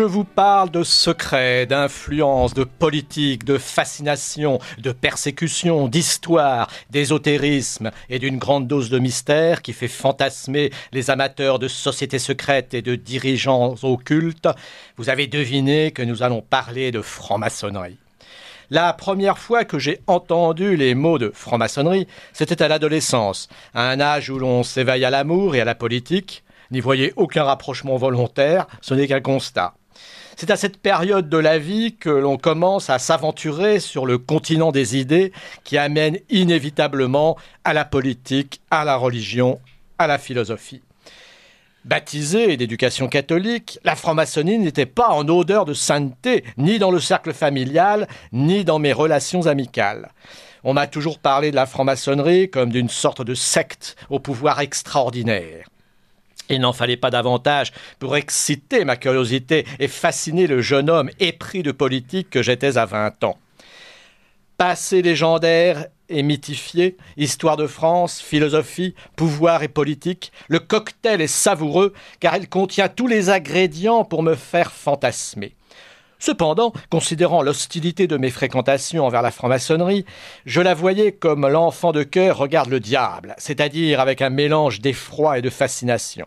[0.00, 8.18] Je vous parle de secrets, d'influence, de politique, de fascination, de persécution, d'histoire, d'ésotérisme et
[8.18, 12.94] d'une grande dose de mystère qui fait fantasmer les amateurs de sociétés secrètes et de
[12.94, 14.48] dirigeants occultes,
[14.96, 17.98] vous avez deviné que nous allons parler de franc-maçonnerie.
[18.70, 24.00] La première fois que j'ai entendu les mots de franc-maçonnerie, c'était à l'adolescence, à un
[24.00, 28.66] âge où l'on s'éveille à l'amour et à la politique, N'y voyez aucun rapprochement volontaire,
[28.80, 29.74] ce n'est qu'un constat.
[30.36, 34.72] C'est à cette période de la vie que l'on commence à s'aventurer sur le continent
[34.72, 35.32] des idées
[35.64, 39.60] qui amène inévitablement à la politique, à la religion,
[39.98, 40.80] à la philosophie.
[41.84, 47.32] Baptisée d'éducation catholique, la franc-maçonnerie n'était pas en odeur de sainteté, ni dans le cercle
[47.32, 50.10] familial, ni dans mes relations amicales.
[50.62, 55.68] On m'a toujours parlé de la franc-maçonnerie comme d'une sorte de secte au pouvoir extraordinaire.
[56.50, 61.62] Il n'en fallait pas davantage pour exciter ma curiosité et fasciner le jeune homme épris
[61.62, 63.38] de politique que j'étais à vingt ans.
[64.56, 71.94] Passé légendaire et mythifié, histoire de France, philosophie, pouvoir et politique, le cocktail est savoureux
[72.18, 75.54] car il contient tous les ingrédients pour me faire fantasmer.
[76.18, 80.04] Cependant, considérant l'hostilité de mes fréquentations envers la franc-maçonnerie,
[80.44, 85.38] je la voyais comme l'enfant de cœur regarde le diable, c'est-à-dire avec un mélange d'effroi
[85.38, 86.26] et de fascination.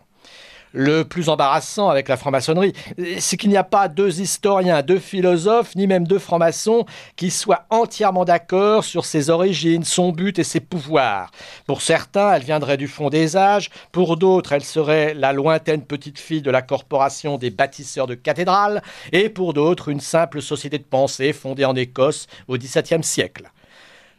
[0.76, 2.72] Le plus embarrassant avec la franc-maçonnerie,
[3.20, 7.64] c'est qu'il n'y a pas deux historiens, deux philosophes, ni même deux francs-maçons qui soient
[7.70, 11.30] entièrement d'accord sur ses origines, son but et ses pouvoirs.
[11.68, 16.18] Pour certains, elle viendrait du fond des âges, pour d'autres, elle serait la lointaine petite
[16.18, 20.82] fille de la corporation des bâtisseurs de cathédrales, et pour d'autres, une simple société de
[20.82, 23.48] pensée fondée en Écosse au XVIIe siècle.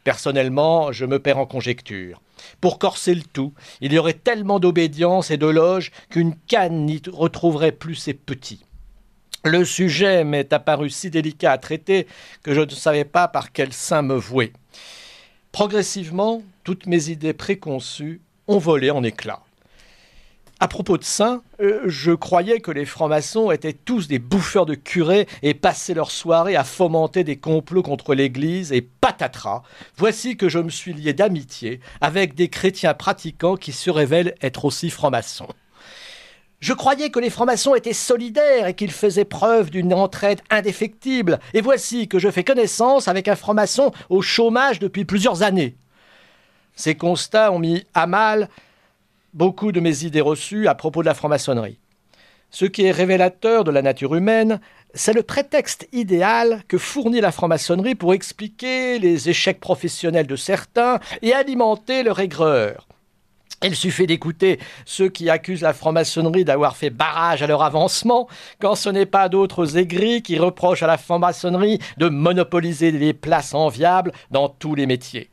[0.06, 2.22] Personnellement, je me perds en conjecture.
[2.62, 7.02] Pour corser le tout, il y aurait tellement d'obédience et de loge qu'une canne n'y
[7.12, 8.64] retrouverait plus ses petits.
[9.44, 12.06] Le sujet m'est apparu si délicat à traiter
[12.44, 14.54] que je ne savais pas par quel sein me vouer.
[15.52, 19.45] Progressivement, toutes mes idées préconçues ont volé en éclats.
[20.62, 24.74] À propos de ça, euh, je croyais que les francs-maçons étaient tous des bouffeurs de
[24.74, 29.64] curés et passaient leur soirée à fomenter des complots contre l'Église et patatras.
[29.98, 34.64] Voici que je me suis lié d'amitié avec des chrétiens pratiquants qui se révèlent être
[34.64, 35.50] aussi francs-maçons.
[36.62, 41.40] Je croyais que les francs-maçons étaient solidaires et qu'ils faisaient preuve d'une entraide indéfectible.
[41.54, 45.76] Et voici que je fais connaissance avec un franc-maçon au chômage depuis plusieurs années.
[46.78, 48.50] Ces constats ont mis à mal
[49.36, 51.78] beaucoup de mes idées reçues à propos de la franc-maçonnerie.
[52.52, 54.62] Ce qui est révélateur de la nature humaine,
[54.94, 61.00] c'est le prétexte idéal que fournit la franc-maçonnerie pour expliquer les échecs professionnels de certains
[61.22, 62.88] et alimenter leur aigreur.
[63.62, 68.30] Il suffit d'écouter ceux qui accusent la franc-maçonnerie d'avoir fait barrage à leur avancement,
[68.62, 73.54] quand ce n'est pas d'autres aigris qui reprochent à la franc-maçonnerie de monopoliser les places
[73.54, 75.30] enviables dans tous les métiers.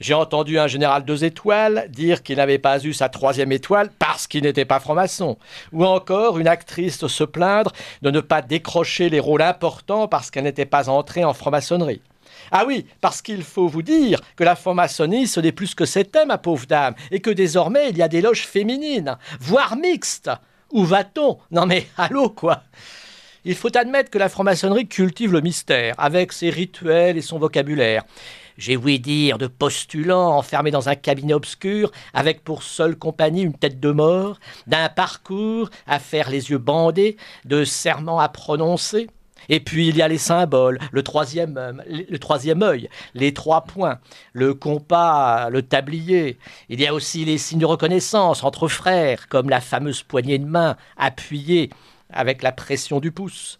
[0.00, 4.26] J'ai entendu un général deux étoiles dire qu'il n'avait pas eu sa troisième étoile parce
[4.26, 5.36] qu'il n'était pas franc-maçon.
[5.72, 10.44] Ou encore une actrice se plaindre de ne pas décrocher les rôles importants parce qu'elle
[10.44, 12.02] n'était pas entrée en franc-maçonnerie.
[12.50, 16.26] Ah oui, parce qu'il faut vous dire que la franc-maçonnerie, ce n'est plus que c'était,
[16.26, 20.30] ma pauvre dame, et que désormais il y a des loges féminines, voire mixtes.
[20.72, 21.38] Où va-t-on?
[21.50, 22.62] Non mais allô quoi?
[23.44, 28.04] Il faut admettre que la franc-maçonnerie cultive le mystère, avec ses rituels et son vocabulaire
[28.56, 33.54] j'ai ouï dire, de postulants enfermés dans un cabinet obscur, avec pour seule compagnie une
[33.54, 39.08] tête de mort, d'un parcours à faire les yeux bandés, de serments à prononcer.
[39.48, 43.98] Et puis il y a les symboles, le troisième, le troisième œil, les trois points,
[44.32, 46.38] le compas, le tablier.
[46.68, 50.46] Il y a aussi les signes de reconnaissance entre frères, comme la fameuse poignée de
[50.46, 51.70] main appuyée
[52.10, 53.58] avec la pression du pouce.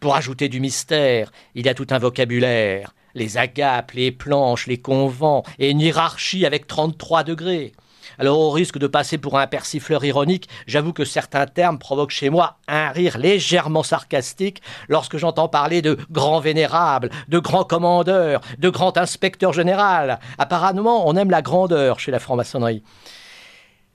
[0.00, 4.78] Pour ajouter du mystère, il y a tout un vocabulaire, les agapes, les planches, les
[4.78, 7.72] convents, et une hiérarchie avec 33 degrés.
[8.18, 12.30] Alors au risque de passer pour un persifleur ironique, j'avoue que certains termes provoquent chez
[12.30, 18.70] moi un rire légèrement sarcastique lorsque j'entends parler de grand vénérable, de grand commandeur, de
[18.70, 20.18] grand inspecteur général.
[20.38, 22.82] Apparemment, on aime la grandeur chez la franc-maçonnerie.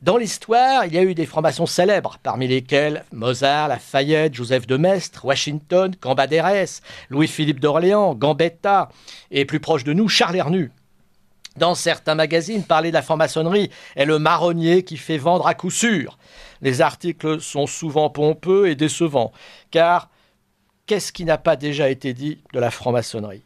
[0.02, 4.76] Dans l'histoire, il y a eu des francs-maçons célèbres, parmi lesquels Mozart, Lafayette, Joseph de
[4.76, 6.82] Maistre, Washington, Cambadérès,
[7.12, 8.90] Louis-Philippe d'Orléans, Gambetta,
[9.30, 10.72] et plus proche de nous, Charles Hernu.
[11.56, 15.70] Dans certains magazines, parler de la franc-maçonnerie est le marronnier qui fait vendre à coup
[15.70, 16.18] sûr.
[16.62, 19.32] Les articles sont souvent pompeux et décevants,
[19.70, 20.10] car
[20.88, 23.44] qu'est-ce qui n'a pas déjà été dit de la franc-maçonnerie?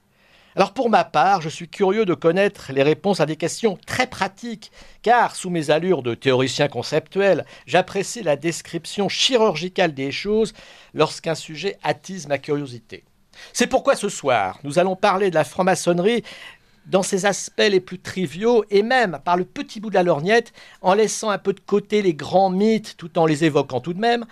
[0.57, 4.07] Alors pour ma part, je suis curieux de connaître les réponses à des questions très
[4.07, 4.71] pratiques,
[5.01, 10.53] car sous mes allures de théoricien conceptuel, j'apprécie la description chirurgicale des choses
[10.93, 13.03] lorsqu'un sujet attise ma curiosité.
[13.51, 16.23] C'est pourquoi ce soir, nous allons parler de la franc-maçonnerie
[16.85, 20.53] dans ses aspects les plus triviaux et même par le petit bout de la lorgnette,
[20.81, 23.99] en laissant un peu de côté les grands mythes tout en les évoquant tout de
[23.99, 24.25] même,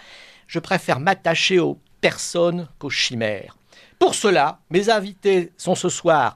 [0.47, 3.57] je préfère m'attacher aux personnes qu'aux chimères.
[4.03, 6.35] Pour cela, mes invités sont ce soir,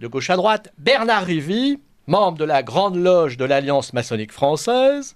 [0.00, 5.14] de gauche à droite, Bernard Rivy, membre de la Grande Loge de l'Alliance maçonnique française,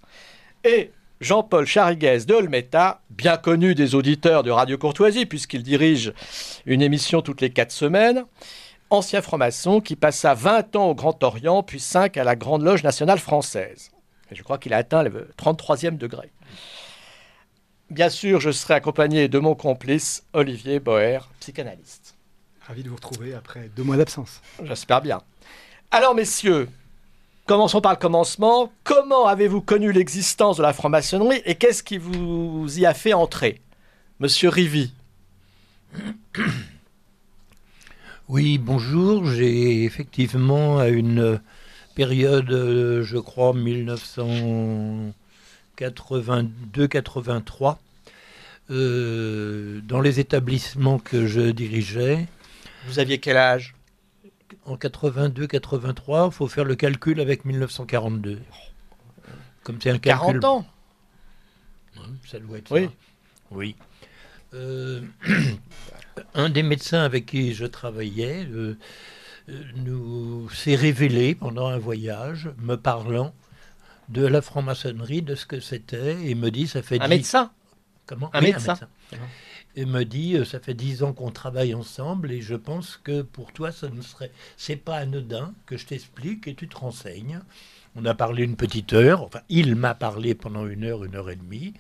[0.63, 6.13] et Jean-Paul Chariguez de Olmeta, bien connu des auditeurs de Radio Courtoisie, puisqu'il dirige
[6.65, 8.25] une émission toutes les quatre semaines,
[8.91, 12.85] ancien franc-maçon qui passa 20 ans au Grand Orient, puis 5 à la Grande Loge
[12.85, 13.91] nationale française.
[14.31, 16.31] Et je crois qu'il a atteint le 33e degré.
[17.91, 22.15] Bien sûr, je serai accompagné de mon complice, Olivier Boer, psychanalyste.
[22.61, 24.41] Ravi de vous retrouver après deux mois d'absence.
[24.63, 25.23] J'espère bien.
[25.91, 26.69] Alors, messieurs,
[27.47, 28.71] commençons par le commencement.
[28.85, 33.61] Comment avez-vous connu l'existence de la franc-maçonnerie et qu'est-ce qui vous y a fait entrer?
[34.21, 34.93] Monsieur Rivy.
[38.29, 39.27] Oui, bonjour.
[39.27, 41.41] J'ai effectivement, à une
[41.97, 45.13] période, euh, je crois, 1900.
[45.81, 47.79] 82-83,
[48.71, 52.29] euh, dans les établissements que je dirigeais.
[52.87, 53.75] Vous aviez quel âge?
[54.67, 58.41] En 82-83, il faut faire le calcul avec 1942.
[59.63, 60.67] Comme c'est un 40 ans?
[62.27, 62.85] Ça doit être oui.
[62.85, 62.93] ça.
[63.51, 63.77] Oui.
[64.55, 65.01] Euh,
[66.35, 68.77] un des médecins avec qui je travaillais euh,
[69.77, 73.35] nous s'est révélé pendant un voyage, me parlant
[74.11, 77.51] de la franc-maçonnerie, de ce que c'était, et me dit ça fait un médecin?
[78.07, 78.31] Comment?
[78.33, 78.79] Un, médecin.
[79.77, 83.23] Et me dit euh, ça fait dix ans qu'on travaille ensemble et je pense que
[83.23, 87.41] pour toi ça ne serait c'est pas anodin que je t'explique et tu te renseignes.
[87.95, 91.31] On a parlé une petite heure, enfin il m'a parlé pendant une heure, une heure
[91.31, 91.75] et demie,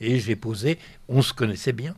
[0.00, 0.78] et j'ai posé,
[1.08, 1.94] on se connaissait bien,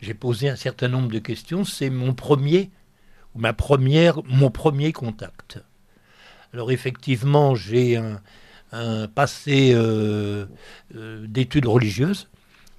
[0.00, 1.64] j'ai posé un certain nombre de questions.
[1.64, 2.70] C'est mon premier,
[3.36, 5.60] ma première, mon premier contact.
[6.52, 8.20] Alors effectivement, j'ai un,
[8.72, 10.46] un passé euh,
[10.96, 12.28] euh, d'études religieuses,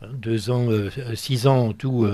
[0.01, 2.07] hein, deux ans, euh, six ans en tout,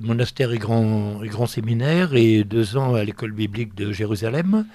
[0.00, 4.66] monastère et grand, et grand séminaire, et deux ans à l'école biblique de Jérusalem.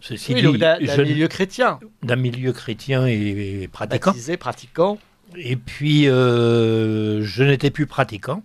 [0.00, 1.78] Ceci oui, d'un milieu chrétien.
[2.02, 4.10] D'un milieu chrétien et, pratiquant.
[4.10, 4.98] Baptisé, pratiquant.
[5.36, 8.42] Et puis, je n'étais plus pratiquant.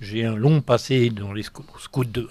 [0.00, 1.44] J'ai un long passé dans, les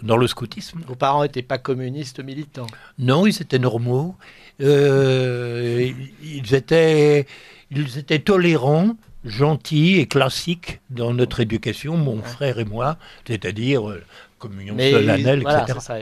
[0.04, 0.82] dans le scoutisme.
[0.88, 2.68] Vos parents n'étaient pas communistes militants?
[3.00, 4.16] Non, ils étaient normaux.
[4.62, 5.92] Euh,
[6.24, 7.26] ils, étaient,
[7.72, 8.96] ils étaient tolérants,
[9.26, 13.98] gentils et classiques dans notre éducation, mon frère et moi, c'est-à-dire
[14.36, 15.80] euh, communion solennelle, etc.
[15.80, 15.96] Ça,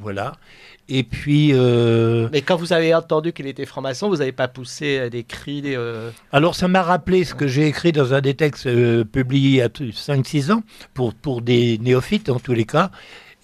[0.00, 0.32] voilà.
[0.88, 1.50] Et puis.
[1.52, 5.62] Euh, Mais quand vous avez entendu qu'il était franc-maçon, vous n'avez pas poussé des cris
[5.62, 5.78] des,
[6.32, 8.68] Alors, ça m'a rappelé ce que j'ai écrit dans un des textes
[9.04, 10.62] publiés il y a 5-6 ans,
[10.94, 12.90] pour, pour des néophytes en tous les cas.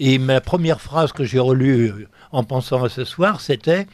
[0.01, 3.87] Et ma première phrase que j'ai relue en pensant à ce soir, c'était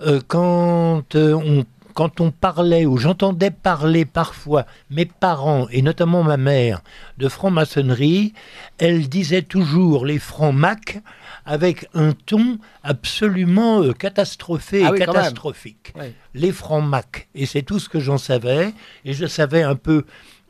[0.00, 1.64] euh, quand, euh, on,
[1.94, 6.82] quand on parlait ou j'entendais parler parfois mes parents et notamment ma mère
[7.18, 8.34] de franc-maçonnerie,
[8.78, 11.00] elle disait toujours les francs-mac
[11.46, 15.94] avec un ton absolument euh, catastrophé et ah catastrophique.
[16.34, 17.28] Les francs-mac.
[17.34, 18.74] Et c'est tout ce que j'en savais.
[19.04, 20.04] Et je savais un peu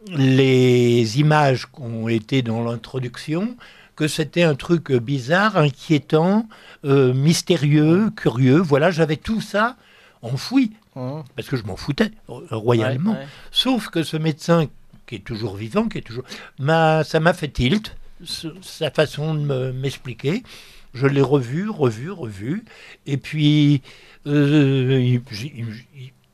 [0.09, 3.57] les images qui ont été dans l'introduction
[3.97, 6.49] que c'était un truc bizarre, inquiétant,
[6.85, 8.59] euh, mystérieux, curieux.
[8.59, 9.77] Voilà, j'avais tout ça
[10.23, 11.23] enfoui, mmh.
[11.37, 13.17] parce que je m'en foutais euh, royalement.
[13.51, 14.69] Sauf que ce médecin,
[15.07, 16.25] qui est toujours vivant, qui est toujours,
[16.59, 20.43] ça m'a fait tilt, sa façon de m'expliquer.
[20.95, 22.65] Je l'ai revu, revu, revu,
[23.07, 23.83] et puis
[24.27, 25.21] euh, il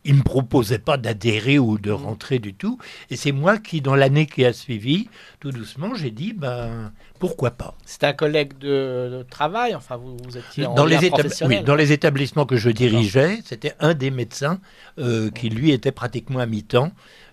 [0.07, 2.79] ne me proposait pas d'adhérer ou de rentrer du tout.
[3.11, 5.09] Et c'est moi qui, dans l'année qui a suivi,
[5.41, 10.67] tout doucement, j'ai dit, ben, pourquoi pas C'était un collègue de, travail, enfin, vous, étiez
[10.67, 10.99] en dans les
[11.43, 14.61] oui, dans les établissements que je dirigeais, c'était un des médecins
[14.99, 16.93] euh, qui, lui, était pratiquement à mi-temps.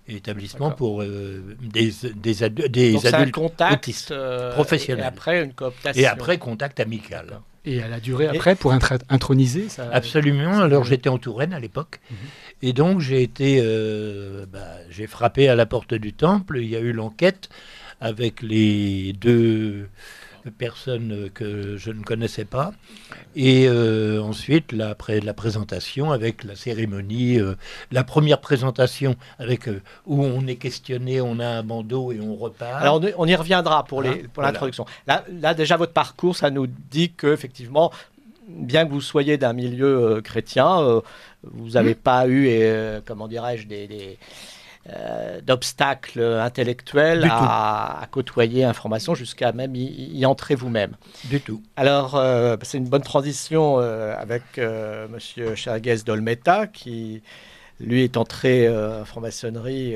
[0.10, 5.04] Établissement pour euh, des, des, des Donc adultes un contact euh, professionnels.
[5.04, 6.02] Et après, une cooptation.
[6.02, 7.42] Et après, contact amical.
[7.68, 8.74] Et elle a duré après pour
[9.10, 9.90] introniser ça...
[9.92, 10.60] Absolument.
[10.60, 12.00] Alors j'étais en Touraine à l'époque.
[12.10, 12.18] Mhm.
[12.62, 16.60] Et donc j'ai été, euh, bah, j'ai frappé à la porte du temple.
[16.60, 17.50] Il y a eu l'enquête
[18.00, 19.90] avec les deux
[20.51, 22.74] personnes que je ne connaissais pas.
[23.36, 27.56] Et euh, ensuite, là, après la présentation, avec la cérémonie, euh,
[27.92, 32.36] la première présentation avec euh, où on est questionné, on a un bandeau et on
[32.36, 32.82] repart.
[32.82, 34.51] Alors on, y reviendra pour les pour voilà.
[34.51, 34.86] l'introduction.
[35.06, 37.92] Là, là déjà votre parcours, ça nous dit que effectivement,
[38.48, 41.01] bien que vous soyez d'un milieu chrétien,
[41.44, 42.50] vous n'avez pas eu,
[43.06, 44.18] comment dirais-je, des, des,
[44.89, 50.96] euh, d'obstacles intellectuels à, à côtoyer information jusqu'à même y, y entrer vous-même.
[51.25, 51.62] Du tout.
[51.75, 54.44] Alors, euh, c'est une bonne transition euh, avec
[55.10, 57.22] Monsieur Charguez Dolmeta, qui
[57.79, 59.96] lui est entré en franc-maçonnerie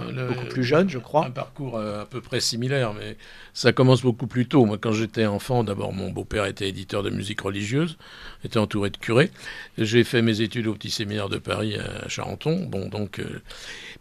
[0.00, 1.26] le- beaucoup plus jeune, je crois.
[1.26, 3.16] Un parcours euh, à peu près similaire, mais
[3.54, 4.64] ça commence beaucoup plus tôt.
[4.64, 7.98] Moi, quand j'étais enfant, d'abord, mon beau-père était éditeur de musique religieuse,
[8.44, 9.30] était entouré de curés.
[9.78, 12.66] J'ai fait mes études au petit séminaire de Paris à Charenton.
[12.68, 13.40] Bon, donc, euh,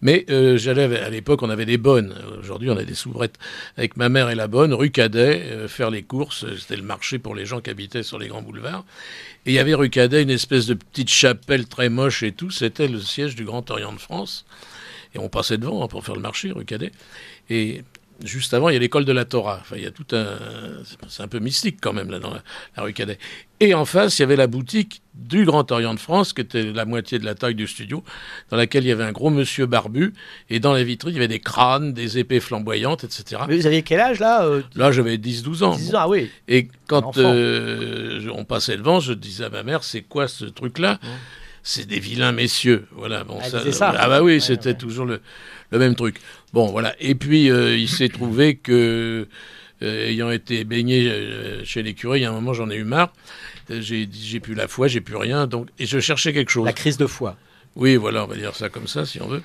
[0.01, 2.15] mais euh, j'allais à l'époque, on avait des bonnes.
[2.39, 3.37] Aujourd'hui, on a des soubrettes.
[3.77, 6.45] Avec ma mère et la bonne, rue Cadet, euh, faire les courses.
[6.57, 8.85] C'était le marché pour les gens qui habitaient sur les grands boulevards.
[9.45, 12.51] Et il y avait rue Cadet une espèce de petite chapelle très moche et tout.
[12.51, 14.45] C'était le siège du Grand Orient de France.
[15.13, 16.91] Et on passait devant hein, pour faire le marché, rue Cadet.
[17.49, 17.83] Et
[18.23, 19.59] juste avant, il y a l'école de la Torah.
[19.61, 20.37] Enfin, il y a tout un.
[21.07, 22.43] C'est un peu mystique quand même, là, dans la,
[22.77, 23.17] la rue Cadet.
[23.59, 26.63] Et en face, il y avait la boutique du Grand Orient de France, qui était
[26.63, 28.03] la moitié de la taille du studio,
[28.49, 30.13] dans laquelle il y avait un gros monsieur barbu.
[30.49, 33.43] Et dans la vitrine, il y avait des crânes, des épées flamboyantes, etc.
[33.47, 35.75] Mais vous aviez quel âge là euh, Là, j'avais 10-12 ans.
[35.75, 36.29] 10 ans, ah oui.
[36.47, 40.99] Et quand euh, on passait devant, je disais à ma mère, c'est quoi ce truc-là?
[41.63, 42.87] C'est des vilains messieurs.
[42.95, 43.23] Voilà.
[43.23, 43.93] Bon, Elle disait ça.
[43.97, 44.77] Ah bah oui, Ouais, c'était ouais.
[44.77, 45.21] toujours le,
[45.71, 46.15] le même truc.
[46.53, 46.95] Bon, voilà.
[46.99, 49.27] Et puis, euh, il s'est trouvé que,
[49.83, 52.75] euh, ayant été baigné euh, chez les curés, il y a un moment, j'en ai
[52.75, 53.13] eu marre.
[53.69, 55.47] J'ai dit, j'ai plus la foi, j'ai plus rien.
[55.47, 56.65] Donc, et je cherchais quelque chose.
[56.65, 57.37] La crise de foi.
[57.77, 59.41] Oui, voilà, on va dire ça comme ça, si on veut.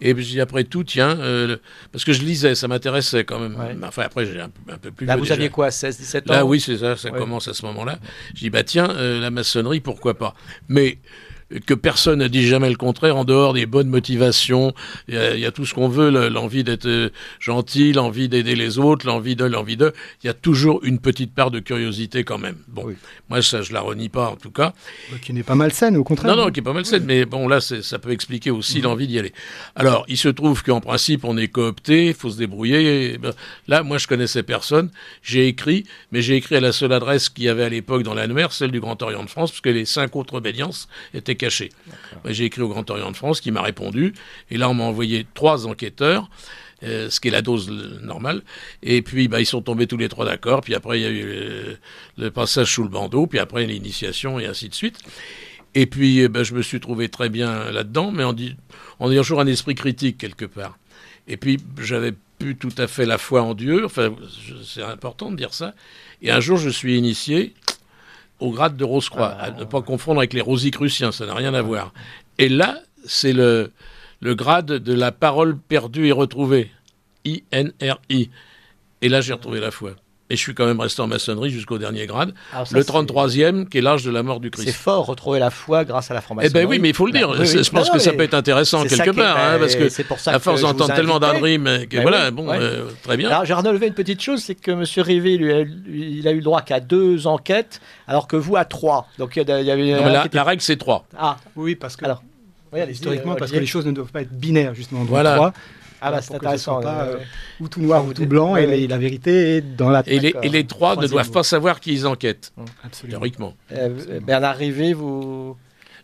[0.00, 1.56] Et puis, j'ai dit, après tout, tiens, euh,
[1.92, 3.54] parce que je lisais, ça m'intéressait quand même.
[3.56, 3.76] Ouais.
[3.82, 5.04] Enfin, après, j'ai un, peu- un peu plus.
[5.06, 5.34] Là, vous déjà.
[5.34, 6.34] aviez quoi 16, 17 ans?
[6.34, 7.18] Là, oui, c'est ça, ça Ouais.
[7.18, 7.98] commence à ce moment-là.
[8.34, 10.34] Je dis, bah tiens, euh, la maçonnerie, pourquoi pas?
[10.68, 10.98] Mais
[11.66, 14.72] que personne ne dit jamais le contraire, en dehors des bonnes motivations,
[15.08, 17.10] il y, a- il y a tout ce qu'on veut, le- l'envie d'être euh,
[17.40, 21.32] gentil, l'envie d'aider les autres, l'envie de, l'envie de, il y a toujours une petite
[21.34, 22.56] part de curiosité quand même.
[22.66, 22.94] Bon, Oui.
[23.28, 24.72] moi, ça, je la renie pas, en tout cas.
[25.12, 26.34] Euh, Qui n'est pas malsaine, au contraire.
[26.36, 29.06] Non, non, qui est pas mal saine, mais bon, là, ça peut expliquer aussi l'envie
[29.06, 29.32] d'y aller.
[29.76, 33.12] Alors, il se trouve qu'en principe, on est coopté, il faut se débrouiller.
[33.12, 33.32] et ben,
[33.68, 34.90] là, moi, je connaissais personne.
[35.22, 38.14] J'ai écrit, mais j'ai écrit à la seule adresse qu'il y avait à l'époque dans
[38.14, 41.70] l'annuaire, celle du Grand Orient de France, parce que les cinq autres obédiences étaient cachées.
[42.24, 44.12] Ben, j'ai écrit au Grand Orient de France, qui m'a répondu.
[44.50, 46.28] Et là, on m'a envoyé trois enquêteurs.
[46.82, 48.42] euh, ce qui est la dose euh, normale.
[48.82, 50.60] Et puis, bah, ils sont tombés tous les trois d'accord.
[50.60, 51.78] Puis après, il y a eu le,
[52.18, 53.26] le passage sous le bandeau.
[53.26, 54.98] Puis après, l'initiation et ainsi de suite.
[55.74, 58.56] Et puis, eh ben, je me suis trouvé très bien là-dedans, mais en, dit-
[58.98, 60.78] en ayant toujours un esprit critique quelque part.
[61.28, 63.84] Et puis, j'avais plus tout à fait la foi en Dieu.
[63.84, 64.14] Enfin,
[64.62, 65.74] c'est important de dire ça.
[66.20, 67.54] Et un jour, je suis initié
[68.40, 71.62] au grade de Rose-Croix, à ne pas confondre avec les Rosicruciens, ça n'a rien à
[71.62, 71.92] voir.
[72.38, 73.72] Et là, c'est le,
[74.20, 76.70] le grade de la parole perdue et retrouvée,
[77.24, 78.30] I-N-R-I.
[79.02, 79.92] Et là, j'ai retrouvé la foi.
[80.28, 82.34] Et je suis quand même resté en maçonnerie jusqu'au dernier grade.
[82.52, 84.76] Alors ça, le c'est- 33e, qui est l'âge de la mort du C'est Christ.
[84.76, 86.50] fort, retrouver la foi grâce à la Eh formation.
[86.52, 87.30] ben oui, mais il faut le dire.
[87.30, 87.46] Oui, oui.
[87.46, 89.60] C'est- Je pense Non, que ça peut être intéressant c'est ça quelque part, hein, ben,
[89.60, 92.30] parce que c'est pour ça à force d'entendre tellement d'André, mais que Ben voilà, oui,
[92.32, 92.58] bon, ouais.
[92.60, 93.28] euh, très bien.
[93.28, 94.82] Alors, j'ai relevé une petite chose, c'est que M.
[94.96, 99.06] Rivet, il a eu le droit qu'à deux enquêtes, alors que vous à trois.
[99.18, 99.92] Donc il y, a- il y avait.
[99.94, 101.06] Non, la, qui était- la règle, c'est 3.
[101.16, 102.22] Ah, Oui, parce que Alors,
[102.90, 105.00] historiquement, euh, parce que les choses ne doivent pas être binaires, justement.
[105.02, 105.52] Donc, Voilà.
[106.06, 106.72] Ah bah pour c'est que ce intéressant.
[106.80, 107.24] soit pas, euh, euh,
[107.60, 108.86] ou tout noir ou tout blanc, ouais, et ouais.
[108.86, 110.02] la vérité est dans la.
[110.06, 112.52] Et les, et les trois ne doivent pas savoir qui ils enquêtent,
[112.84, 113.18] Absolument.
[113.18, 113.54] théoriquement.
[113.72, 115.56] euh, Bernard Rivet, vous,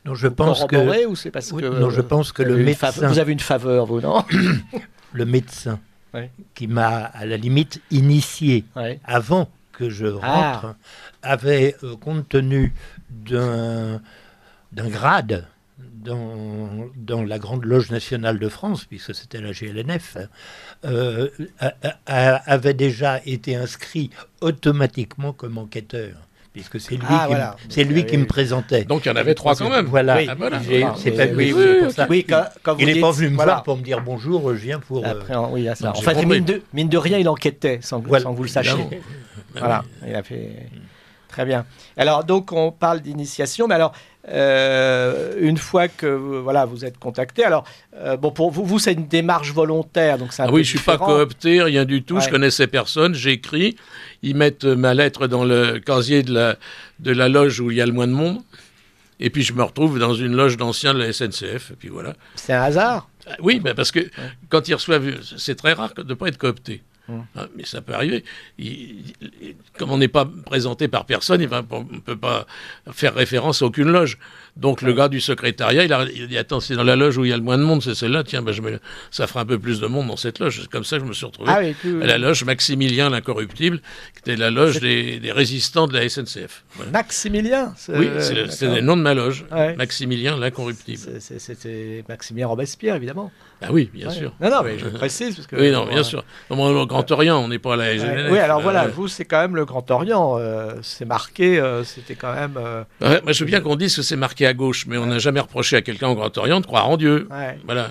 [0.05, 1.69] Non, je vous pense que corroborez ou c'est parce Oui, que.
[1.69, 4.25] non, je pense que vous le avez une médecin- Vous avez une faveur, vous, non
[5.13, 5.79] le médecin
[6.15, 6.31] Ouais.
[6.55, 9.01] qui m'a à la limite initié Ouais.
[9.05, 10.23] avant que je rentre
[10.67, 10.75] Ah.
[11.23, 12.75] avait, euh, compte tenu
[13.11, 14.01] d'un
[14.73, 15.47] d'un grade
[16.03, 20.17] dans, dans la Grande Loge nationale de France, puisque c'était la GLNF,
[20.85, 21.29] euh,
[21.61, 21.73] a-
[22.07, 26.11] a- avait déjà été inscrit automatiquement comme enquêteur,
[26.53, 27.57] puisque c'est lui, Ah, qui, voilà.
[27.67, 28.85] me- c'est lui Donc, qui me présentait.
[28.85, 29.87] Donc il y en avait trois quand même.
[29.87, 30.17] Voilà.
[30.17, 30.27] Oui.
[30.29, 30.61] Ah, voilà.
[30.63, 32.07] J'ai- c'est oui, pas oui, oui, oui, c'est oui, pour ça.
[32.11, 33.53] oui, quand- quand vous Il n'est pas venu me voilà.
[33.53, 35.05] voir pour me dire bonjour, je viens pour.
[35.07, 35.87] euh, Après, oui, à ça.
[35.87, 39.01] Non, En fait, mine de, mine de rien, il enquêtait sans, sans vous le sachiez.
[39.55, 40.69] Voilà, il a fait.
[41.29, 41.65] Très bien.
[41.97, 43.93] Alors, donc, on parle d'initiation, mais alors,
[44.29, 47.65] euh, une fois que voilà, vous êtes contacté, alors,
[47.97, 50.79] euh, bon, pour vous, vous c'est une démarche volontaire, donc un Ah oui, je suis
[50.79, 51.17] pas différent.
[51.19, 52.17] coopté, rien du tout.
[52.17, 52.21] Ouais.
[52.21, 53.15] Je connaissais personne.
[53.15, 53.77] J'écris.
[54.23, 56.57] Ils mettent ma lettre dans le casier de la,
[57.01, 58.41] de la loge où il y a le moins de monde.
[59.21, 61.73] Et puis je me retrouve dans une loge d'anciens de la SNCF.
[61.73, 62.15] Et puis voilà.
[62.37, 63.09] C'est un hasard.
[63.27, 64.01] Ah Oui, ben parce que
[64.49, 66.83] quand ils reçoivent, c'est très rare de ne pas être coopté.
[67.09, 68.25] Ah, mais ça peut arriver.
[69.79, 72.47] comme on n'est pas présenté par personne, on ne peut pas
[72.93, 74.19] faire référence à aucune loge.
[74.57, 77.31] Donc le gars du secrétariat, il a, dit Attends, c'est dans la loge où il
[77.31, 78.63] y a le moins de monde, c'est celle-là, tiens, ben, je
[79.11, 80.61] ça fera un peu plus de monde dans cette loge.
[80.63, 81.61] C'est comme ça que je me suis retrouvé ah
[82.03, 83.81] à la loge Maximilien l'Incorruptible,
[84.15, 86.65] qui était la loge des, résistants de la SNCF.
[86.93, 89.45] Maximilien Oui, c'est le, nom de ma loge,
[89.77, 91.21] Maximilien l'Incorruptible.
[91.21, 93.33] C'était Maximilien Robespierre, évidemment.
[93.63, 94.33] Ah oui, bien sûr.
[94.41, 95.37] Non, non, mais je précise.
[95.37, 96.25] Parce que, oui, non, bien sûr.
[96.51, 98.31] le Grand Orient, on n'est pas à la.
[98.31, 100.37] Oui, alors voilà, vous, c'est quand même le Grand Orient.
[100.39, 102.55] Euh, c'est marqué, euh, c'était quand même.
[102.57, 105.19] Euh, moi, je veux bien qu'on dise que c'est marqué à gauche, mais on n'a
[105.19, 107.29] jamais reproché à quelqu'un au Grand Orient de croire en Dieu.
[107.65, 107.91] Voilà.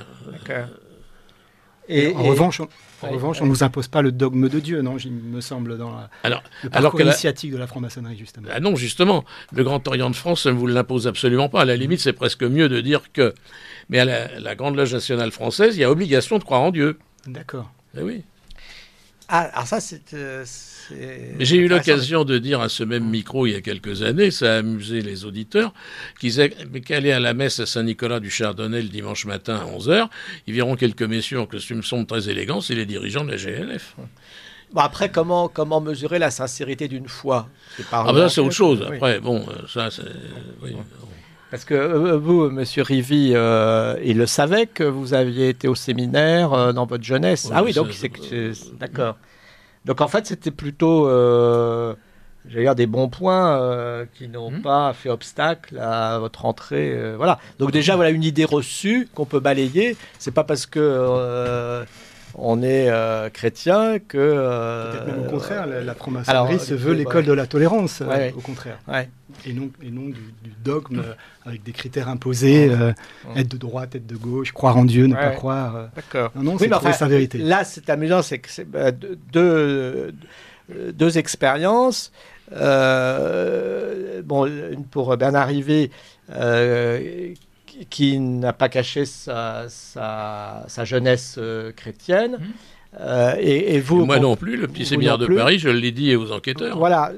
[1.92, 2.62] Et, en revanche,
[3.02, 5.78] en revanche, on ne nous impose pas le dogme de Dieu, non Il me semble,
[5.78, 8.48] dans la, alors, le parcours initiatique de la franc-maçonnerie, justement.
[8.52, 11.62] Ah non, justement, le Grand Orient de France ne vous l'impose absolument pas.
[11.62, 13.34] À la limite, c'est presque mieux de dire que...
[13.90, 16.98] Mais à la, Grande Loge nationale française, il y a obligation de croire en Dieu.
[17.28, 17.70] D'accord.
[17.98, 18.24] Eh oui.
[19.34, 20.14] Ah, alors ça, c'est...
[20.14, 20.44] Euh,
[21.40, 24.56] j'ai eu l'occasion de dire à ce même micro il y a quelques années, ça
[24.56, 25.74] a amusé les auditeurs,
[26.20, 30.10] qu'ils allaient à la messe à Saint-Nicolas du Chardonnay le dimanche matin à 11h,
[30.48, 33.96] ils verront quelques messieurs en costume sombre très élégants, c'est les dirigeants de la GLF.
[34.74, 37.48] Bon, après, comment, comment mesurer la sincérité d'une foi?
[37.94, 38.86] Ah, ben ça, c'est autre chose.
[38.86, 40.04] Après, bon, ça, c'est.
[41.52, 45.76] Parce que euh, vous, Monsieur Rivi, euh, il le savait que vous aviez été au
[45.76, 47.52] séminaire dans votre jeunesse.
[47.54, 48.10] ah oui, donc c'est
[48.80, 49.18] d'accord.
[49.86, 51.96] Donc en fait, c'était plutôt, euh,
[52.48, 54.62] j'allais dire, des bons points euh, qui n'ont hmm.
[54.62, 56.92] pas fait obstacle à votre entrée.
[56.92, 57.40] Euh, voilà.
[57.60, 59.98] Donc déjà, voilà une idée reçue qu'on peut balayer.
[60.20, 61.84] C'est pas parce que
[62.36, 62.90] on est
[63.34, 64.92] chrétien que.
[64.92, 68.02] Peut-être même au contraire, la, franc-maçonnerie se veut l'école de la tolérance,
[68.36, 68.80] au contraire.
[69.46, 70.22] Et non, et non du,
[70.64, 71.02] dogme
[71.46, 72.72] avec des critères imposés,
[73.36, 75.90] être de droite, être de gauche, croire en Dieu, ne pas croire.
[75.96, 76.32] D'accord.
[76.36, 77.38] Non, non, c'est enfin, sa vérité.
[77.40, 80.14] Là, c'est amusant, c'est que c'est bah, deux,
[80.94, 82.12] deux expériences.
[82.54, 85.90] Euh, bon, une pour Bernard Rivet,
[86.32, 87.34] euh,
[87.90, 92.38] qui n'a pas caché sa, sa, sa jeunesse euh, chrétienne.
[92.40, 92.46] Mmh.
[93.00, 96.32] Euh, et, vous, moi non plus, le petit séminaire de Paris, je l'ai dit aux
[96.32, 96.78] enquêteurs.
[96.78, 97.12] Voilà.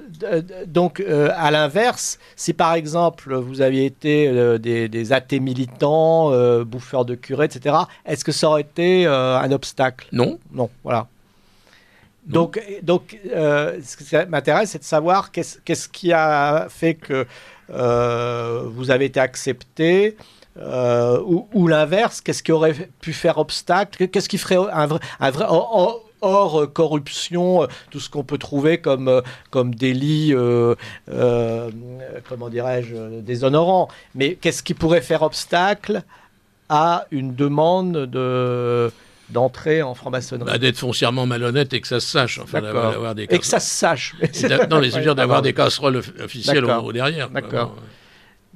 [0.68, 6.32] Donc, euh, à l'inverse, si par exemple vous aviez été euh, des, athées militants,
[6.64, 10.08] bouffeurs de curés, etc., est-ce que ça aurait été un obstacle?
[10.12, 10.40] Non.
[10.52, 11.08] Non, voilà.
[12.28, 17.26] Donc, donc ce qui m'intéresse, c'est de savoir qu'est-ce qui a fait que
[17.70, 20.16] vous avez été accepté
[20.60, 21.20] euh,
[21.54, 24.08] ou, l'inverse, qu'est-ce qui aurait pu faire obstacle?
[24.08, 29.08] Qu'est-ce qui ferait un vrai, un vrai hors, corruption, tout ce qu'on peut trouver comme,
[29.08, 30.76] euh, comme délit, euh,
[32.30, 33.90] comment dirais-je, déshonorant?
[34.16, 36.04] Mais qu'est-ce qui pourrait faire obstacle
[36.70, 38.92] à une demande de
[39.30, 40.52] d'entrer en franc-maçonnerie?
[40.52, 42.40] Bah, D'être foncièrement malhonnête et que ça se sache.
[42.40, 44.16] Enfin, d'avoir des et que ça se sache.
[44.70, 47.30] non, les d'avoir des casseroles officielles au, derrière.
[47.30, 47.76] D'accord.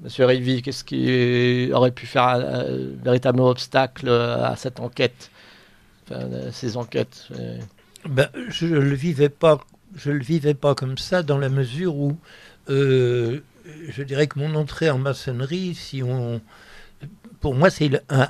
[0.03, 5.31] Monsieur Rivi, qu'est-ce qui aurait pu faire un, obstacle à cette enquête,
[6.11, 7.29] à ces enquêtes
[8.07, 9.59] ben, Je ne le vivais pas,
[9.95, 12.15] je le vivais pas comme ça dans la mesure où
[12.69, 13.39] euh,
[13.89, 16.41] je dirais que mon entrée en maçonnerie, si on,
[17.39, 18.27] pour moi, c'est un,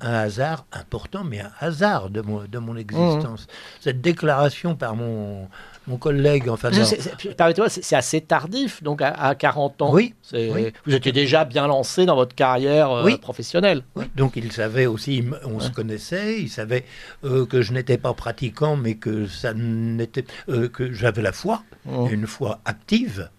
[0.00, 3.42] hasard important, mais un hasard de mon, de mon existence.
[3.42, 3.80] Mmh.
[3.80, 5.48] Cette déclaration par mon,
[5.88, 6.48] mon collègue.
[6.48, 9.92] Enfin, c'est assez tardif, donc à, 40 ans.
[9.92, 13.82] Oui, Vous étiez déjà bien lancé dans votre carrière euh, professionnelle.
[13.96, 14.04] Oui.
[14.14, 16.84] Donc il savait aussi, on se connaissait, il savait
[17.24, 21.62] euh, que je n'étais pas pratiquant, mais que ça n'était euh, que j'avais la foi,
[21.86, 22.06] mmh.
[22.10, 23.30] une foi active,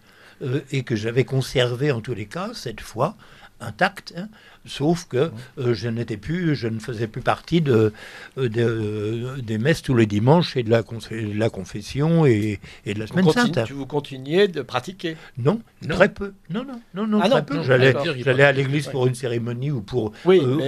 [0.71, 3.15] et que j'avais conservé en tous les cas cette foi
[3.59, 4.13] intacte.
[4.17, 4.29] Hein
[4.65, 7.93] sauf que euh, je n'étais plus, je ne faisais plus partie de,
[8.37, 13.07] euh, euh, des messes tous les dimanches et de la, la confession et, de la
[13.07, 13.59] semaine sainte.
[13.65, 15.17] Tu vous continuez de pratiquer?
[15.37, 16.33] Non, très peu.
[16.49, 17.63] Non, non, non, non ah très peu.
[17.63, 20.13] J'allais, à l'église pour une cérémonie ou pour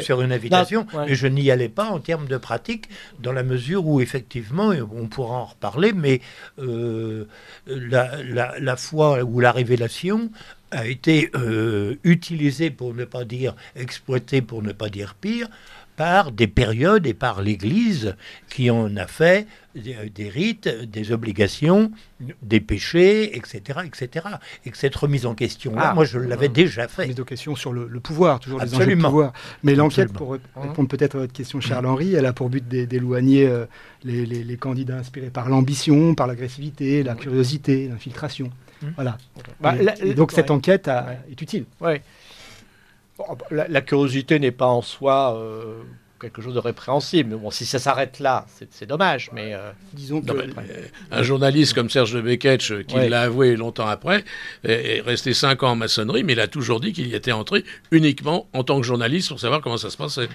[0.02, 3.86] sur une invitation, mais je n'y allais pas en termes de pratique, dans la mesure
[3.86, 6.22] où effectivement, on pourra en reparler, mais
[6.58, 10.32] la, la, la foi ou la révélation
[10.72, 15.48] a été euh, utilisé, pour ne pas dire exploité, pour ne pas dire pire,
[15.98, 18.16] par des périodes et par l'Église
[18.50, 21.92] qui en a fait des, rites, des obligations,
[22.42, 24.26] des péchés, etc., etc.
[24.66, 25.94] Et que cette remise en question-là, ah.
[25.94, 27.04] moi, je l'avais déjà fait.
[27.04, 29.34] Remise en question sur le, pouvoir, toujours les enjeux de pouvoir.
[29.64, 33.66] Mais l'enquête, pour répondre peut-être à votre question, Charles-Henri, elle a pour but d'éloigner euh,
[34.04, 38.50] les, les, candidats inspirés par l'ambition, par l'agressivité, la curiosité, l'infiltration.
[38.82, 38.88] Mmh.
[38.96, 39.18] Voilà.
[39.60, 39.76] Bah,
[40.16, 40.90] donc cette enquête
[41.30, 41.66] est utile.
[41.80, 42.02] Ouais.
[43.52, 45.82] la, curiosité n'est pas en soi euh,
[46.20, 47.36] quelque chose de répréhensible.
[47.36, 49.54] Bon, si ça s'arrête là, c'est dommage, mais
[49.94, 50.32] disons que
[51.12, 54.24] un journaliste comme Serge de Beketch, qui l'a avoué longtemps après,
[54.64, 57.64] est resté cinq ans en maçonnerie, mais il a toujours dit qu'il y était entré
[57.92, 60.30] uniquement en tant que journaliste pour savoir comment ça se passait.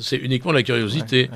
[0.00, 1.30] C'est uniquement la curiosité.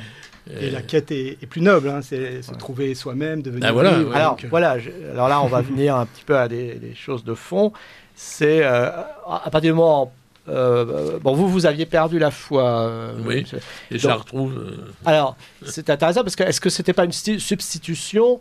[0.60, 3.68] Et la quête est, plus noble, hein, c'est se trouver soi-même, devenir.
[3.68, 4.76] Ah, voilà, alors, voilà
[5.12, 7.72] alors là, on va venir un petit peu à des, choses de fond.
[8.14, 10.12] C'est euh, à partir du moment
[10.46, 12.82] euh, bon, vous, vous aviez perdu la foi.
[12.82, 13.46] Euh, oui,
[13.90, 14.76] et je la retrouve.
[15.06, 18.40] Alors, c'est intéressant parce que est-ce que c'était pas une substitution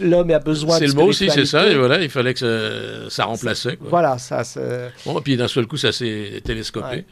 [0.00, 0.86] L'homme a besoin de.
[0.86, 3.78] C'est le mot aussi, c'est ça, et voilà, il fallait que ça, remplaçait.
[3.80, 4.42] Voilà, ça.
[5.04, 7.04] Bon, et puis d'un seul coup, ça s'est télescopé.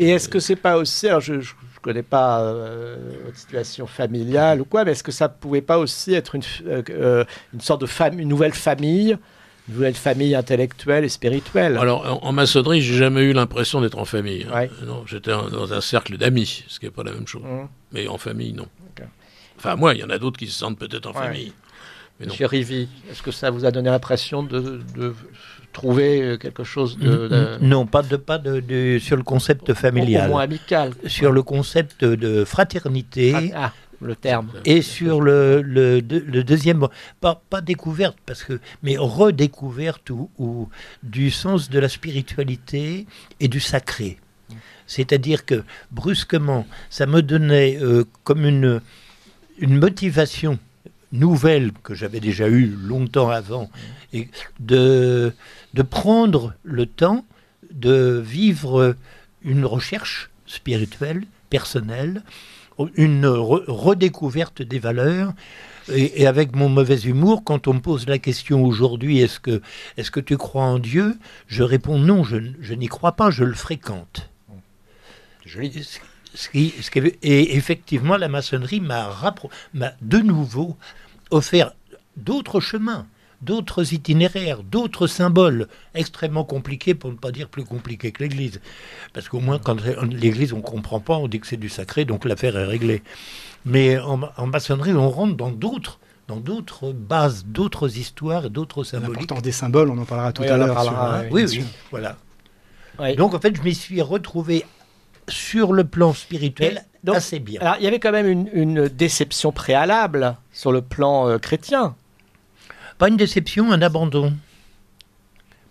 [0.00, 1.06] Et est-ce que c'est pas aussi.
[1.08, 1.52] Alors, je je
[1.84, 6.14] connais pas euh, votre situation familiale ou quoi, mais est-ce que ça pouvait pas aussi
[6.14, 9.18] être une, euh, euh, une sorte de famille, une nouvelle famille
[9.66, 11.78] une nouvelle famille intellectuelle et spirituelle?
[11.78, 14.46] Alors, en, maçonnerie, j'ai jamais eu l'impression d'être en famille.
[14.84, 17.44] Non, j'étais dans un cercle d'amis, ce qui n'est pas la même chose.
[17.44, 17.68] Mmh.
[17.92, 18.66] Mais en famille, non.
[19.56, 21.54] Enfin, moi, il y en a d'autres qui se sentent peut-être en famille.
[22.20, 25.14] Mais Monsieur Rivi, est-ce que ça vous a donné l'impression de, de,
[25.74, 30.28] trouver euh, quelque chose de, Non, pas de pas de, sur le concept familial.
[30.28, 30.92] Au moins amical.
[31.06, 33.52] Sur le concept de fraternité.
[33.54, 34.50] Ah, le terme.
[34.64, 36.86] Et sur le, le, le deuxième,
[37.20, 40.68] pas, pas découverte, parce que, mais redécouverte ou, ou
[41.02, 43.06] du sens de la spiritualité
[43.40, 44.18] et du sacré.
[44.86, 48.80] C'est-à-dire que brusquement, ça me donnait euh, comme une,
[49.58, 50.58] une motivation
[51.14, 53.70] nouvelle que j'avais déjà eue longtemps avant,
[54.12, 54.28] et
[54.60, 55.32] de,
[55.72, 57.24] de prendre le temps
[57.72, 58.96] de vivre
[59.42, 62.22] une recherche spirituelle, personnelle,
[62.96, 65.32] une redécouverte des valeurs.
[65.92, 69.60] Et, avec mon mauvais humour, quand on me pose la question aujourd'hui, est-ce que,
[69.98, 73.44] est que tu crois en Dieu Je réponds non, je, je n'y crois pas, je
[73.44, 74.30] le fréquente.
[75.44, 75.86] Joli.
[76.34, 79.08] Ce qui, ce qui, et effectivement, la maçonnerie m'a
[80.00, 80.76] de nouveau
[81.34, 81.74] offert
[82.16, 83.06] d'autres chemins,
[83.42, 88.60] d'autres itinéraires, d'autres symboles extrêmement compliqués, pour ne pas dire plus compliqués que l'Église.
[89.12, 89.76] Parce qu'au moins, quand
[90.10, 93.02] l'Église, on ne comprend pas, on dit que c'est du sacré, donc l'affaire est réglée.
[93.66, 99.10] Mais en, maçonnerie, on rentre dans d'autres dans d'autres bases, d'autres histoires, d'autres symboles.
[99.10, 101.24] L'importance des symboles, on en parlera tout à l'heure.
[101.30, 102.16] oui, oui, voilà.
[103.18, 104.64] Donc en fait, je m'y suis retrouvé
[105.28, 107.60] sur le plan spirituel assez bien.
[107.60, 111.94] Alors, il y avait quand même une, déception préalable sur le plan euh, chrétien.
[112.98, 114.32] Pas une déception, un abandon.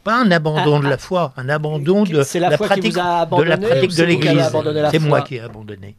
[0.04, 3.96] Pas un abandon de la foi, un abandon de la, la pratique de la pratique
[3.96, 4.52] de l'Église.
[4.92, 5.96] C'est moi qui ai abandonné.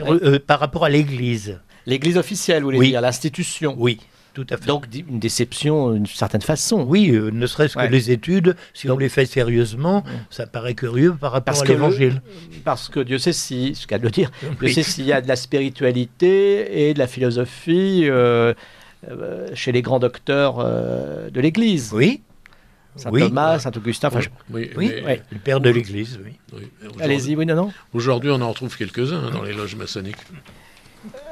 [0.00, 1.60] Euh, par rapport à l'Église.
[1.86, 3.76] L'Église officielle, vous voulez dire, l'institution.
[3.78, 4.00] Oui.
[4.36, 4.66] Tout à fait.
[4.66, 6.84] Donc une déception d'une certaine façon.
[6.86, 11.14] Oui, euh, ne serait-ce que les études, si on les fait sérieusement, ça paraît curieux
[11.14, 12.20] par rapport à l'évangile.
[12.62, 15.22] Parce que Dieu sait si, ce qu'à de le dire, Dieu sait s'il y a
[15.22, 18.52] de la spiritualité et de la philosophie euh,
[19.10, 21.92] euh, chez les grands docteurs de l'Église.
[21.94, 22.20] Oui.
[22.96, 24.20] Saint Thomas, Saint Augustin, enfin,
[24.50, 26.60] oui, le père de l'Église, oui.
[27.00, 27.72] Allez-y, oui, non, non.
[27.94, 30.16] Aujourd'hui, on en retrouve quelques-uns hein, dans les loges maçonniques.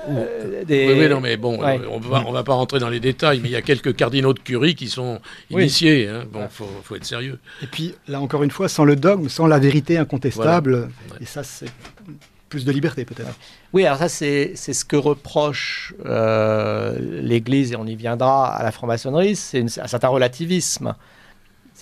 [0.09, 3.41] Euh, oui, non, mais bon, euh, on va, on va pas rentrer dans les détails,
[3.41, 6.09] mais il y a quelques cardinaux de curie qui sont initiés.
[6.09, 6.25] Hein.
[6.31, 7.39] Bon, faut, faut, être sérieux.
[7.63, 10.91] Et puis, là, encore une fois, sans le dogme, sans la vérité incontestable,
[11.21, 11.71] et ça, c'est
[12.49, 13.35] plus de liberté, peut-être.
[13.73, 18.71] Oui, alors ça, c'est ce que reproche euh, l'Église, et on y viendra à la
[18.71, 20.95] franc-maçonnerie, c'est un certain relativisme.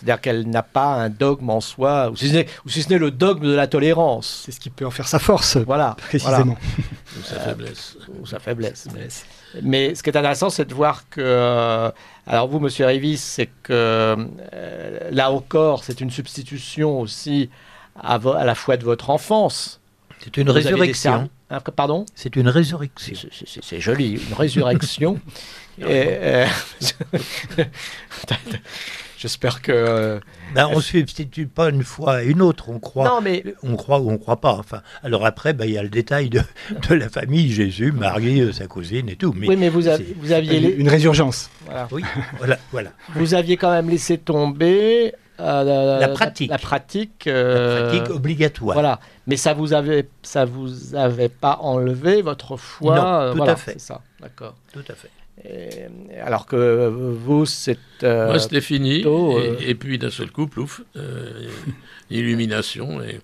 [0.02, 3.54] C'est-à-dire qu'elle n'a pas un dogme en soi, ou si ce n'est le dogme de
[3.54, 4.42] la tolérance.
[4.44, 6.56] C'est ce qui peut en faire sa force, voilà, précisément.
[7.16, 7.96] Ou sa faiblesse.
[8.20, 8.88] Ou sa faiblesse.
[9.62, 11.20] Mais, ce qui est intéressant, c'est de voir que...
[11.20, 11.90] Euh,
[12.26, 14.16] alors vous, Monsieur Rivis, c'est que
[14.52, 17.48] euh, là encore, c'est une substitution aussi
[17.94, 19.80] à, à, la fois de votre enfance.
[20.18, 21.30] C'est une résurrection.
[21.50, 22.06] Hein, pardon?
[22.16, 23.14] C'est une résurrection.
[23.62, 25.20] C'est joli, une résurrection.
[25.78, 26.46] et, euh,
[29.22, 29.70] J'espère que.
[29.70, 30.18] Euh,
[30.52, 32.70] ben, on ne substitue pas une fois à une autre.
[32.70, 33.44] On croit, non, mais...
[33.62, 34.54] on croit ou on ne croit pas.
[34.54, 36.40] Enfin, alors après, ben, il y a le détail de,
[36.88, 39.32] de, la famille, Jésus, Marie, euh, sa cousine et tout.
[39.36, 39.82] Mais oui, mais vous,
[40.16, 40.74] vous aviez.
[40.74, 41.50] Une résurgence.
[41.66, 41.86] Voilà.
[41.92, 42.02] Oui,
[42.38, 42.90] voilà, voilà.
[43.14, 45.14] Vous aviez quand même laissé tomber.
[45.38, 46.50] Euh, la, pratique.
[46.50, 48.74] La, pratique, la pratique obligatoire.
[48.74, 52.96] Voilà, mais ça vous avait, ça vous avait pas enlevé votre foi.
[52.96, 53.80] Non, tout à fait.
[53.80, 54.56] Ça, d'accord.
[54.72, 55.10] Tout à fait
[56.22, 57.78] alors que vous, c'est.
[58.02, 59.02] Euh, Moi, c'était fini.
[59.04, 61.30] Euh, et, puis, d'un seul coup, plouf, euh,
[62.10, 63.00] illumination.
[63.02, 63.20] Et,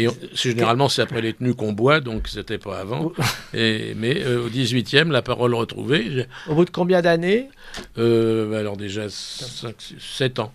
[0.00, 3.12] et généralement, c'est après les tenues qu'on boit, donc c'était pas avant.
[3.54, 6.26] Et, mais au 18e, la parole retrouvée.
[6.48, 7.48] Au bout de combien d'années?
[7.96, 10.52] Bah, Alors, déjà 7 ans.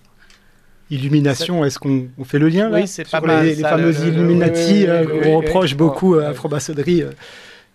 [0.92, 2.82] illumination, est-ce qu'on fait le lien là?
[2.82, 4.86] Oui, c'est pas mal, les, les fameuses Illuminati,
[5.26, 7.04] on reproche beaucoup à la franc-maçonnerie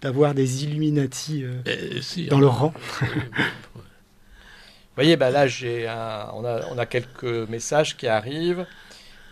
[0.07, 1.45] d'avoir des Illuminati
[2.01, 2.75] si, dans leur rang.
[3.75, 5.87] Vous voyez, bah là, j'ai
[6.33, 8.67] on, a, on a quelques messages qui arrivent.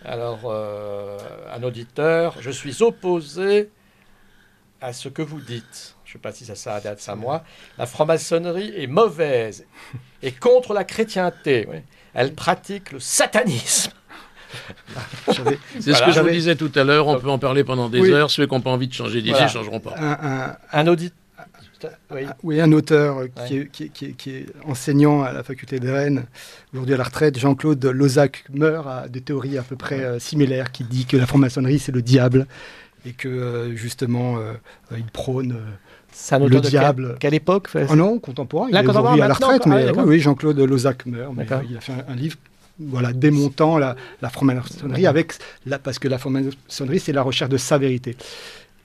[0.05, 1.17] Alors, euh,
[1.55, 3.71] un auditeur, je suis opposé
[4.81, 5.95] à ce que vous dites.
[6.05, 7.45] Je ne sais pas si ça s'adapte à moi.
[7.79, 9.65] La franc-maçonnerie est mauvaise
[10.23, 11.67] et contre la chrétienté.
[12.13, 13.93] Elle pratique le satanisme.
[15.81, 17.07] C'est ce que je vous disais tout à l'heure.
[17.07, 18.31] On peut en parler pendant des heures.
[18.31, 19.95] Ceux qui n'ont pas envie de changer d'idée ne changeront pas.
[19.99, 21.17] Un, un auditeur
[22.43, 22.61] oui.
[22.61, 26.25] un auteur qui, est, enseignant à la faculté de Rennes,
[26.73, 30.73] aujourd'hui à la retraite, Jean-Claude Lozac, meurt à des théories à peu près euh, similaires,
[30.73, 32.47] qui dit que la franc-maçonnerie c'est le diable
[33.07, 34.53] et que euh, justement euh,
[34.97, 35.57] il prône
[36.31, 37.17] le diable.
[37.19, 38.69] quelle, époque oh Non, contemporain.
[38.71, 41.33] il est aujourd'hui à la retraite, mais ah, oui, Jean-Claude Lozac meurt.
[41.69, 42.37] il a fait un, livre
[42.79, 43.97] voilà, démontant la,
[44.31, 45.35] franc-maçonnerie avec
[45.83, 48.17] parce que la franc-maçonnerie c'est la recherche de sa vérité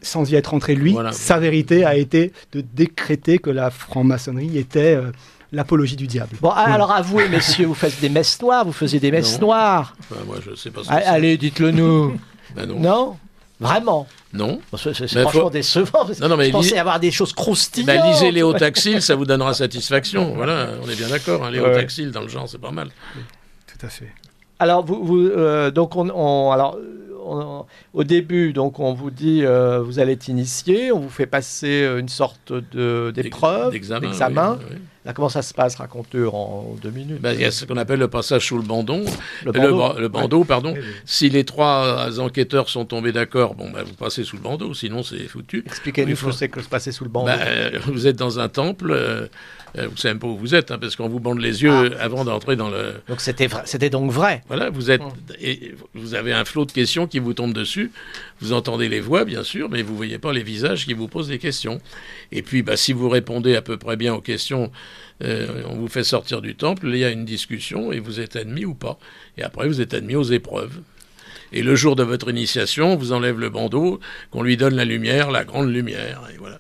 [0.02, 4.96] sans y être entré lui, sa vérité a été de décréter que la franc-maçonnerie était
[4.96, 5.12] euh,
[5.52, 6.38] l'apologie du diable.
[6.42, 9.96] Bon, alors avouez, messieurs, vous faites des messes noires, vous faisiez des messes noires.
[10.26, 10.82] moi, je sais pas.
[10.90, 12.18] allez, dites-le nous.
[12.56, 12.80] Ben non.
[12.80, 13.18] non?
[13.60, 14.08] Vraiment?
[14.34, 14.60] Non.
[14.76, 16.08] C'est franchement décevant.
[16.20, 17.96] Non, non, mais je pensais avoir des choses croustillantes.
[17.96, 20.34] Bah, lisez Léo Taxil, ça vous donnera satisfaction.
[20.36, 21.46] voilà, on est bien d'accord.
[21.46, 22.90] Hein, Léo Taxil, dans le genre, c'est pas mal.
[23.80, 24.12] Tout à fait.
[24.60, 26.78] Alors, vous, vous euh, donc on, alors,
[27.94, 31.88] au début, donc on vous dit, euh, vous allez être initié, on vous fait passer
[31.98, 34.60] une sorte d'épreuve, d'examen.
[35.06, 37.22] Là, comment ça se passe Racontez en deux minutes.
[37.22, 39.06] Ben, il y a ce qu'on appelle le passage sous le bandeau,
[39.46, 40.76] le, bandeau pardon.
[41.06, 45.02] Si les trois enquêteurs sont tombés d'accord, bon, ben, vous passez sous le bandeau, sinon
[45.02, 45.64] c'est foutu.
[45.66, 47.28] Expliquez-nous ce que c'est que se passer sous le bandeau.
[47.28, 48.92] Ben, vous êtes dans un temple.
[48.92, 49.28] Euh,
[49.78, 51.92] euh, vous savez même pas où vous êtes, hein, parce qu'on vous bande les yeux
[51.98, 52.04] ah.
[52.04, 52.96] avant d'entrer dans le.
[53.08, 54.44] Donc c'était c'était donc vrai.
[54.48, 55.12] Voilà, vous êtes, hum.
[55.40, 57.92] et vous avez un flot de questions qui vous tombe dessus.
[58.42, 61.28] Vous entendez les voix, bien sûr, mais vous voyez pas les visages qui vous posent
[61.28, 61.80] des questions.
[62.32, 64.72] Et puis, bah, si vous répondez à peu près bien aux questions,
[65.24, 66.88] euh, on vous fait sortir du temple.
[66.88, 68.98] Il y a une discussion et vous êtes admis ou pas.
[69.38, 70.82] Et après, vous êtes admis aux épreuves.
[71.52, 74.00] Et le jour de votre initiation, on vous enlève le bandeau,
[74.32, 76.60] qu'on lui donne la lumière, la grande lumière, et voilà.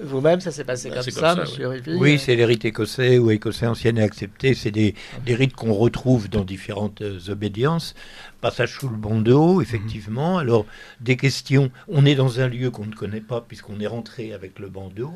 [0.00, 3.30] Vous-même, ça s'est passé bah, comme, ça, monsieur Rivi Oui, c'est les rites écossais ou
[3.30, 4.54] écossais anciens et acceptés.
[4.54, 7.94] C'est des, des, rites qu'on retrouve dans différentes euh, obédiences.
[8.40, 10.38] Passage sous le bandeau, effectivement.
[10.38, 10.66] Alors,
[11.00, 11.70] des questions.
[11.88, 15.12] On est dans un lieu qu'on ne connaît pas puisqu'on est rentré avec le bandeau.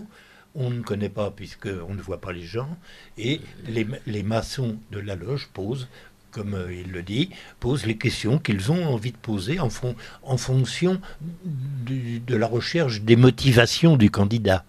[0.57, 2.77] On ne connaît pas puisqu'on ne voit pas les gens.
[3.19, 5.89] Et les, les maçons de la loge posent
[6.37, 11.01] comme euh, il le dit, posent les questions qu'ils ont envie de poser en, fonction
[11.87, 14.63] de la recherche des motivations du candidat.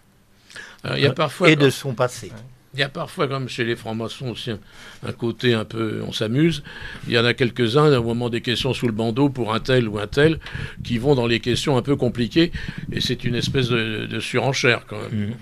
[0.85, 2.31] il y a parfois, et de son passé.
[2.73, 6.63] Il y a parfois, comme chez les francs-maçons aussi, un, côté un peu, on s'amuse.
[7.07, 9.89] Il y en a quelques-uns, au moment des questions sous le bandeau, pour un tel
[9.89, 10.39] ou un tel,
[10.83, 12.51] qui vont dans les questions un peu compliquées,
[12.91, 15.29] et c'est une espèce de, surenchère quand même.
[15.29, 15.33] Mmh.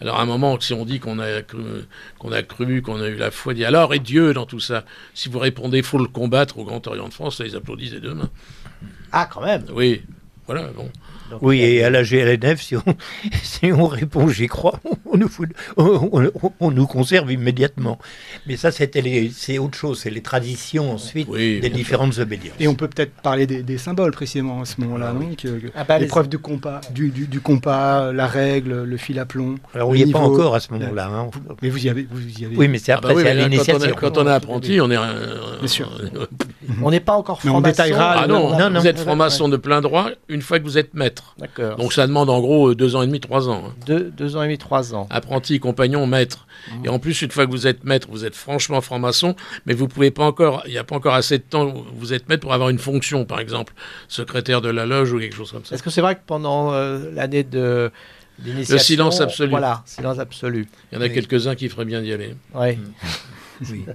[0.00, 1.62] Alors à un moment, si on dit qu'on a cru,
[2.18, 4.84] qu'on a cru, qu'on a eu la foi, dit alors et Dieu dans tout ça?
[5.14, 8.00] Si vous répondez faut le combattre au Grand Orient de France, ça, ils applaudissent des
[8.00, 8.30] deux mains.
[9.12, 9.64] Ah quand même.
[9.72, 10.02] Oui,
[10.46, 10.68] voilà.
[10.68, 10.90] Bon
[11.40, 12.82] oui, et à la GLNF, si on,
[13.42, 15.30] si on répond j'y crois, on nous,
[15.76, 17.98] on, nous conserve immédiatement.
[18.46, 22.56] Mais ça, c'est autre chose, c'est les traditions ensuite des différentes obédiences.
[22.60, 25.28] Et on peut peut-être parler des, symboles précisément à ce moment-là, ah non
[25.74, 29.56] ah bah, L'épreuve du compas, du, du, compas, la règle, le fil à plomb.
[29.74, 31.06] Alors on n'y est pas encore à ce moment-là.
[31.06, 31.30] Hein.
[31.62, 32.56] Mais vous y avez, vous y avez.
[32.56, 33.94] Oui, mais c'est ah bah après, c'est à l'initiation.
[33.96, 34.96] Quand, on est apprenti, on est.
[34.96, 35.90] Bien sûr.
[36.82, 37.58] on n'est pas encore franc-maçon.
[37.58, 38.22] on détaillera.
[38.22, 41.13] Ah non, non, vous êtes franc-maçon de plein droit une fois que vous êtes maître.
[41.38, 41.76] D'accord.
[41.76, 43.64] Donc ça demande en gros euh, deux ans et demi, trois ans.
[43.68, 43.74] Hein.
[43.86, 45.06] Deux, ans et demi, trois ans.
[45.10, 46.46] Apprenti, compagnon, maître.
[46.68, 46.84] Mmh.
[46.84, 49.88] Et en plus, une fois que vous êtes maître, vous êtes franchement franc-maçon, mais vous
[49.88, 52.54] pouvez pas encore, il n'y a pas encore assez de temps, vous êtes maître pour
[52.54, 53.74] avoir une fonction, par exemple,
[54.08, 55.74] secrétaire de la loge ou quelque chose comme ça.
[55.74, 57.90] Est-ce que c'est vrai que pendant euh, l'année de
[58.42, 58.74] l'initiation...
[58.76, 59.50] Le silence absolu.
[59.50, 60.68] Voilà, silence absolu.
[60.92, 62.34] Il y en a quelques-uns qui feraient bien d'y aller.
[62.54, 62.78] Oui.
[63.70, 63.84] oui.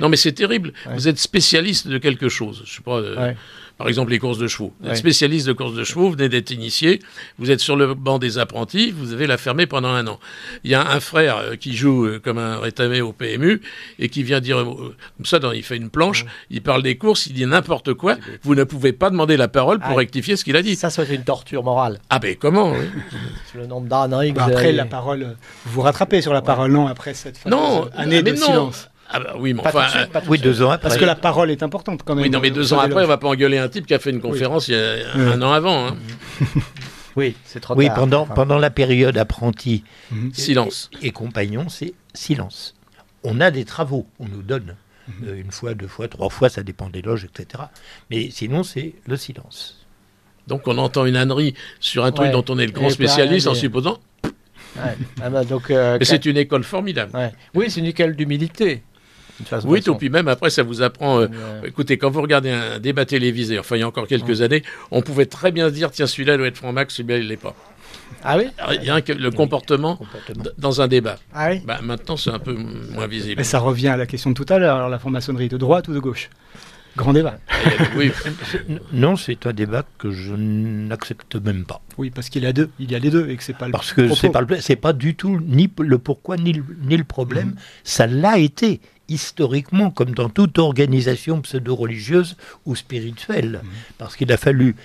[0.00, 0.72] Non, mais c'est terrible.
[0.92, 2.62] Vous êtes spécialiste de quelque chose.
[2.64, 2.98] Je sais pas.
[2.98, 3.32] Euh,
[3.80, 4.74] par exemple, les courses de chevaux.
[4.80, 7.00] Vous êtes spécialiste de courses de chevaux, vous venez d'être initié,
[7.38, 10.20] vous êtes sur le banc des apprentis, vous avez la fermer pendant un an.
[10.64, 13.62] Il y a un frère euh, qui joue euh, comme un rétamé au PMU
[13.98, 17.32] et qui vient dire, comme ça, il fait une planche, il parle des courses, il
[17.32, 18.18] dit n'importe quoi.
[18.42, 20.76] Vous ne pouvez pas demander la parole pour ah, rectifier ce qu'il a dit.
[20.76, 22.00] Ça, c'est une torture morale.
[22.10, 22.74] Ah ben comment
[23.54, 24.32] le nombre d'années.
[24.32, 28.22] Bah, après, la parole, vous vous rattrapez sur la parole, non Après cette non, année
[28.22, 28.90] de silence.
[29.12, 30.88] Ah bah oui, mais enfin, euh, oui, deux ans après.
[30.88, 32.24] Parce que la parole est importante quand même.
[32.24, 34.10] Oui, non, mais deux ans après, on va pas engueuler un type qui a fait
[34.10, 35.88] une conférence il y a un an avant.
[35.88, 35.96] Hein.
[37.16, 40.32] oui, c'est trop Oui, pendant, pendant la période apprenti, mhm.
[40.32, 40.90] silence.
[41.02, 42.76] Et, compagnon, c'est silence.
[43.24, 44.76] On a des travaux, on nous donne.
[45.26, 47.64] euh, une fois, deux fois, trois fois, ça dépend des loges, etc.
[48.10, 49.76] Mais sinon, c'est le silence.
[50.46, 53.54] Donc on entend une ânnerie sur un truc dont on est le grand spécialiste en
[53.54, 53.98] supposant.
[55.20, 57.12] Ah bah, donc, euh, c'est une école formidable.
[57.54, 58.82] Oui, c'est une école d'humilité.
[59.64, 61.20] Oui, tout, puis même après, ça vous apprend.
[61.20, 61.28] Euh,
[61.64, 65.02] écoutez, quand vous regardez un débat télévisé, enfin, il y a encore quelques années, on
[65.02, 67.54] pouvait très bien dire tiens, celui-là doit être franc-max, celui-là, il l'est pas.
[68.22, 68.44] Ah oui?
[68.58, 69.98] Rien que le comportement,
[70.58, 71.16] dans un débat.
[71.34, 71.62] Ah oui?
[71.64, 73.36] Bah, Maintenant, c'est un peu moins visible.
[73.38, 74.88] Mais ça revient à la question de tout à l'heure.
[74.88, 76.28] la franc-maçonnerie de droite ou de gauche?
[76.96, 77.38] Grand débat.
[77.96, 78.10] oui.
[78.92, 81.80] non, c'est un débat que je n'accepte même pas.
[81.98, 83.66] Oui, parce qu'il y a deux, il y a les deux et que c'est pas
[83.66, 86.96] le Parce que c'est pas c'est pas du tout ni le pourquoi ni le, ni
[86.96, 87.48] le problème.
[87.48, 87.56] Mhm.
[87.84, 93.70] Ça l'a été historiquement, comme dans toute organisation pseudo-religieuse ou spirituelle, mhm.
[93.98, 94.76] parce qu'il a fallu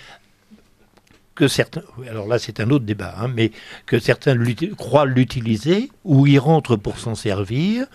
[1.35, 3.51] que certains, alors là c'est un autre débat, hein, mais
[3.85, 4.38] que certains
[4.77, 7.85] croient l'utiliser, ou y rentrent pour s'en servir,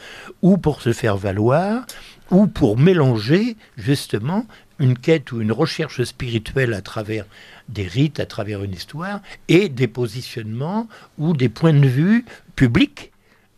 [0.42, 1.84] ou pour se faire valoir,
[2.30, 4.46] ou pour mélanger justement
[4.78, 7.26] une quête ou une recherche spirituelle à travers
[7.68, 10.88] des rites, à travers une histoire, et des positionnements
[11.18, 12.24] ou des points de vue
[12.56, 13.09] publics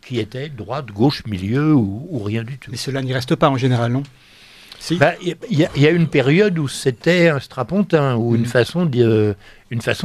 [0.05, 2.71] qui étaient droite, gauche, milieu ou, rien du tout.
[2.71, 4.03] Mais cela n'y reste pas en général, non?
[4.91, 8.45] Il bah, y, y, a une période où c'était un strapontin, ou une mm.
[8.45, 8.85] façon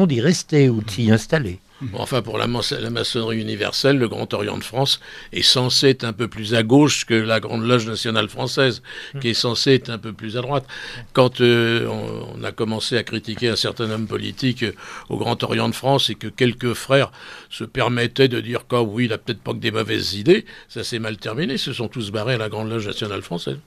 [0.07, 1.59] d'y rester, ou de s'y installer
[1.95, 5.01] enfin, pour la, maçonnerie universelle, le Grand Orient de France
[5.33, 8.83] est censé être un peu plus à gauche que la Grande Loge nationale française,
[9.21, 10.67] qui est censée être un peu plus à droite.
[11.13, 14.73] Quand euh, on, a commencé à critiquer un certain homme politique euh,
[15.09, 17.11] au Grand Orient de France et que quelques frères
[17.51, 20.85] se permettaient de dire qu'au oui, il n'a peut-être pas que des mauvaises idées, ça
[20.85, 21.55] s'est mal terminé.
[21.55, 23.59] Ils se sont tous barrés à la Grande Loge nationale française.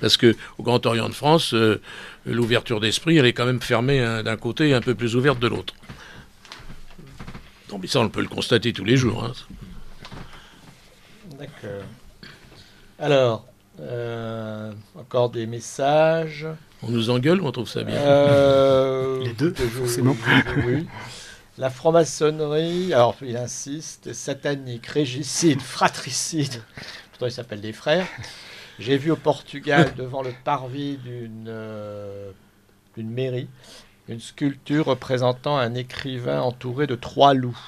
[0.00, 1.80] Parce que au Grand Orient de France, euh,
[2.26, 5.38] l'ouverture d'esprit, elle est quand même fermée hein, d'un côté et un peu plus ouverte
[5.38, 5.74] de l'autre.
[7.70, 9.24] Non, mais ça, on peut le constater tous les jours.
[9.24, 9.32] Hein.
[11.38, 11.84] D'accord.
[12.98, 13.46] Alors,
[13.80, 16.46] euh, encore des messages.
[16.82, 17.96] On nous engueule ou on trouve ça bien?
[17.96, 20.16] Euh, Les deux, forcément.
[20.66, 20.86] Oui.
[21.58, 26.62] La franc-maçonnerie, alors il insiste, satanique, régicide, fratricide.
[27.10, 28.06] Pourtant, ils s'appellent des frères.
[28.78, 32.30] J'ai vu au Portugal, devant le parvis d'une euh,
[32.96, 33.48] mairie,
[34.08, 37.58] une sculpture représentant un écrivain entouré de trois loups.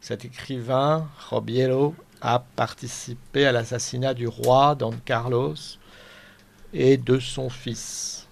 [0.00, 5.54] Cet écrivain, Robiello, a participé à l'assassinat du roi Don Carlos
[6.72, 8.27] et de son fils.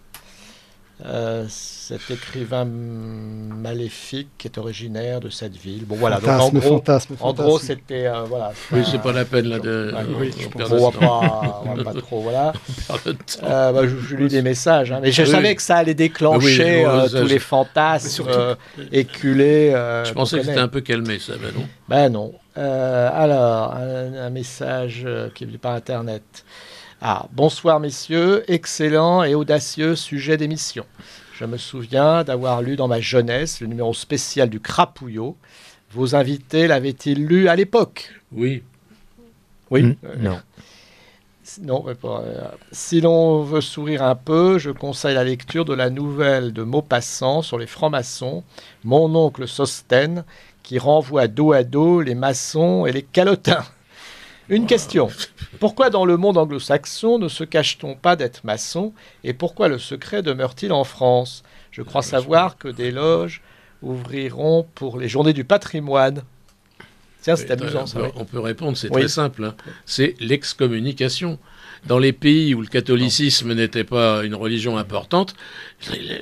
[1.05, 5.85] Euh, cet écrivain maléfique est originaire de cette ville.
[5.85, 6.83] Bon voilà, donc en gros,
[7.21, 8.53] en gros c'était euh, voilà.
[8.73, 9.95] Oui, c'est pas la peine là de.
[10.19, 12.53] oui, on, va pas, on va pas trop voilà.
[13.43, 16.87] Euh, bah, je, je, lis des messages, hein, mais je savais que ça allait déclencher
[17.11, 18.57] tous les fantasmes
[18.91, 19.73] éculés.
[19.73, 21.67] je pensais que c'était un peu calmé ça, ben non.
[21.89, 22.33] Ben non.
[22.57, 26.45] alors un, un, message qui est venu par internet.
[27.03, 30.87] Ah, bonsoir messieurs, excellent et audacieux sujet d'émission.
[31.35, 35.37] Je me souviens d'avoir lu dans ma jeunesse le numéro spécial du Crapouillot.
[35.91, 38.15] Vos invités l'avaient-ils lu à l'époque?
[38.33, 38.63] Oui.
[39.71, 40.41] Oui hmm, Non.
[41.63, 46.55] Non, euh, si l'on veut sourire un peu, je conseille la lecture de la nouvelle
[46.55, 48.43] de Maupassant sur les francs-maçons,
[48.85, 50.25] Mon oncle Sosten,
[50.63, 53.65] qui renvoie dos à dos les maçons et les calotins.
[54.49, 55.09] Une question.
[55.59, 58.93] Pourquoi dans le monde anglo-saxon ne se cache-t-on pas d'être maçon
[59.25, 61.43] et pourquoi le secret demeure-t-il en France?
[61.73, 63.43] Je crois savoir que des loges
[63.83, 66.23] ouvriront pour les journées du patrimoine.
[67.23, 67.87] Tiens, c'est amusant.
[67.87, 69.45] ça, on, peut, répondre, c'est très simple.
[69.45, 69.57] Hein.
[69.85, 71.41] C'est l'excommunication.
[71.89, 75.35] Dans les pays où le catholicisme n'était pas une religion importante,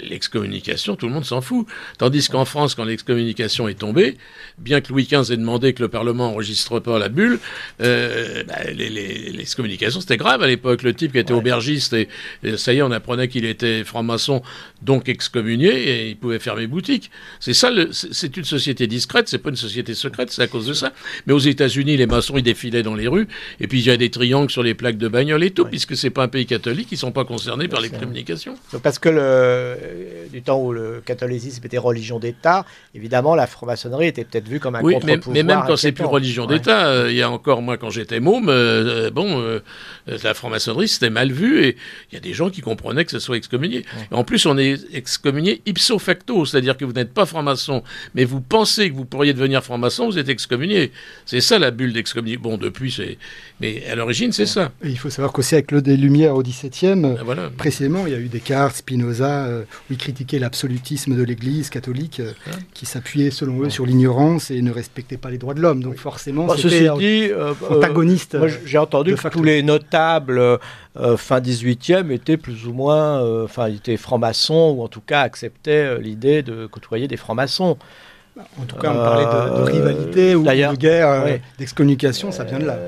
[0.02, 1.66] l'excommunication, tout le monde s'en fout.
[1.98, 4.16] Tandis qu'en France, quand l'excommunication est tombée,
[4.58, 7.38] bien que Louis XV ait demandé que le Parlement enregistre pas la bulle,
[7.80, 10.82] euh, bah, l'excommunication c'était grave à l'époque.
[10.82, 12.08] Le type qui était aubergiste et,
[12.56, 14.42] ça y est, on apprenait qu'il était franc-maçon,
[14.82, 17.10] donc excommunié et il pouvait fermer boutique.
[17.40, 20.74] C'est ça, c'est une société discrète, c'est pas une société secrète, c'est à cause de
[20.74, 20.92] ça.
[21.26, 23.28] Mais aux États-Unis, les maçons ils défilaient dans les rues
[23.60, 25.96] et puis il y a des triangles sur les plaques de bagnole et tout, puisque
[25.96, 28.56] c'est pas un pays catholique, ils sont pas concernés par l'excommunication.
[28.82, 34.08] Parce que le euh, du temps où le catholicisme était religion d'État, évidemment, la franc-maçonnerie
[34.08, 37.10] était peut-être vue comme un oui, mais, mais, même quand c'est plus religion d'État, euh,
[37.10, 39.60] il y a encore, moi, quand j'étais môme, euh, bon,
[40.06, 41.76] la franc-maçonnerie, c'était mal vu et
[42.10, 43.84] il y a des gens qui comprenaient que ce soit excommunié.
[44.10, 47.82] En plus, on est excommunié ipso facto, c'est-à-dire que vous n'êtes pas franc-maçon,
[48.14, 50.92] mais vous pensez que vous pourriez devenir franc-maçon, vous êtes excommunié.
[51.26, 52.42] C'est ça la bulle d'excommunication.
[52.42, 53.18] Bon, depuis, c'est.
[53.60, 54.72] Mais à l'origine, c'est ça.
[54.82, 58.16] Et il faut savoir qu'aussi avec le des Lumières au XVIIe, ah, précisément, il y
[58.16, 62.50] a eu Descartes, Spinoza, euh, où ils critiquaient l'absolutisme de l'Église catholique, euh, ah.
[62.72, 65.82] qui s'appuyait, selon eux, sur l'ignorance et ne respectait pas les droits de l'homme.
[65.82, 68.38] Donc forcément, bon, c'était dit, euh, antagoniste.
[68.64, 70.40] J'ai entendu que tous les notables
[71.16, 76.42] fin 18e étaient plus ou moins, enfin, étaient francs-maçons ou en tout cas acceptaient l'idée
[76.42, 77.76] de côtoyer des francs-maçons.
[78.60, 82.78] En tout cas, on parlait de, rivalité ou de guerre, d'excommunication, ça vient de là.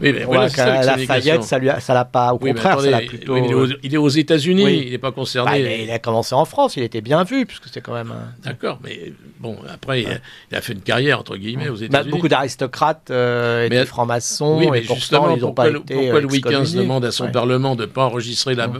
[0.00, 0.48] Oui, mais voilà,
[0.82, 2.32] la Fayette, ça lui ça l'a pas.
[2.32, 3.36] Au contraire, ça l'a plutôt.
[3.82, 5.62] il, est aux, États-Unis, il n'est pas concerné.
[5.62, 8.12] Bah, il a commencé en France, il était bien vu puisque c'est quand même.
[8.44, 12.10] D'accord, mais bon, après, il, a, fait une carrière entre guillemets aux États-Unis.
[12.10, 15.94] beaucoup d'aristocrates euh, étaient francs-maçons oui, mais et justement, ils n'ont pas été.
[15.94, 18.70] Pourquoi Louis XV demande à son Parlement de ne pas enregistrer la,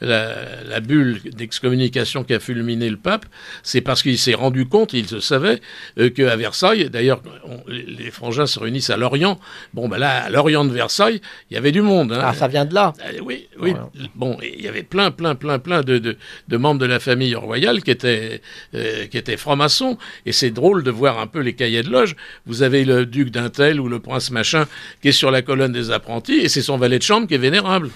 [0.00, 3.26] la, bulle d'excommunication qui a fulminé le pape
[3.62, 5.60] C'est parce qu'il s'est rendu compte, il se savait,
[5.98, 7.22] euh, qu'à Versailles, d'ailleurs,
[7.68, 9.38] les frangins se réunissent à Lorient.
[9.74, 12.12] Bon, ben là, à Lorient de Versailles, il y avait du monde.
[12.12, 12.20] Hein.
[12.22, 13.74] Ah, ça vient de là euh, Oui, oui.
[14.14, 17.82] Bon, il y avait plein, plein, plein, plein de, de, membres de la famille royale
[17.82, 18.40] qui étaient,
[18.74, 19.98] euh, qui étaient francs-maçons.
[20.24, 22.16] Et c'est drôle de voir un peu les cahiers de loge.
[22.46, 24.66] Vous avez le duc d'un tel ou le prince machin
[25.02, 27.38] qui est sur la colonne des apprentis et c'est son valet de chambre qui est
[27.38, 27.90] vénérable.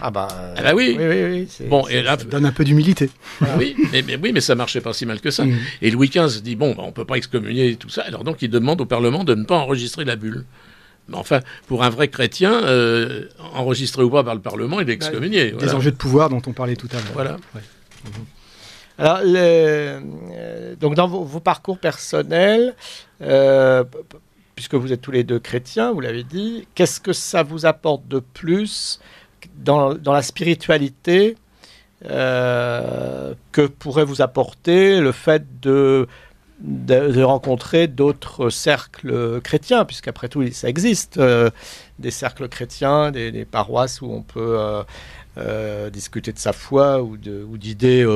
[0.00, 0.96] Ah bah, ah bah oui.
[0.98, 3.10] oui, oui, oui bon, et là, ça donne un peu d'humilité.
[3.58, 5.44] oui, mais, mais, oui, mais ça marchait pas si mal que ça.
[5.44, 5.58] Mm.
[5.82, 8.02] Et Louis XV dit bon, bah, on peut pas excommunier tout ça.
[8.02, 10.44] Alors donc il demande au Parlement de ne pas enregistrer la bulle.
[11.08, 14.92] Mais enfin, pour un vrai chrétien, euh, enregistré ou pas par le Parlement, il est
[14.92, 15.52] excommunié.
[15.52, 17.12] Des enjeux de pouvoir dont on parlait tout à l'heure.
[17.14, 17.36] Voilà.
[18.98, 22.74] Alors, euh, donc dans vos, parcours personnels,
[23.20, 23.84] euh,
[24.54, 28.06] puisque vous êtes tous les deux chrétiens, vous l'avez dit, qu'est-ce que ça vous apporte
[28.06, 29.00] de plus
[29.56, 31.36] dans, dans la spiritualité
[32.04, 36.08] que pourrait vous apporter le fait de
[36.62, 41.50] de, rencontrer d'autres cercles chrétiens, puisqu'après tout, ça existe, euh,
[41.98, 44.82] des cercles chrétiens, des, paroisses où on peut euh,
[45.38, 48.06] euh, discuter de sa foi ou d'idées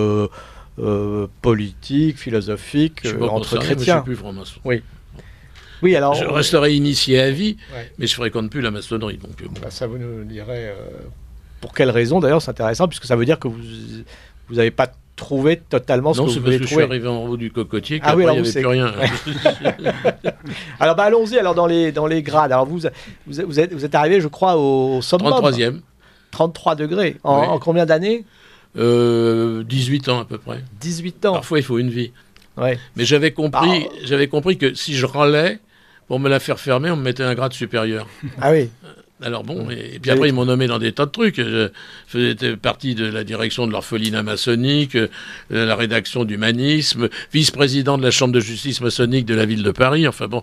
[1.43, 4.05] politiques, philosophiques entre chrétiens.
[4.07, 4.61] Je suis plus.
[4.65, 4.83] Oui.
[5.83, 7.59] Oui, alors, je resterai initié à vie,
[7.99, 9.19] mais je fréquente plus la maçonnerie.
[9.19, 10.75] Donc, bah, ça vous nous dirait
[11.61, 15.57] pour quelle raison d'ailleurs, c'est intéressant, puisque ça veut dire que vous n'avez pas trouver
[15.57, 16.59] totalement ce que vous voulez trouver.
[16.59, 18.39] Non, c'est parce que je suis arrivé en haut du cocotier ah oui, il n'y
[18.39, 18.93] avait plus rien.
[20.81, 22.53] alors, bah, allons-y alors dans les, dans les grades.
[22.53, 22.89] Alors, vous, vous,
[23.27, 25.33] vous, êtes, vous êtes arrivé, je crois, au summum.
[25.33, 25.81] 33e.
[26.31, 27.17] 33 degrés.
[27.25, 28.25] En, combien d'années
[28.79, 30.63] euh, 18 ans à peu près.
[30.81, 31.33] 18 ans.
[31.33, 32.13] Parfois, il faut une vie.
[32.59, 32.79] Ouais.
[32.97, 35.61] Mais j'avais compris, bah, j'avais compris que si je râlais,
[36.09, 38.07] pour me la faire fermer, on me mettait un grade supérieur.
[38.41, 38.71] Ah oui.
[39.23, 41.37] Alors bon, et, puis après ils m'ont nommé dans des tas de trucs.
[41.37, 41.71] Je
[42.07, 45.09] faisais partie de la direction de l'orphelinat maçonnique, euh,
[45.51, 50.07] la rédaction d'humanisme, vice-président de la chambre de justice maçonnique de la ville de Paris.
[50.07, 50.43] Enfin bon,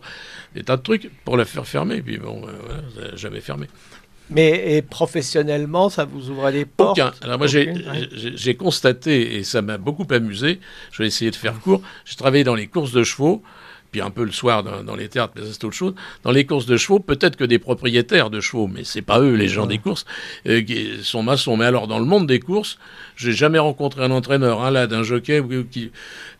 [0.55, 2.01] des tas de trucs pour la faire fermer.
[2.01, 2.51] Puis bon, euh,
[2.93, 3.67] voilà, jamais fermé.
[4.29, 7.11] Mais et professionnellement, ça vous ouvre des portes Aucun.
[7.21, 10.59] Alors moi, j'ai constaté, et ça m'a beaucoup amusé,
[10.91, 13.43] je vais essayer de faire court, j'ai travaillé dans les courses de chevaux,
[13.93, 15.93] puis un peu le soir dans, les théâtres, mais c'est autre chose.
[16.23, 19.35] Dans les courses de chevaux, peut-être que des propriétaires de chevaux, mais c'est pas eux
[19.35, 20.05] les gens des courses,
[20.47, 21.55] euh, qui sont maçons.
[21.55, 22.79] Mais alors dans le monde des courses,
[23.15, 25.41] j'ai jamais rencontré un entraîneur, un là, d'un jockey,
[25.71, 25.91] qui...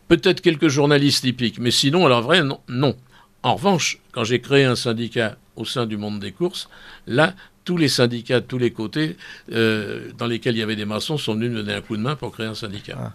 [0.08, 2.60] peut-être quelques journalistes typiques, mais sinon, alors vrai, non.
[2.68, 2.96] non.
[3.44, 6.70] En revanche, quand j'ai créé un syndicat au sein du monde des courses,
[7.06, 7.36] là,
[7.66, 9.16] tous les syndicats de tous les côtés
[9.52, 12.02] euh, dans lesquels il y avait des maçons sont venus me donner un coup de
[12.02, 12.98] main pour créer un syndicat.
[13.00, 13.12] Ah.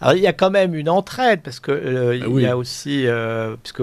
[0.00, 2.56] Alors, il y a quand même une entraide, parce que euh, ah il y a
[2.56, 3.82] aussi, euh, puisque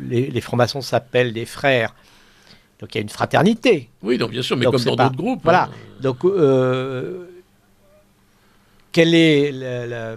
[0.00, 1.94] les, francs-maçons s'appellent des frères,
[2.80, 3.88] donc il y a une fraternité.
[4.02, 5.40] Oui, donc bien sûr, mais comme dans d'autres groupes.
[5.44, 5.64] Voilà.
[5.64, 6.00] Hein.
[6.00, 7.26] Donc, euh,
[8.90, 9.54] quelle est,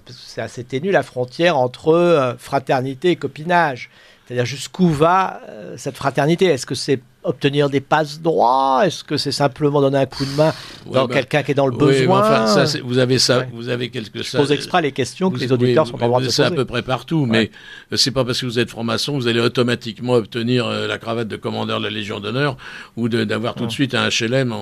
[0.10, 3.89] c'est assez ténu la frontière entre fraternité et copinage
[4.26, 5.39] C'est-à-dire jusqu'où va
[5.78, 6.46] cette fraternité?
[6.46, 10.36] Est-ce que c'est obtenir des passes droits Est-ce que c'est simplement donner un coup de
[10.36, 10.53] main
[10.86, 13.89] dans bah, quelqu'un qui est dans le besoin enfin, ça, Vous avez ça, vous avez
[13.89, 14.32] quelque chose.
[14.32, 16.36] Je pose exprès les questions que les auditeurs sont en droit de poser.
[16.36, 17.51] C'est à peu près partout, mais
[17.93, 21.36] c'est pas parce que vous êtes franc-maçon vous allez automatiquement obtenir euh, la cravate de
[21.36, 22.57] commandeur de la Légion d'honneur
[22.95, 24.53] ou d'avoir tout de suite un HLM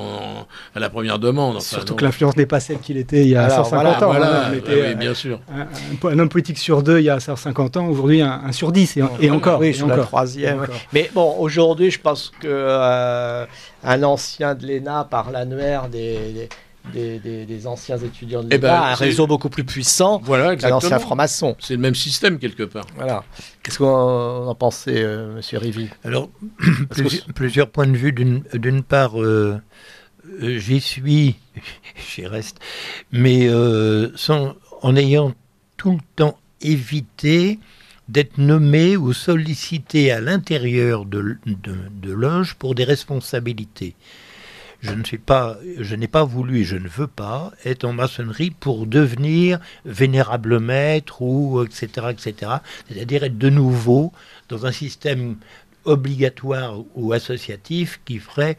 [0.75, 1.61] à la première demande.
[1.61, 4.07] Surtout que l'influence n'est pas celle qu'il était il y a 150 ans.
[4.07, 5.39] Voilà, hein, oui, bien sûr.
[6.03, 9.29] Un, homme politique sur deux il y a 150 ans, aujourd'hui un, sur dix et,
[9.31, 9.59] encore.
[9.59, 10.65] Oui, sur la troisième.
[10.93, 13.45] Mais bon, aujourd'hui, je pense que euh,
[13.83, 16.49] un ancien de l'ENA par l'annuaire des,
[16.93, 20.99] des, anciens étudiants de eh l'ENA, ben, un réseau beaucoup plus puissant voilà, qu'un ancien
[20.99, 21.55] franc-maçon.
[21.59, 22.85] C'est le même système quelque part.
[22.95, 23.23] Voilà.
[23.63, 26.29] Qu'est-ce qu'on en pensait, euh, Monsieur Rivi Alors,
[27.35, 28.11] plusieurs points de vue.
[28.11, 29.61] D'une part, euh,
[30.41, 31.35] j'y suis,
[32.15, 32.57] j'y reste,
[33.11, 33.49] mais
[34.15, 35.33] sans, en ayant
[35.77, 37.59] tout le temps évité
[38.13, 43.95] d'être nommé ou sollicité à l'intérieur de, de, pour des responsabilités.
[44.81, 47.93] Je ne suis pas, je n'ai pas voulu et je ne veux pas être en
[47.93, 51.87] maçonnerie pour devenir vénérable maître ou etc.
[52.11, 52.51] etc.
[52.87, 54.13] C'est-à-dire être de nouveau
[54.49, 55.37] dans un système
[55.85, 58.57] obligatoire ou associatif qui ferait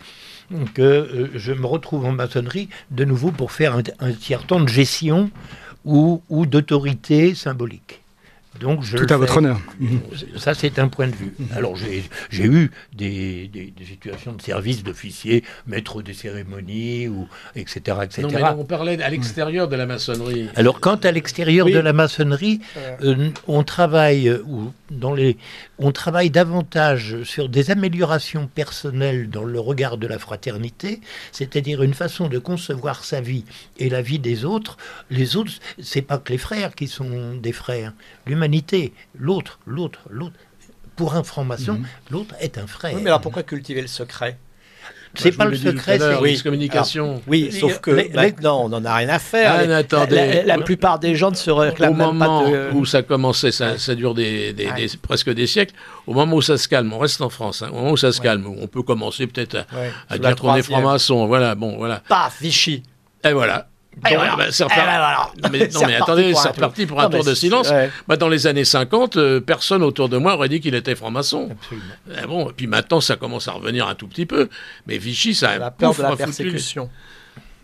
[0.74, 5.30] que euh, je me retrouve en maçonnerie de nouveau pour faire un, tiers-temps de gestion
[5.84, 8.03] ou, ou d'autorité symbolique.
[8.60, 9.58] Donc je Tout à votre honneur.
[10.36, 11.34] Ça, c'est un point de vue.
[11.54, 13.50] Alors, j'ai eu des,
[13.86, 18.22] situations de service d'officier, maître des cérémonies, ou, etc., etc.
[18.22, 20.48] Non, mais on parlait à l'extérieur de la maçonnerie.
[20.56, 22.60] Alors, quand à l'extérieur de la maçonnerie,
[23.02, 25.36] euh, on travaille, ou dans les,
[25.78, 31.00] on travaille davantage sur des améliorations personnelles dans le regard de la fraternité,
[31.32, 33.44] c'est-à-dire une façon de concevoir sa vie
[33.78, 34.76] et la vie des autres.
[35.10, 37.92] Les autres, c'est pas que les frères qui sont des frères
[38.26, 40.36] l'humanité, l'autre, l'autre, l'autre.
[40.96, 41.86] Pour information, mhm.
[42.10, 42.96] l'autre est un frère.
[42.96, 44.38] mais alors pourquoi cultiver le secret?
[45.16, 46.40] C'est pas le secret, c'est oui.
[46.42, 47.22] communication.
[47.26, 49.52] oui, sauf que maintenant, on n'en a rien à faire.
[49.54, 52.70] Ah, attendez, la, plupart des gens ne se réclament au moment pas de...
[52.72, 54.66] où ça commençait, ça, ça dure des, des,
[55.02, 55.74] presque des siècles.
[56.06, 57.62] Au moment où ça se calme, on reste en France.
[57.62, 59.64] Hein, au moment où ça se calme, on peut commencer peut-être à,
[60.14, 61.26] à dire qu'on est franc-maçon.
[61.26, 62.02] Voilà, bon, voilà.
[62.08, 62.82] Paf, Vichy.
[63.24, 63.68] Et voilà.
[63.96, 65.42] Eh ben bah, c'est reparti.
[65.42, 67.70] Non, mais, non, mais attendez, c'est reparti pour un tour de silence.
[68.08, 71.50] Bah, dans les années 50, euh, personne autour de moi aurait dit qu'il était franc-maçon.
[72.22, 74.48] Eh bon, et puis maintenant, ça commence à revenir un tout petit peu.
[74.86, 76.90] Mais Vichy, ça a la peur de la persécution.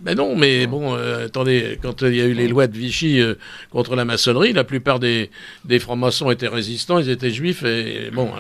[0.01, 3.21] Ben non, mais bon, euh, attendez, quand il y a eu les lois de Vichy
[3.21, 3.35] euh,
[3.69, 5.31] contre la maçonnerie, la plupart des,
[5.67, 8.31] des francs-maçons étaient résistants, ils étaient juifs, et bon,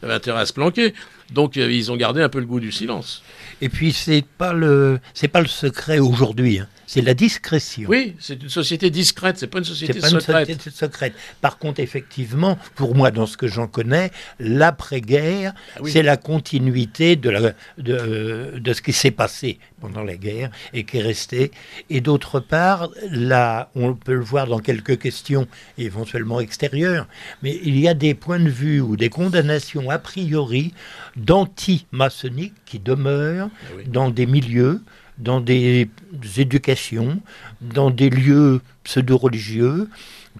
[0.00, 0.94] ils avaient intérêt à se planquer.
[1.30, 3.22] Donc ils ont gardé un peu le goût du silence.
[3.60, 6.60] Et puis c'est pas le c'est pas le secret aujourd'hui.
[6.60, 6.68] Hein.
[6.86, 7.88] C'est la discrétion.
[7.88, 10.48] Oui, c'est une société discrète, c'est pas une société pas secrète.
[10.48, 11.14] Une société secrète.
[11.40, 17.16] Par contre, effectivement, pour moi, dans ce que j'en connais, l'après-guerre, ah c'est la continuité
[17.16, 21.50] de, la, de, de ce qui s'est passé pendant la guerre et qui est resté.
[21.90, 25.46] Et d'autre part, là, on peut le voir dans quelques questions
[25.78, 27.06] éventuellement extérieures,
[27.42, 30.74] mais il y a des points de vue ou des condamnations a priori
[31.16, 34.80] d'anti-maçonnique qui demeurent ah dans des milieux
[35.18, 35.88] dans des
[36.36, 37.20] éducations,
[37.60, 39.88] dans des lieux pseudo-religieux,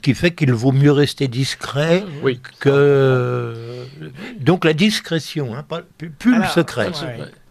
[0.02, 2.04] qui fait qu'il vaut mieux rester discret
[2.58, 3.84] que...
[4.40, 5.64] Donc la discrétion, hein,
[6.18, 6.90] plus, le secret.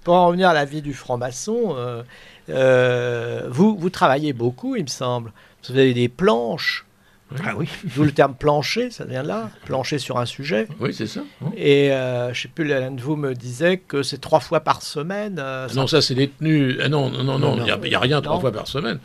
[0.04, 2.04] Pour en revenir à la vie du franc-maçon, euh,
[2.50, 5.32] euh, vous, vous travaillez beaucoup, il me semble.
[5.70, 6.86] Vous avez des planches
[7.46, 7.68] ah oui.
[7.96, 10.68] D'où le terme plancher, ça vient de là, plancher sur un sujet.
[10.80, 11.22] Oui, c'est ça.
[11.58, 14.60] Et euh, je ne sais plus, l'un de vous me disait que c'est trois fois
[14.60, 15.38] par semaine.
[15.40, 16.78] Euh, non, ça c'est détenu.
[16.82, 19.00] Ah, non, non, non, il n'y a, rien trois fois par semaine.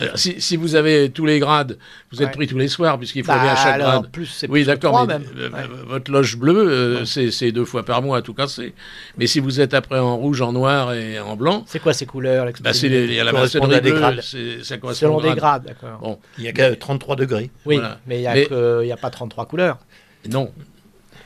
[0.00, 1.78] Euh, si, vous avez tous les grades,
[2.12, 4.10] vous êtes pris tous les soirs, puisqu'il faut aller à bah, chaque grade.
[4.10, 5.18] Plus, oui, d'accord, mais
[5.86, 8.74] votre loge bleue, c'est deux fois par mois à tout casser.
[9.18, 11.64] Mais si vous êtes après en rouge, en noir et en blanc.
[11.66, 14.20] C'est quoi ces couleurs bah, Il y a la maçonnerie bleue,
[14.62, 15.98] ça correspond Selon des grades, d'accord.
[16.00, 16.18] Bon.
[16.38, 17.50] Il y a 33 degrés.
[17.66, 19.78] Oui, mais il n'y a, pas 33 couleurs.
[20.28, 20.50] Non.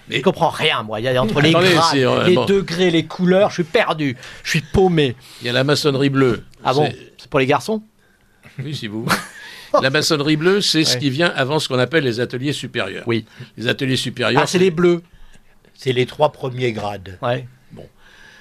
[0.08, 0.18] Mais...
[0.18, 1.00] Je comprends rien, moi.
[1.00, 4.16] Il y a entre les les degrés, les couleurs, je suis perdu.
[4.42, 5.14] Je suis paumé.
[5.42, 6.44] Il y a la maçonnerie bleue.
[6.64, 6.90] Ah bon?
[7.18, 7.82] C'est pour les garçons?
[8.58, 9.06] Oui, si vous.
[9.82, 13.04] la maçonnerie bleue, c'est ce qui vient avant ce qu'on appelle les ateliers supérieurs.
[13.06, 13.26] Oui.
[13.56, 14.42] Les ateliers supérieurs.
[14.42, 15.02] Ah, c'est les bleus.
[15.74, 17.18] C'est les trois premiers grades.
[17.22, 17.46] Ouais.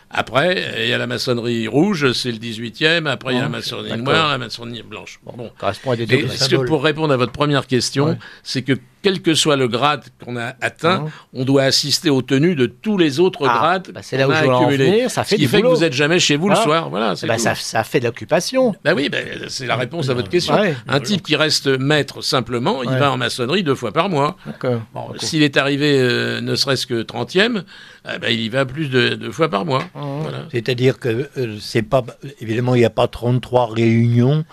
[0.09, 3.07] Après, il y a la maçonnerie rouge, c'est le 18e.
[3.07, 5.19] Après, il y a la maçonnerie noire, la maçonnerie blanche.
[5.23, 9.21] Bon, correspond à des ce que pour répondre à votre première question, c'est que quel
[9.21, 12.97] que soit le grade qu'on a atteint, hein on doit assister aux tenues de tous
[12.97, 13.91] les autres ah, grades.
[13.93, 16.19] Bah c'est là où je veux Ça fait Ce qui fait que vous n'êtes jamais
[16.19, 16.89] chez vous le soir.
[16.89, 18.75] Voilà, bah ça, ça, fait de l'occupation.
[18.83, 19.17] Bah oui, bah,
[19.47, 20.55] c'est la réponse à votre question.
[20.87, 24.37] Un type qui reste maître simplement, il va en maçonnerie deux fois par mois.
[24.93, 27.63] Bon, S'il est arrivé euh, ne serait-ce que 30e,
[28.13, 29.83] eh ben, il y va plus de deux fois par mois.
[29.95, 30.49] Mmh.
[30.51, 32.03] C'est-à-dire que euh, c'est pas
[32.41, 34.45] évidemment il n'y a pas 33 réunions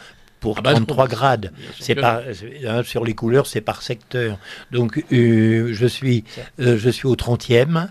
[0.44, 1.52] pour 33 ah bah grades.
[1.80, 2.22] C'est pas
[2.66, 4.36] hein, sur les couleurs, c'est par secteur.
[4.72, 6.24] Donc euh, je suis
[6.60, 7.88] euh, je suis au 30e.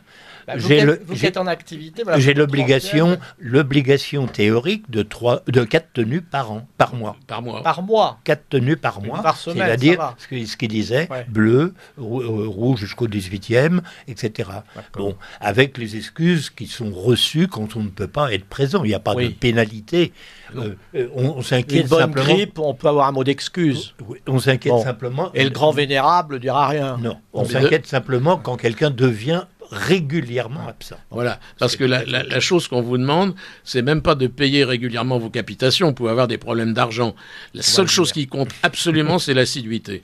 [0.48, 2.04] Bah, vous, êtes, vous êtes en activité.
[2.18, 7.16] j'ai l'obligation, l'obligation théorique de trois, de quatre tenues par an, par mois.
[7.28, 7.64] Par mois.
[7.64, 8.20] Par mois.
[8.24, 9.22] Quatre tenues par mois.
[9.22, 9.66] Par semaine.
[9.66, 14.50] C'est-à-dire ce qu'il disait, bleu, euh, rouge jusqu'au 18e, etc.
[14.94, 18.84] Bon, avec les excuses qui sont reçues quand on ne peut pas être présent.
[18.84, 20.14] Il n'y a pas de pénalité.
[20.56, 22.28] Euh, euh, on, s'inquiète simplement.
[22.28, 23.96] grippe, on peut avoir un mot d'excuse.
[24.28, 25.32] on s'inquiète simplement.
[25.34, 26.98] Et le grand vénérable dira rien.
[26.98, 30.98] Non, on s'inquiète simplement quand quelqu'un devient régulièrement absent.
[31.12, 35.30] Voilà, parce que la, chose qu'on vous demande, c'est même pas de payer régulièrement vos
[35.30, 37.16] capitations, vous pouvez avoir des problèmes d'argent.
[37.54, 40.04] La seule chose qui compte absolument, c'est l'assiduité.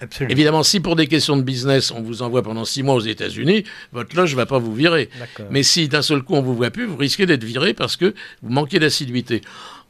[0.28, 3.64] Évidemment, si pour des questions de business, on vous envoie pendant six mois aux États-Unis,
[3.92, 5.08] votre loge ne va pas vous virer.
[5.50, 8.14] Mais si d'un seul coup on vous voit plus, vous risquez d'être viré parce que
[8.42, 9.42] vous manquez d'assiduité.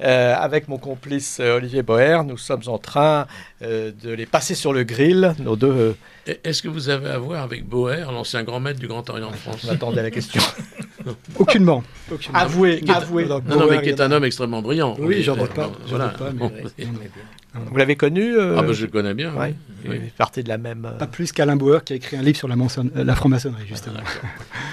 [0.00, 3.26] Avec mon complice Olivier Boer, nous sommes en train
[3.62, 5.96] de les passer sur le grill, nos deux.
[6.26, 9.36] Est-ce que vous avez à voir avec Boer, l'ancien grand maître du Grand Orient de
[9.36, 10.40] France à la question.
[11.38, 11.84] Aucunement.
[12.32, 13.26] Avouez, avouez.
[13.26, 14.96] Non, non, mais qui est un homme extrêmement brillant.
[14.98, 15.70] Oui, j'en doute pas.
[15.88, 16.08] Voilà.
[16.08, 19.32] pas Vous l'avez connu Ah, ben, je le connais bien.
[19.36, 19.54] Oui.
[19.84, 20.94] Il fait partie de la même.
[20.98, 22.56] Pas plus qu'Alain Boer qui a écrit un livre sur la,
[22.94, 24.00] la franc-maçonnerie, justement.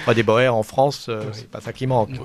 [0.06, 2.18] Ah, des Boer en France, c'est pas ça qui manque.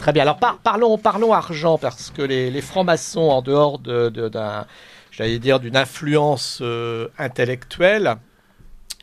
[0.00, 0.22] Très bien.
[0.22, 4.64] Alors parlons, parlons argent, parce que les, francs-maçons, en dehors de, d'un,
[5.10, 8.16] j'allais dire, d'une influence euh, intellectuelle,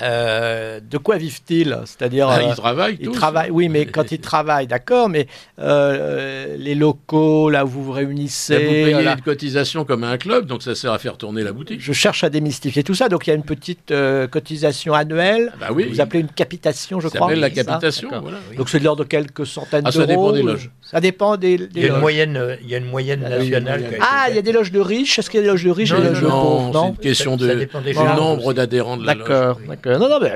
[0.01, 2.97] euh, de quoi vivent-ils C'est-à-dire, ah, ils euh, travaillent.
[2.99, 3.51] Ils travaillent.
[3.51, 5.09] Oui, mais quand ils travaillent, d'accord.
[5.09, 5.27] Mais
[5.59, 10.45] euh, les locaux, là où vous vous réunissez, vous payez une cotisation comme un club,
[10.45, 11.81] donc ça sert à faire tourner la boutique.
[11.81, 13.09] Je cherche à démystifier tout ça.
[13.09, 13.93] Donc il y a une petite
[14.31, 15.51] cotisation annuelle.
[15.55, 15.87] Ah bah oui.
[15.89, 17.27] Vous appelez une capitation, je ça crois.
[17.27, 18.09] s'appelle la capitation.
[18.21, 18.37] Voilà.
[18.55, 20.05] Donc c'est de l'ordre de quelques centaines ah, d'euros.
[20.05, 20.71] Ça dépend des loges.
[20.81, 23.83] Ça dépend des, il y a Une moyenne, il y a une moyenne nationale.
[23.99, 25.19] Ah, il y a des loges de riches.
[25.19, 26.73] Est-ce qu'il y a des loges de riches et des loges de pauvres?
[26.73, 29.27] Non, c'est une question de, du nombre d'adhérents de la loge.
[29.27, 29.86] D'accord, d'accord.
[29.87, 30.33] Non, non, mais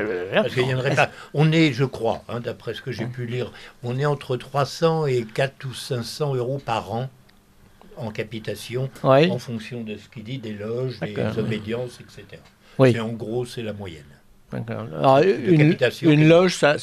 [1.34, 3.52] on est, je crois, hein, d'après ce que j'ai pu lire,
[3.84, 7.10] on est entre 300 et 4 ou 500 euros par an
[7.98, 12.42] en capitation, en fonction de ce qu'il dit, des loges, des obédiences, etc.
[12.80, 13.00] Oui.
[13.00, 14.06] en gros, c'est la moyenne.
[16.02, 16.78] une, loge, ça,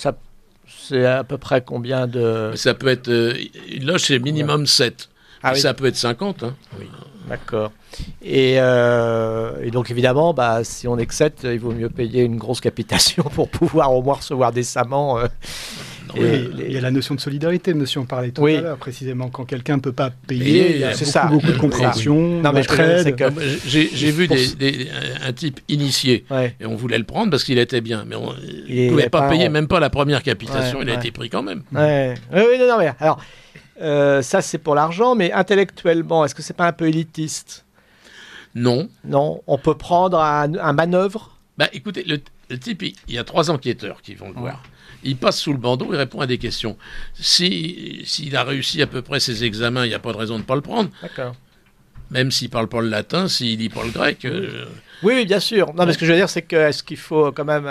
[0.67, 2.53] c'est à peu près combien de...
[2.55, 3.09] Ça peut être...
[3.09, 3.35] Euh,
[3.71, 5.09] une loge, c'est minimum 7.
[5.43, 6.43] Ah ça peut être 50.
[6.43, 6.57] Hein.
[6.79, 6.87] Oui.
[7.29, 7.73] D'accord.
[8.27, 13.23] Euh, et, donc évidemment, bah, si on excède, il vaut mieux payer une grosse capitation
[13.35, 15.19] pour pouvoir au moins recevoir décemment.
[15.19, 15.29] Euh,
[16.17, 19.29] il y a la notion de solidarité, monsieur en parlait tout à l'heure, précisément.
[19.29, 21.27] Quand quelqu'un ne peut pas payer, il y a beaucoup, ça.
[21.27, 22.41] beaucoup de compréhension.
[22.41, 22.63] Non, mais
[23.67, 24.89] J'ai vu des,
[25.23, 26.25] un type initié,
[26.61, 29.49] et on voulait le prendre parce qu'il était bien, mais on ne pouvait pas, payer
[29.49, 31.63] même pas la première capitation, il a été pris quand même.
[31.73, 33.21] Oui, non, non, mais alors...
[33.81, 37.65] Euh, ça, c'est pour l'argent, mais intellectuellement, est-ce que c'est pas un peu élitiste?
[38.55, 38.89] Non.
[39.05, 41.37] Non, on peut prendre un, manœuvre?
[41.57, 44.63] Bah, écoutez, le, type, il, y a trois enquêteurs qui vont le voir.
[45.05, 46.77] Il passe sous le bandeau, il répond à des questions.
[47.15, 50.35] S'il si, a réussi à peu près ses examens, il n'y a pas de raison
[50.35, 50.91] de ne pas le prendre.
[51.03, 51.37] D'accord.
[52.11, 54.25] Même s'il parle pas le latin, s'il lit pas le grec.
[54.25, 54.65] Euh,
[55.03, 55.73] oui, oui, bien sûr.
[55.75, 57.67] Non, mais ce que je veux dire, c'est que est-ce qu'il faut quand même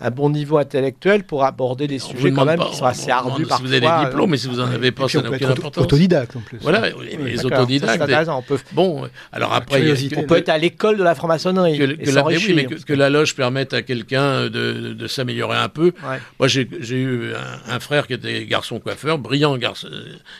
[0.00, 3.62] un bon niveau intellectuel pour aborder des sujets quand même qui sont assez ardus Si
[3.62, 5.84] vous avez des diplômes, mais si vous n'en avez pas, ça n'a aucune importance.
[5.84, 6.58] Autodidacte en plus.
[6.60, 6.88] Voilà,
[7.20, 8.28] les autodidactes.
[8.28, 8.58] on peut...
[8.72, 11.78] Bon, alors après, on peut être à l'école de la franc-maçonnerie.
[11.78, 15.92] Que, la, oui, mais que, la loge permette à quelqu'un de, de s'améliorer un peu.
[16.38, 17.32] Moi, j'ai eu
[17.68, 19.88] un, frère qui était garçon coiffeur, brillant garçon,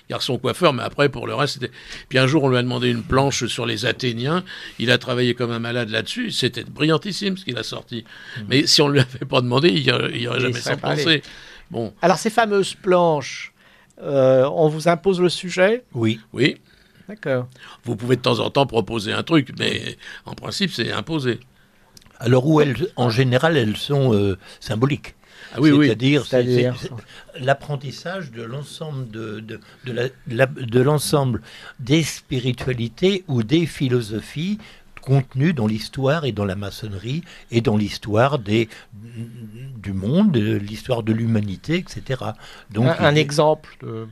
[0.08, 1.70] garçon coiffeur, mais après, pour le reste, c'était.
[2.08, 4.44] Puis un jour, on lui a demandé une planche sur les Athéniens.
[4.78, 6.30] Il a travaillé comme un malade là-dessus.
[6.30, 8.04] C'était brillantissime ce qu'il a sorti.
[8.04, 8.40] Mmh.
[8.48, 11.22] Mais si on lui avait pas demandé il n'y aurait, jamais sans penser.
[11.70, 11.92] Bon.
[12.02, 13.52] Alors ces fameuses planches,
[14.02, 15.84] euh, on vous impose le sujet?
[15.94, 16.20] Oui.
[16.32, 16.56] Oui.
[17.08, 17.48] D'accord.
[17.84, 21.40] Vous pouvez de temps en temps proposer un truc, mais en principe, c'est imposé.
[22.18, 25.14] Alors où elles, en général, elles sont euh, symboliques.
[25.52, 25.86] Ah oui, oui.
[25.86, 26.74] C'est-à-dire
[27.38, 29.60] l'apprentissage de l'ensemble de, de,
[30.26, 31.42] de l'ensemble
[31.78, 34.58] des spiritualités ou des philosophies
[35.04, 38.68] contenu dans l'histoire et dans la maçonnerie et dans l'histoire des,
[39.76, 42.22] du monde, l'histoire de l'humanité, etc.
[42.70, 44.08] Donc, un, exemple de...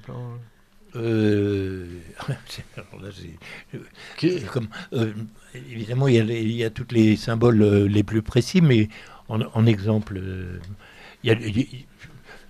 [0.94, 1.86] Euh,
[4.52, 5.12] comme, euh,
[5.54, 8.90] évidemment, il y, a, il y, a, tous les symboles euh, les plus précis, mais
[9.28, 10.20] en, exemple,
[11.24, 11.36] il y a,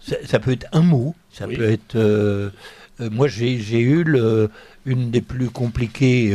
[0.00, 1.96] ça, peut être un mot, ça peut être.
[2.98, 4.50] moi, j'ai eu le,
[4.84, 6.34] une des plus compliquées.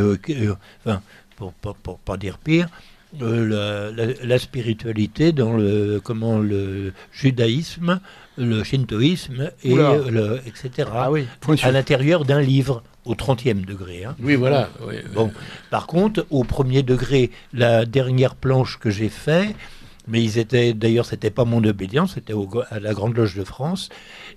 [0.79, 1.01] enfin,
[1.37, 2.67] pour, pour, pas dire pire,
[3.21, 8.01] euh, la, spiritualité dans le comment le judaïsme,
[8.37, 10.89] le shintoïsme et le, etc.
[10.93, 11.25] Ah oui.
[11.63, 14.03] À l'intérieur d'un livre au 30e degré.
[14.03, 14.15] Hein.
[14.21, 14.69] Oui, voilà.
[15.13, 15.31] Bon,
[15.69, 19.55] par contre, au premier degré, la dernière planche que j'ai faite,
[20.07, 22.33] mais ils étaient, d'ailleurs, c'était pas mon obédience, c'était
[22.69, 23.89] à la Grande Loge de France,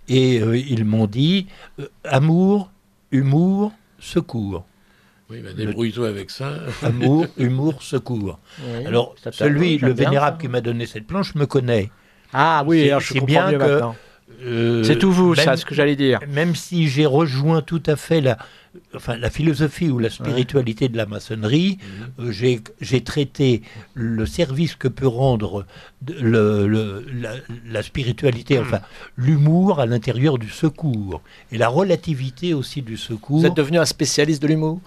[0.09, 1.47] et euh, ils m'ont dit
[1.81, 2.71] euh, amour,
[3.11, 4.65] humour, secours.
[5.31, 6.55] Oui, mais débrouille-toi avec ça.
[6.83, 8.39] Amour, humour, secours.
[8.87, 11.91] alors, celui, le vénérable qui m'a donné cette planche me connaît.
[12.33, 13.81] Ah oui, alors je comprends bien que
[14.43, 16.21] euh, c'est tout vous, ça, ce que j'allais dire.
[16.29, 18.39] Même si j'ai rejoint tout à fait la,
[18.95, 21.79] enfin, la philosophie ou la spiritualité de la maçonnerie,
[22.19, 23.63] euh, j'ai traité
[23.95, 25.67] le service que peut rendre
[26.09, 27.05] le,
[27.67, 28.65] la, spiritualité, mhm.
[28.65, 28.81] enfin
[29.17, 31.23] l'humour à l'intérieur du secours
[31.53, 33.41] et la relativité aussi du secours.
[33.41, 34.81] Vous êtes devenu un spécialiste de l'humour?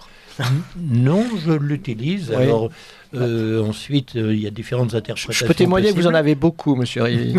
[0.76, 2.32] Non, je l'utilise.
[2.32, 2.70] Alors
[3.14, 5.32] euh, ensuite, il y a différentes interprétations.
[5.32, 7.36] Je peux témoigner que vous en avez beaucoup, Monsieur Rivi.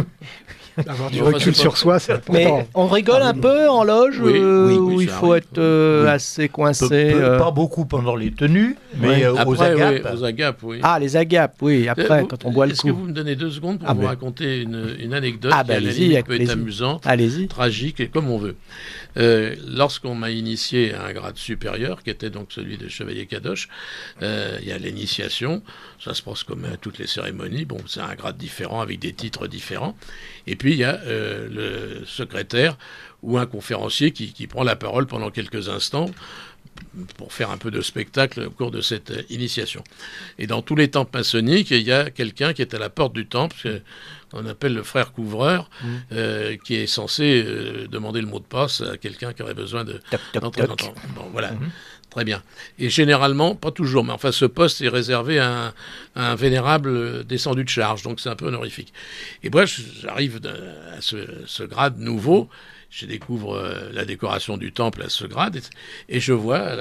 [0.88, 2.34] Avoir du recul sur soi, c'est important.
[2.34, 7.14] Mais on rigole un peu en loge euh, où il faut être euh, assez coincé.
[7.14, 7.40] Euh.
[7.40, 10.58] Pas beaucoup pendant les tenues, mais aux, agapes.
[10.64, 10.80] oui.
[10.84, 12.76] Ah, les agapes, oui, après, quand on boit le coup.
[12.76, 14.08] Est-ce que vous me donnez deux secondes pour ah, vous ben.
[14.08, 17.04] raconter une, anecdote ah, ben, qui, peut être amusante,
[17.50, 18.56] tragique, et comme on veut
[19.16, 23.70] Lorsqu'on m'a initié à un grade supérieur, qui était donc celui de chevalier Kadosh,
[24.22, 25.62] il y a l'initiation,
[26.04, 29.14] ça se passe comme à toutes les cérémonies, bon, c'est un grade différent avec des
[29.14, 29.98] titres différents.
[30.48, 32.78] Et puis il y a euh, le secrétaire
[33.24, 36.12] ou un conférencier qui, prend la parole pendant quelques instants
[37.18, 39.84] pour faire un peu de spectacle au cours de cette euh, initiation.
[40.40, 43.14] Et dans tous les temples maçonniques, il y a quelqu'un qui est à la porte
[43.14, 43.82] du temple,
[44.32, 45.88] qu'on appelle le frère couvreur, mmh.
[46.14, 47.44] euh, qui est censé
[47.90, 51.00] demander le mot de passe à quelqu'un qui aurait besoin d'entrer dans le temple.
[51.16, 51.52] Bon, voilà.
[51.52, 51.72] Mmh.
[52.16, 52.42] Très bien.
[52.80, 55.74] Et généralement, pas toujours, mais enfin, ce poste est réservé à
[56.16, 58.94] un, vénérable descendu de charge, donc c'est un peu honorifique.
[59.44, 62.48] Et moi, j'arrive à ce, grade nouveau,
[62.96, 65.60] je découvre euh, la décoration du temple à ce grade,
[66.08, 66.76] et, je vois à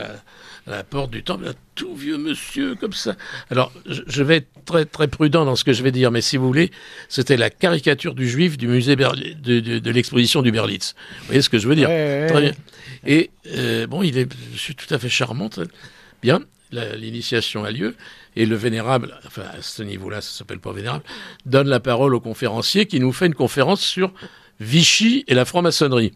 [0.67, 3.17] la, porte du temple un tout vieux monsieur comme ça.
[3.51, 6.37] Alors, je, vais être très, très prudent dans ce que je vais dire, mais si
[6.37, 6.71] vous voulez,
[7.09, 10.95] c'était la caricature du juif du musée de, l'exposition du Berlitz.
[11.21, 11.89] Vous voyez ce que je veux dire?
[11.89, 12.53] Très bien.
[13.07, 15.59] Et euh, bon, il est, je suis tout à fait charmante.
[16.23, 16.41] Bien,
[16.71, 17.97] l'initiation a lieu
[18.37, 21.05] et le vénérable, enfin à ce niveau-là, ça s'appelle pas vénérable,
[21.45, 24.13] donne la parole au conférencier qui nous fait une conférence sur
[24.61, 26.13] Vichy et la franc-maçonnerie.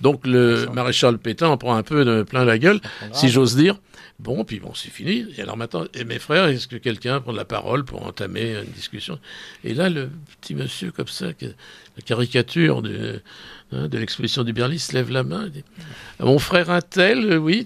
[0.00, 2.80] Donc le maréchal Pétain en prend un peu de plein la gueule,
[3.12, 3.78] si j'ose dire.
[4.18, 5.26] Bon, puis bon, c'est fini.
[5.36, 8.70] Et alors maintenant, et mes frères, est-ce que quelqu'un prend la parole pour entamer une
[8.70, 9.18] discussion?
[9.64, 13.20] Et là, le petit monsieur comme ça, la caricature de,
[13.72, 15.48] hein, de l'exposition du Berlis, lève la main.
[15.48, 15.64] Dit,
[16.20, 17.64] Mon frère un tel, oui.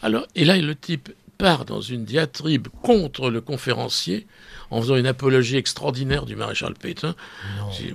[0.00, 4.26] Alors, et là, le type part dans une diatribe contre le conférencier
[4.70, 7.14] en faisant une apologie extraordinaire du maréchal Pétain.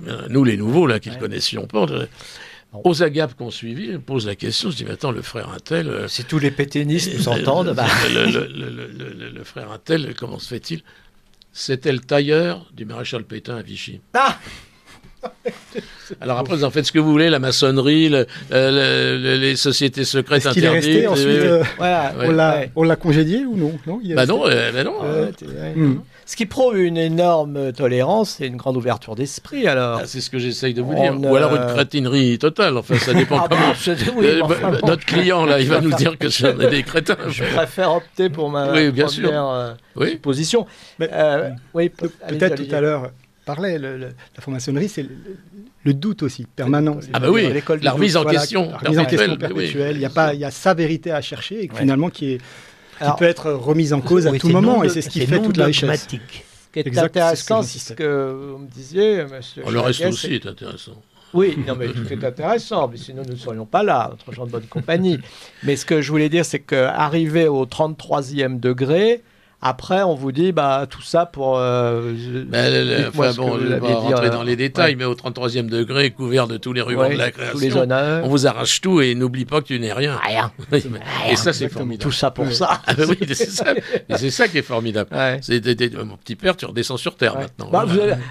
[0.02, 1.86] Ben, nous, les nouveaux, là, qui ne connaissions pas,
[2.82, 5.88] aux agapes qu'on suivit, on pose la question, je dis, mais attends, le frère Intel...
[5.88, 7.72] Euh, si tous les pétainistes nous entendent...
[7.74, 7.86] Bah.
[8.10, 10.82] Le, frère Intel, comment se fait-il?
[11.52, 14.00] C'était le tailleur du maréchal Pétain à Vichy?
[14.14, 14.38] Ah
[16.20, 18.10] alors après, vous en faites ce que vous voulez, la maçonnerie,
[18.50, 21.06] les sociétés secrètes interdites.
[22.76, 24.94] on l'a congédié ou non, non Bah non, euh, bah non.
[25.74, 26.00] Hmm.
[26.26, 30.00] Ce qui prouve une énorme tolérance et une grande ouverture d'esprit, alors.
[30.02, 31.14] Ah, c'est ce que j'essaye de vous dire.
[31.20, 32.76] Ou alors une crétinerie totale.
[32.78, 33.72] Enfin, ça dépend ah comment.
[34.22, 37.16] Euh, bah, notre client, là, il va nous dire que c'est des crétins.
[37.28, 40.20] Je préfère opter pour ma oui, bien première sûr.
[40.20, 40.66] position.
[41.74, 43.10] oui, peut-être tout à l'heure
[43.44, 44.08] parlait, la
[44.40, 45.06] franc-maçonnerie, c'est
[45.84, 46.98] le, doute aussi, permanent.
[47.12, 47.48] Ah bah oui,
[47.82, 48.70] la remise en question.
[48.70, 49.96] La remise en question perpétuelle.
[49.96, 52.38] Il y, a pas, il y a sa vérité à chercher et finalement qui, est,
[52.38, 54.82] qui peut être remise en cause à tout moment.
[54.82, 56.06] et c'est ce qui fait toute la richesse.
[56.06, 59.62] Qui est intéressant, c'est ce que vous me disiez, monsieur.
[59.64, 61.00] Oh, le reste aussi est intéressant.
[61.32, 64.46] Oui, non, mais tout est intéressant, mais sinon nous ne serions pas là, notre gens
[64.46, 65.18] de bonne compagnie.
[65.64, 69.22] mais ce que je voulais dire, c'est qu'arriver au 33e degré,
[69.66, 71.56] après, on vous dit bah tout ça pour.
[71.56, 72.12] Euh,
[72.46, 76.46] ben, enfin, bon, je vais pas rentrer dans les détails, mais au 33e degré, couvert
[76.46, 77.88] de tous les rubans de la création,
[78.24, 80.20] on vous arrache tout et n'oublie pas que tu n'es rien.
[80.22, 80.52] Rien.
[81.30, 82.02] et ça, c'est formidable.
[82.02, 82.72] Tout ça pour ça.
[82.86, 83.72] Ah, ben oui, c'est ça.
[84.16, 85.08] c'est ça qui est formidable.
[85.14, 87.70] mon petit père, tu redescends sur terre maintenant.
[87.70, 87.86] Bah,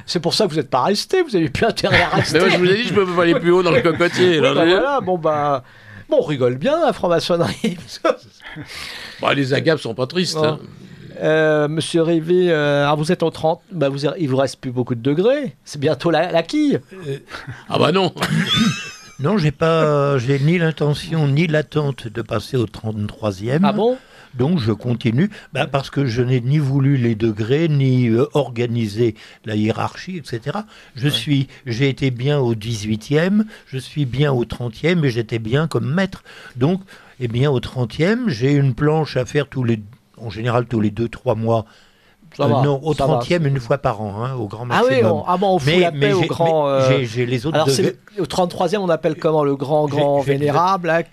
[0.06, 1.24] c'est pour ça que vous n'êtes pas resté.
[1.24, 2.38] Vous avez plus intérêt à rester.
[2.38, 4.40] mais moi, je vous ai dit, je peux pas aller plus haut dans le cocotier.
[4.40, 5.02] Bah, voilà.
[5.02, 5.64] Bon bah.
[6.10, 7.78] Bon, on rigole bien, la franc-maçonnerie.
[9.22, 10.38] bon, les agapes sont pas tristes.
[10.38, 10.60] Hein.
[11.22, 14.96] Euh, Monsieur Rivet, euh, vous êtes en 30, bah vous, il vous reste plus beaucoup
[14.96, 15.56] de degrés.
[15.64, 16.80] C'est bientôt la, quille.
[17.08, 17.18] Euh,
[17.70, 18.14] ah bah non.
[19.20, 23.60] non, j'ai pas, j'ai ni l'intention ni l'attente de passer au 33e.
[23.64, 23.98] Ah bon?
[24.34, 29.14] Donc je continue, bah, parce que je n'ai ni voulu les degrés, ni organiser
[29.46, 30.58] la hiérarchie, etc.
[30.96, 35.68] Je suis, j'ai été bien au 18e, je suis bien au 30e et j'étais bien
[35.68, 36.24] comme maître.
[36.56, 36.82] Donc,
[37.20, 39.80] eh bien, au 30e, j'ai une planche à faire tous les
[40.24, 41.66] en général tous les 2-3 mois
[42.40, 44.92] non, au 30e, une fois par an, hein, au grand maximum.
[44.92, 46.90] Ah oui, on, ah bon, on fout la paix au grand.
[47.04, 47.56] J'ai les autres.
[47.56, 47.70] Alors,
[48.18, 51.04] au 33e, on appelle comment le grand, grand vénérable là,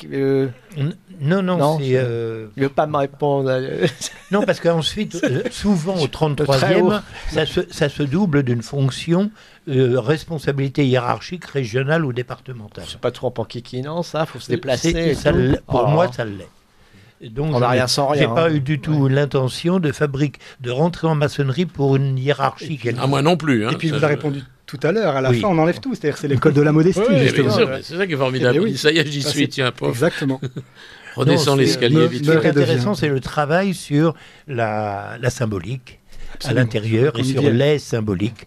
[1.21, 1.97] non, non, c'est.
[1.97, 2.47] Euh...
[2.57, 3.53] Il ne veut pas me répondre.
[4.31, 9.31] non, parce qu'ensuite, euh, souvent au 33e, ça se, ça se double d'une fonction
[9.69, 12.85] euh, responsabilité hiérarchique régionale ou départementale.
[12.89, 15.15] C'est pas trop en kikinant, ça Faut se déplacer.
[15.67, 16.49] pour moi, ça l'est.
[17.29, 18.23] Donc, on n'a rien sans rien.
[18.23, 18.55] J'ai pas hein.
[18.55, 22.81] eu du tout l'intention de fabrique, de rentrer en maçonnerie pour une hiérarchie.
[22.99, 23.67] Ah, moi non plus.
[23.67, 25.17] Hein, et puis, vous avez répondu tout à l'heure.
[25.17, 25.95] À la fin, on enlève tout.
[25.95, 27.03] C'est-à-dire c'est l'école de la modestie.
[27.09, 27.31] Oui,
[27.83, 28.57] c'est ça qui est formidable.
[28.57, 28.77] Eh oui.
[28.77, 29.89] Ça y est, j'y suis, tiens, pas.
[29.89, 30.41] Exactement.
[31.17, 32.25] Redescends l'escalier vite.
[32.25, 34.15] Ce qui est intéressant, c'est le travail sur
[34.49, 36.00] la, la symbolique.
[36.45, 38.47] À l'intérieur et sur les symboliques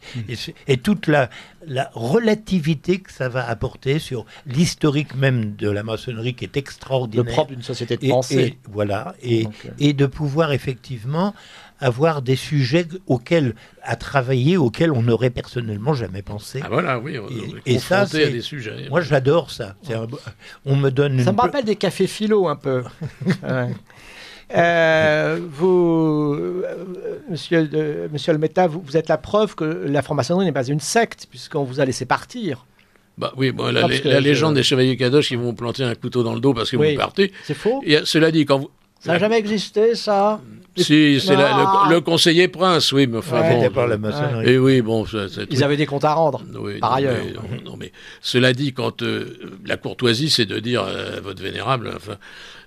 [0.68, 1.30] et, toute la,
[1.66, 7.26] la, relativité que ça va apporter sur l'historique même de la maçonnerie qui est extraordinaire.
[7.26, 8.42] Le propre d'une société de pensée.
[8.42, 11.34] Et, voilà, et, euh, et de pouvoir effectivement
[11.84, 16.62] avoir des sujets auxquels à travailler, auxquels on n'aurait personnellement jamais pensé.
[16.64, 17.20] Ah voilà, oui,
[17.66, 18.88] et, ça, c'est des sujets.
[18.90, 19.76] Moi, j'adore ça.
[20.66, 21.22] on me donne.
[21.24, 22.84] Ça me rappelle des cafés philo un peu.
[24.56, 26.86] Euh, vous, euh,
[27.30, 30.80] monsieur, de, monsieur Almeta, vous, vous, êtes la preuve que la franc-maçonnerie n'est pas une
[30.80, 32.66] secte, puisqu'on vous a laissé partir.
[33.18, 33.88] Bah oui, bon, la,
[34.20, 36.98] légende des chevaliers Kadosh qui vont planter un couteau dans le dos parce que vous
[36.98, 37.32] partez.
[37.44, 37.82] C'est faux.
[37.86, 38.72] Et, cela dit, quand vous,
[39.04, 40.40] ça n'a jamais existé, ça
[40.78, 43.86] Si, c'est le, conseiller prince, oui, mais enfin bon.
[43.86, 44.50] la maçonnerie.
[44.50, 45.06] Et oui, bon,
[45.52, 46.42] ils avaient des comptes à rendre.
[46.80, 47.18] par ailleurs.
[47.66, 47.92] non, mais
[48.22, 49.26] cela dit, quand euh,
[49.66, 52.16] la courtoisie, c'est de dire euh, votre vénérable, enfin,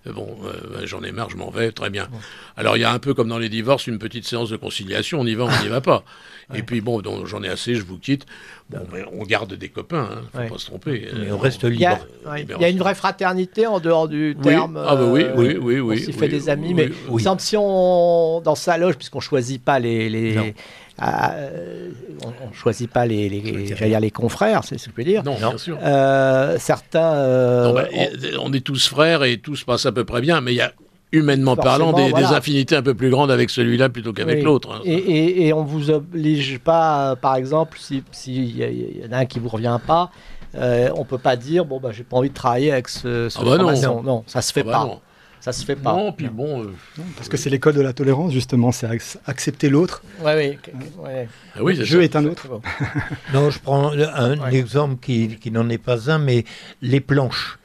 [0.07, 0.37] euh, bon,
[0.85, 2.09] j'en ai marre, je m'en vais, très bien.
[2.57, 5.21] Alors il y a un peu comme dans les divorces, une petite séance de conciliation,
[5.21, 6.05] on y va, on n'y va pas.
[6.55, 8.25] Et puis bon, j'en ai assez, je vous quitte.
[8.69, 8.81] Bon,
[9.13, 11.09] on garde des copains, hein, faut pas se tromper.
[11.17, 11.99] Mais on reste libre.
[12.37, 14.83] Il y a, une vraie fraternité en dehors du terme.
[14.85, 16.01] Ah bah oui, oui, oui, oui.
[16.03, 19.79] On s'y fait des amis, mais exemple si on dans sa loge, puisqu'on choisit pas
[19.79, 20.55] les, les
[21.03, 21.91] euh,
[22.25, 25.23] on, ne choisit pas les, les, les, les confrères, c'est ce que je peux dire.
[25.25, 25.79] Non, bien sûr.
[25.83, 27.13] Euh, certains.
[27.13, 27.85] Euh, bah,
[28.41, 28.53] on...
[28.53, 30.73] est tous frères et tout se passe à peu près bien, mais il y a
[31.17, 34.73] humainement parlant, des, affinités un peu plus grandes avec celui-là plutôt qu'avec l'autre.
[34.73, 39.19] Hein, et, et, on vous oblige pas, par exemple, s'il si, y, y, en a
[39.19, 40.11] un qui vous revient pas,
[40.55, 43.39] euh, on peut pas dire bon bah j'ai pas envie de travailler avec ce, ce
[43.41, 44.03] ah bah non.
[44.03, 44.25] non.
[44.27, 45.01] ça se fait ah bah pas.
[45.41, 45.93] Ça se fait pas.
[45.93, 46.65] Non, puis bon.
[46.65, 46.73] Euh,
[47.15, 48.89] parce que c'est l'école de la tolérance, justement, c'est
[49.27, 50.03] accepter l'autre.
[50.21, 50.73] Ouais, oui,
[51.55, 52.49] ah oui le jeu est un autre.
[53.33, 56.45] non, je prends un exemple qui, qui n'en est pas un, mais
[56.83, 57.61] les planches.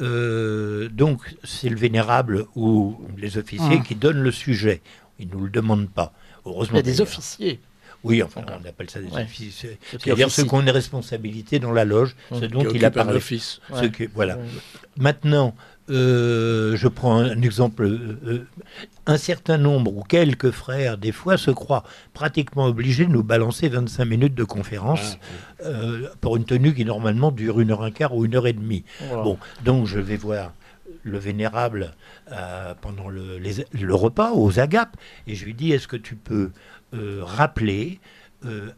[0.00, 3.84] Euh, donc, c'est le vénérable ou les officiers ah.
[3.84, 4.82] qui donnent le sujet.
[5.18, 6.12] Ils ne nous le demandent pas.
[6.44, 6.74] Heureusement.
[6.74, 7.60] Il y a des officiers.
[8.04, 9.78] Oui, enfin, on appelle ça des officiers.
[9.90, 13.16] C'est-à-dire ceux qui ont une responsabilité dans la loge, ce dont il a parlé.
[13.16, 13.60] Office.
[14.14, 14.38] voilà.
[14.96, 15.54] Maintenant,
[15.88, 17.84] euh, je prends un exemple.
[17.84, 18.46] Euh,
[19.06, 23.68] un certain nombre ou quelques frères, des fois, se croient pratiquement obligés de nous balancer
[23.68, 25.18] 25 minutes de conférence
[25.60, 28.48] ah, euh, pour une tenue qui normalement dure une heure un quart ou une heure
[28.48, 28.84] et demie.
[29.10, 30.54] Bon, donc je vais voir
[31.04, 31.92] le vénérable
[32.80, 34.96] pendant le, le, repas aux agapes
[35.28, 36.50] et je lui dis est-ce que tu peux
[36.92, 38.00] rappeler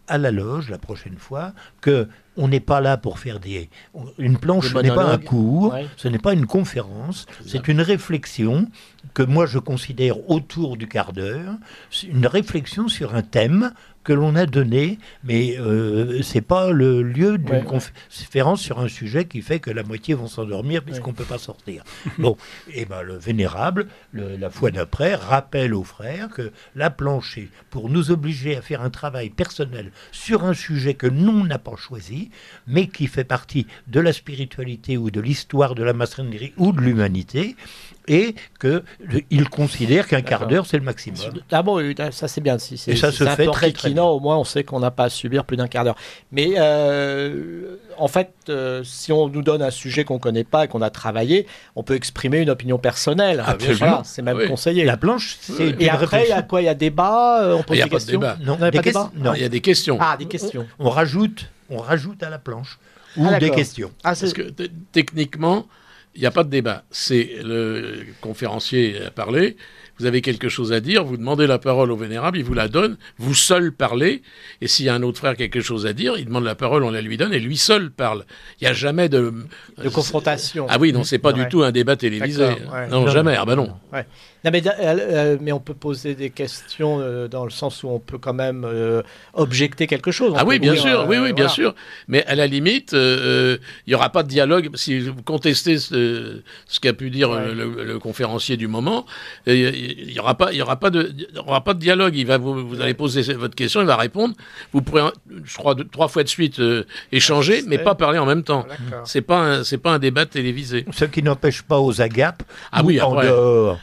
[0.08, 2.06] à la loge la prochaine fois que
[2.38, 3.68] on n'est pas là pour faire des.
[4.16, 8.68] Une planche, ce n'est pas un cours, ce n'est pas une conférence, c'est une réflexion
[9.12, 11.54] que moi je considère autour du quart d'heure,
[12.08, 13.72] une réflexion sur un thème
[14.08, 19.26] que l'on a donné, mais euh, c'est pas le lieu d'une conférence sur un sujet
[19.26, 21.84] qui fait que la moitié vont s'endormir puisqu'on ne peut pas sortir.
[22.18, 22.38] bon,
[22.72, 27.38] et ben le vénérable, la fois d'après, rappelle aux frères que la planche
[27.68, 31.76] pour nous obliger à faire un travail personnel sur un sujet que nous n'a pas
[31.76, 32.30] choisi,
[32.66, 36.80] mais qui fait partie de la spiritualité ou de l'histoire de la maçonnerie ou de
[36.80, 37.56] l'humanité,
[38.08, 41.18] et qu'il considère qu'un quart d'heure, c'est le maximum.
[41.52, 41.80] Ah bon,
[42.10, 42.58] ça c'est bien.
[42.58, 44.04] Si et ça se fait très, très bien.
[44.04, 45.96] Au moins, on sait qu'on n'a pas à subir plus d'un quart d'heure.
[46.32, 50.64] Mais euh, en fait, euh, si on nous donne un sujet qu'on ne connaît pas
[50.64, 51.46] et qu'on a travaillé,
[51.76, 53.42] on peut exprimer une opinion personnelle.
[53.46, 54.02] Absolument.
[54.04, 54.84] c'est même conseillé.
[54.84, 56.62] La planche, c'est Et après, il y a quoi?
[56.62, 58.20] Il y a débat euh, On pose il y a des questions?
[58.20, 58.36] débat.
[58.40, 59.98] Non, des non, il y a des questions.
[60.00, 60.66] Ah, des questions.
[60.78, 62.78] On rajoute, on rajoute à la planche
[63.16, 63.90] ou ah, des questions.
[64.04, 64.52] Ah, Parce que
[64.92, 65.66] techniquement,
[66.20, 66.84] n'y a pas de débat.
[66.90, 69.56] C'est le conférencier a parlé.
[69.98, 72.68] Vous avez quelque chose à dire, vous demandez la parole au vénérable, il vous la
[72.68, 74.22] donne, vous seul parlez,
[74.60, 76.44] et s'il y a un autre frère qui a quelque chose à dire, il demande
[76.44, 78.24] la parole, on la lui donne, et lui seul parle.
[78.60, 79.32] Il n'y a jamais de...
[79.82, 80.66] De confrontation.
[80.68, 82.48] Ah oui, non, c'est pas du tout un débat télévisé.
[82.90, 83.74] Non, jamais, ah ben non.
[84.44, 87.88] Non, mais, euh, euh, mais, on peut poser des questions euh, dans le sens où
[87.88, 88.66] on peut quand même
[89.34, 90.34] objecter quelque chose.
[90.36, 91.74] ah oui, bien sûr, oui, oui, bien sûr.
[92.06, 94.70] Mais à la limite, il n'y aura pas de dialogue.
[94.74, 96.40] Si vous contestez ce,
[96.80, 99.06] qu'a pu dire le, conférencier du moment,
[99.96, 102.14] il n'y aura pas, il y aura pas de, il aura pas de dialogue.
[102.16, 104.34] Il va vous, vous allez poser votre question, il va répondre.
[104.72, 105.02] Vous pourrez,
[105.44, 108.66] je crois, trois fois de suite euh, échanger, mais pas parler en même temps.
[109.04, 110.84] C'est pas, c'est pas un débat télévisé.
[110.92, 113.78] Ce qui n'empêche pas aux agapes, ah oui, en dehors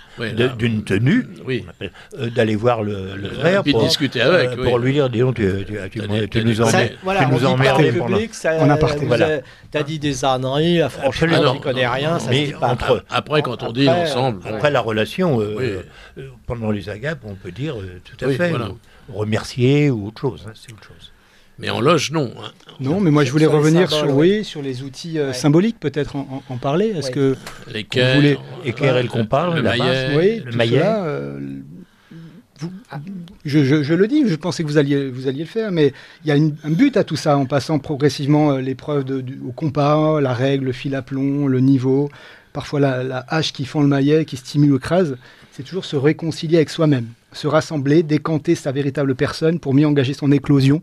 [0.58, 1.66] d'une tenue, oui.
[1.82, 5.66] Euh, d'aller voir le, le frère pour discuter avec, euh, pour lui dire, disons, tu,
[5.66, 7.84] tu, tu, tu nous emmerdes, voilà, tu nous emmerdes.
[8.60, 9.06] On a parté.
[9.06, 9.40] Voilà.
[9.72, 12.20] T'as dit des âneries, franchement, je connais rien.
[12.20, 12.68] Ça mais pas.
[12.68, 15.42] Entre, après, quand on dit ensemble, après la relation,
[16.46, 18.54] pendant les agapes, on peut dire tout à fait,
[19.14, 20.46] remercier ou autre chose.
[20.48, 21.12] Hein, c'est autre chose.
[21.58, 22.32] Mais en loge, non.
[22.38, 22.52] Hein.
[22.82, 26.58] Non, mais moi je voulais revenir sur, oui, sur les outils euh, symboliques, peut-être en,
[26.58, 26.88] parler.
[26.88, 27.36] Est-ce que
[27.72, 28.38] l'équerre, voulez...
[28.66, 30.82] équerre et le parle, la base, oui, le maillet.
[30.84, 31.40] Euh,
[33.44, 35.94] je, je, le dis, je pensais que vous alliez, vous alliez le faire, mais
[36.24, 39.06] il y a un but à tout ça, en passant progressivement euh, l'épreuve
[39.46, 42.10] au compas, la règle, le fil à plomb, le niveau,
[42.54, 45.18] parfois la, la hache qui fend le maillet, qui stimule ou crase.
[45.56, 50.14] C'est toujours se réconcilier avec soi-même, se rassembler, décanter sa véritable personne pour mieux engager
[50.14, 50.82] son éclosion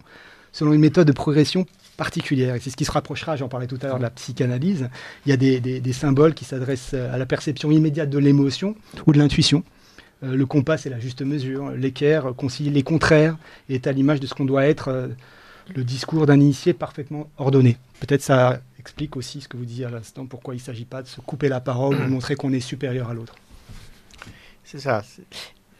[0.51, 1.67] selon une méthode de progression
[1.99, 2.57] particulière.
[2.59, 4.89] C'est ce qui se rapprochera, j'en parlais tout à l'heure, de la psychanalyse.
[5.27, 8.75] Il y a des, symboles qui s'adressent à la perception immédiate de l'émotion
[9.07, 9.63] ou de l'intuition.
[10.25, 11.73] Euh, le compas, c'est la juste mesure.
[11.73, 13.37] L'équerre concilie les contraires
[13.69, 15.09] et est à l'image de ce qu'on doit être euh,
[15.77, 17.77] le discours d'un initié parfaitement ordonné.
[18.01, 21.03] Peut-être ça explique aussi ce que vous disiez à l'instant, pourquoi il ne s'agit pas
[21.03, 23.35] de se couper la parole ou montrer qu'on est supérieur à l'autre.
[24.73, 25.03] C'est ça.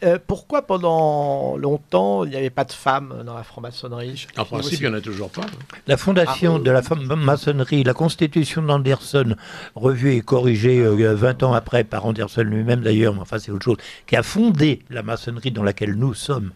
[0.05, 4.27] Euh, pourquoi pendant longtemps il n'y avait pas de femmes dans la franc-maçonnerie?
[4.37, 5.47] En principe, il n'y en a toujours pas.
[5.87, 6.83] La fondation ah, de la
[7.17, 9.35] maçonnerie, la constitution d'Anderson,
[9.77, 13.65] revue et corrigée 20 euh, ans après par Anderson lui-même d'ailleurs, mais enfin c'est autre
[13.65, 16.53] chose, qui a fondé la maçonnerie dans laquelle nous sommes,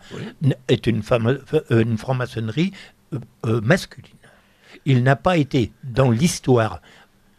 [0.69, 2.73] est une, femme, euh, une franc-maçonnerie
[3.45, 4.11] masculine.
[4.85, 6.83] Il n'a pas été dans l'histoire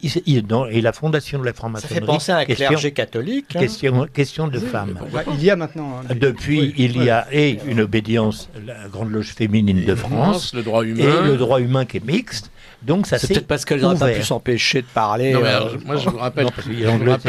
[0.03, 1.95] et la fondation de la franc-maçonnerie.
[1.95, 3.55] Ça fait penser à un clergé catholique.
[3.55, 3.59] Hein.
[3.59, 4.99] Question, question de femmes.
[5.33, 5.99] il y a maintenant.
[5.99, 10.61] Hein, Depuis, il y a et une obédience, la Grande Loge féminine de France, le
[10.61, 11.23] droit humain.
[11.25, 12.51] et le droit humain qui est mixte.
[12.83, 15.33] Donc ça c'est peut-être parce qu'elle n'aurait pas pu s'empêcher de parler.
[15.33, 16.47] Euh, moi je vous rappelle,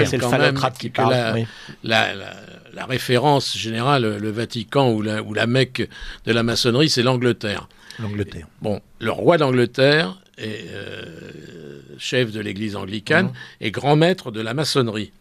[0.04, 1.46] c'est le phallocrate qui parle.
[1.82, 2.34] La, la,
[2.74, 5.88] la, référence générale, le Vatican ou la, ou la Mecque
[6.26, 7.66] de la maçonnerie, c'est l'Angleterre.
[7.98, 8.46] L'Angleterre.
[8.60, 13.32] Bon, le roi d'Angleterre euh, chef de l'église anglicane mmh.
[13.60, 15.12] et grand maître de la maçonnerie.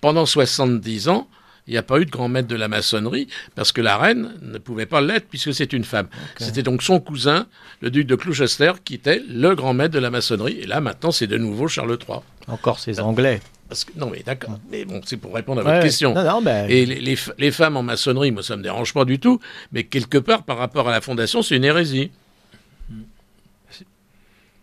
[0.00, 1.28] Pendant 70 ans,
[1.66, 4.34] il n'y a pas eu de grand maître de la maçonnerie parce que la reine
[4.40, 6.06] ne pouvait pas l'être puisque c'est une femme.
[6.38, 7.46] C'était donc son cousin,
[7.80, 10.58] le duc de Gloucester, qui était le grand maître de la maçonnerie.
[10.60, 12.18] Et là, maintenant, c'est de nouveau Charles III.
[12.46, 13.40] Encore ces Anglais.
[13.68, 14.60] Parce que, non, mais d'accord.
[14.70, 16.14] Mais bon, c'est pour répondre à votre question.
[16.68, 19.40] Et les, les, femmes en maçonnerie, moi, ça ne me dérange pas du tout.
[19.72, 22.12] Mais quelque part, par rapport à la fondation, c'est une hérésie.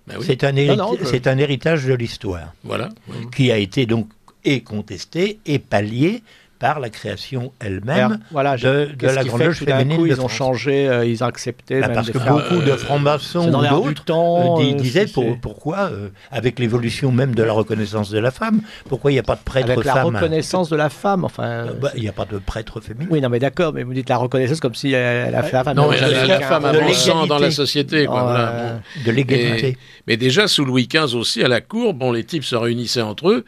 [0.08, 2.54] Ben c'est un, un, héritage de l'histoire.
[2.64, 2.89] Voilà.
[3.34, 4.10] Qui a été donc
[4.45, 6.24] et contesté et pallié
[6.60, 10.88] par la création elle-même voilà, de, de la Grande Loge féminine coup, Ils ont changé,
[10.88, 11.82] euh, ils ont accepté.
[11.82, 15.91] Bah, parce que beaucoup de francs-maçons ou d'autres euh, euh, disaient pour, pourquoi,
[16.32, 19.41] avec l'évolution même de la reconnaissance de la femme, pourquoi il n'y a pas de
[19.43, 21.68] prêtre avec femme la reconnaissance de la femme, enfin.
[21.82, 23.08] Bah, il n'y a pas de prêtre féminin.
[23.12, 25.64] Oui, non, mais d'accord, mais vous dites la reconnaissance comme si elle a fait la
[25.64, 25.76] femme.
[25.76, 28.06] Non, mais la, femme a bon sang dans la société.
[28.06, 29.78] De l'égalité.
[30.08, 33.30] Mais déjà, sous Louis XV aussi, à la cour, bon, les types se réunissaient entre
[33.30, 33.45] eux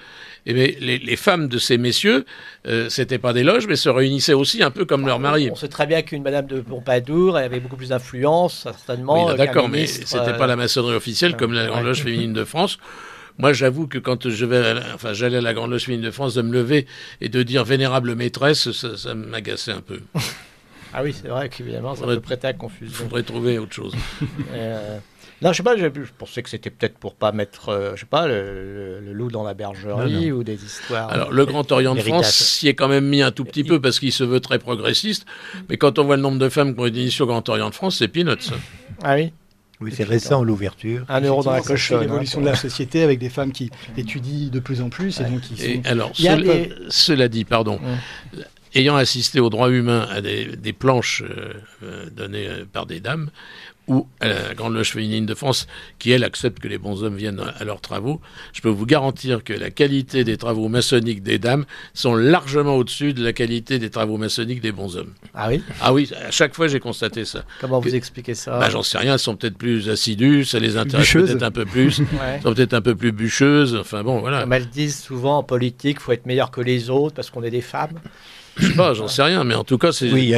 [0.54, 2.26] bien, les, femmes de ces messieurs,
[2.68, 5.50] euh, c'était pas des loges, mais se réunissaient aussi un peu comme leurs maris.
[5.52, 9.28] On sait très bien qu'une Madame de Pompadour avait beaucoup plus d'influence, certainement.
[9.28, 12.80] Oui, d'accord, mais c'était pas la maçonnerie officielle comme la Grande Loge féminine de France.
[13.38, 16.34] Moi, j'avoue que quand je vais, enfin, j'allais à la Grande Loge féminine de France,
[16.34, 16.88] de me lever
[17.22, 20.00] et de dire vénérable maîtresse, ça, m'agaçait un peu.
[20.92, 22.92] ah oui, c'est vrai qu'évidemment, ça peut prêter à confusion.
[22.92, 23.94] Il faudrait trouver autre chose.
[24.52, 24.98] euh,
[25.42, 28.06] non, je sais pas, je, pensais que c'était peut-être pour pas mettre, euh, je sais
[28.06, 31.10] pas, le, loup dans la bergerie ou des histoires.
[31.10, 33.82] Alors, le Grand Orient de France s'y est quand même mis un tout petit peu
[33.82, 35.26] parce qu'il se veut très progressiste.
[35.70, 37.70] Mais quand on voit le nombre de femmes qui ont été initiées au Grand Orient
[37.70, 38.52] de France, c'est peanuts.
[39.04, 39.32] Ah oui
[39.82, 41.04] oui, c'est récent l'ouverture.
[41.10, 42.00] Un euro dans la cochonne.
[42.00, 45.42] L'évolution de la société avec des femmes qui étudient de plus en plus et donc
[45.42, 45.82] qui sont...
[45.84, 47.80] alors, cela, dit, pardon,
[48.74, 53.30] ayant assisté au droit humain à des, planches euh, euh, données par des dames,
[53.88, 55.68] ou à la Grande Loge féminine de France,
[56.00, 58.20] qui, elle, accepte que les bons hommes viennent à leurs travaux,
[58.54, 63.14] je peux vous garantir que la qualité des travaux maçonniques des dames sont largement au-dessus
[63.14, 65.14] de la qualité des travaux maçonniques des bons hommes.
[65.34, 65.62] Ah oui?
[65.82, 67.44] Ah oui, à chaque fois j'ai constaté ça.
[67.62, 68.60] Comment vous expliquez ça?
[68.60, 71.66] Bah, J'en sais rien, elles sont peut-être plus assidues, ça les intéresse peut-être un peu
[71.66, 74.42] plus, elles sont peut-être un peu plus bûcheuses, enfin bon, voilà.
[74.42, 77.44] Comme elles disent souvent en politique, il faut être meilleur que les autres parce qu'on
[77.44, 78.00] est des femmes.
[78.58, 80.34] Je sais pas, j'en sais rien, mais en tout cas, c'est oui,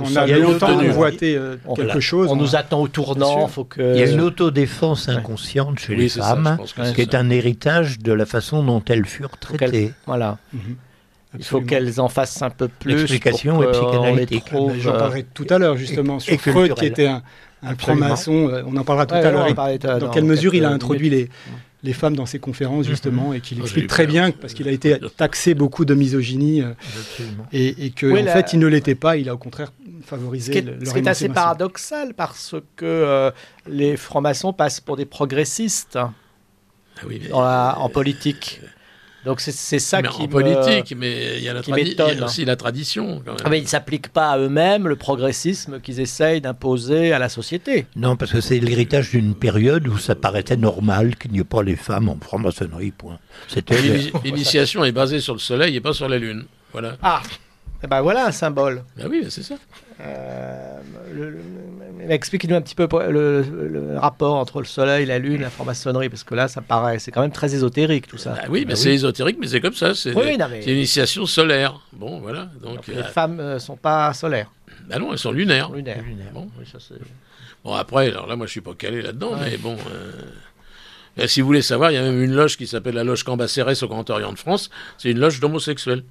[0.00, 2.28] On a longtemps convoité euh, quelque chose.
[2.30, 3.46] On nous attend au tournant.
[3.48, 3.94] Faut que...
[3.94, 6.58] Il y a une autodéfense inconsciente chez les femmes,
[6.94, 9.92] qui est un héritage de la façon dont elles furent traitées.
[10.06, 10.38] Voilà.
[10.52, 10.76] Mhm.
[11.38, 13.02] Il faut qu'elles en fassent un peu plus.
[13.02, 14.44] Explication et psychanalytique.
[14.80, 17.22] J'en parlerai tout à l'heure justement sur Freud qui était un,
[17.62, 18.50] un franc-maçon.
[18.66, 19.98] On en parlera tout à l'heure.
[19.98, 21.28] Dans quelle mesure il a introduit les,
[21.82, 22.90] les femmes dans ses conférences mhm.
[22.90, 26.72] justement et qu'il explique très bien parce qu'il a été taxé beaucoup de misogynie euh,
[27.52, 29.72] et, et que en fait il ne l'était pas, il a au contraire
[30.02, 33.30] favorisé ce qui est, ce qui est assez paradoxal parce que euh,
[33.68, 35.98] les francs-maçons passent pour des progressistes
[37.32, 38.60] ah en politique.
[39.28, 42.56] Donc c'est ça qui en politique, mais il y a, la y a aussi la
[42.56, 43.20] tradition.
[43.22, 43.40] Quand même.
[43.44, 47.28] Ah, mais ils ne s'appliquent pas à eux-mêmes le progressisme qu'ils essayent d'imposer à la
[47.28, 47.84] société.
[47.94, 51.62] Non, parce que c'est l'héritage d'une période où ça paraissait normal qu'il n'y ait pas
[51.62, 52.90] les femmes en franc-maçonnerie.
[52.90, 53.18] Point.
[54.24, 56.46] L'initiation est basée sur le soleil et pas sur la lune.
[56.72, 56.96] Voilà.
[57.02, 57.20] Ah,
[57.84, 58.82] eh ben voilà un symbole.
[58.96, 59.56] Ben oui, c'est ça.
[60.00, 60.78] Euh,
[62.08, 66.34] Expliquez-nous un petit peu le, rapport entre le soleil, la lune, la franc-maçonnerie, parce que
[66.34, 68.30] là, ça paraît, c'est quand même très ésotérique tout ça.
[68.30, 69.94] Bah oui, mais bah c'est ésotérique, mais c'est comme ça.
[69.94, 71.80] C'est oui, une initiation solaire.
[71.92, 72.48] Bon, voilà.
[72.62, 74.50] Donc, les euh, femmes ne euh, sont pas solaires.
[74.88, 75.70] Bah non, elles sont lunaires.
[75.70, 76.02] Lunaires.
[76.32, 76.48] Bon.
[77.64, 77.74] bon.
[77.74, 79.76] après, alors là, moi, je suis pas calé là-dedans, mais bon.
[81.18, 83.24] Euh, si vous voulez savoir, il y a même une loge qui s'appelle la loge
[83.24, 84.70] Cambacérès au Grand Orient de France.
[84.98, 86.04] C'est une loge d'homosexuels.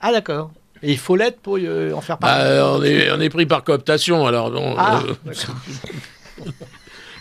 [0.00, 0.52] Ah d'accord.
[0.82, 3.46] Et il faut l'être pour euh, en faire partie bah, on, est, on est pris
[3.46, 4.74] par cooptation, alors bon.
[4.76, 5.32] Ah, euh,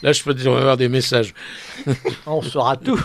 [0.01, 1.33] Là, je peux dire, on va avoir des messages.
[2.25, 2.99] on saura tout.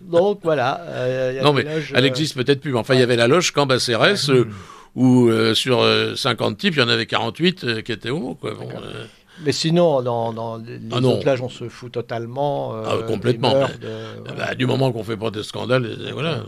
[0.00, 0.80] Donc voilà.
[0.86, 2.76] Euh, non, mais elle existe peut-être plus.
[2.76, 4.30] Enfin, il y avait la loge Cambacérès,
[4.94, 5.84] où sur
[6.16, 8.36] 50 types, il y en avait 48 qui étaient homo.
[8.36, 8.54] Quoi.
[9.44, 12.74] mais sinon, dans, dans les ah autres loges, on se fout totalement.
[12.86, 13.66] ah, complètement.
[14.38, 16.44] Bah, du moment qu'on fait pas de scandale, voilà.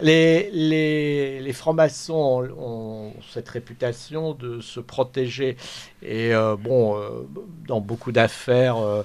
[0.00, 5.56] Les, les, les francs-maçons ont, cette réputation de se protéger.
[6.02, 7.26] Et euh, bon, euh,
[7.66, 9.02] dans beaucoup d'affaires, euh,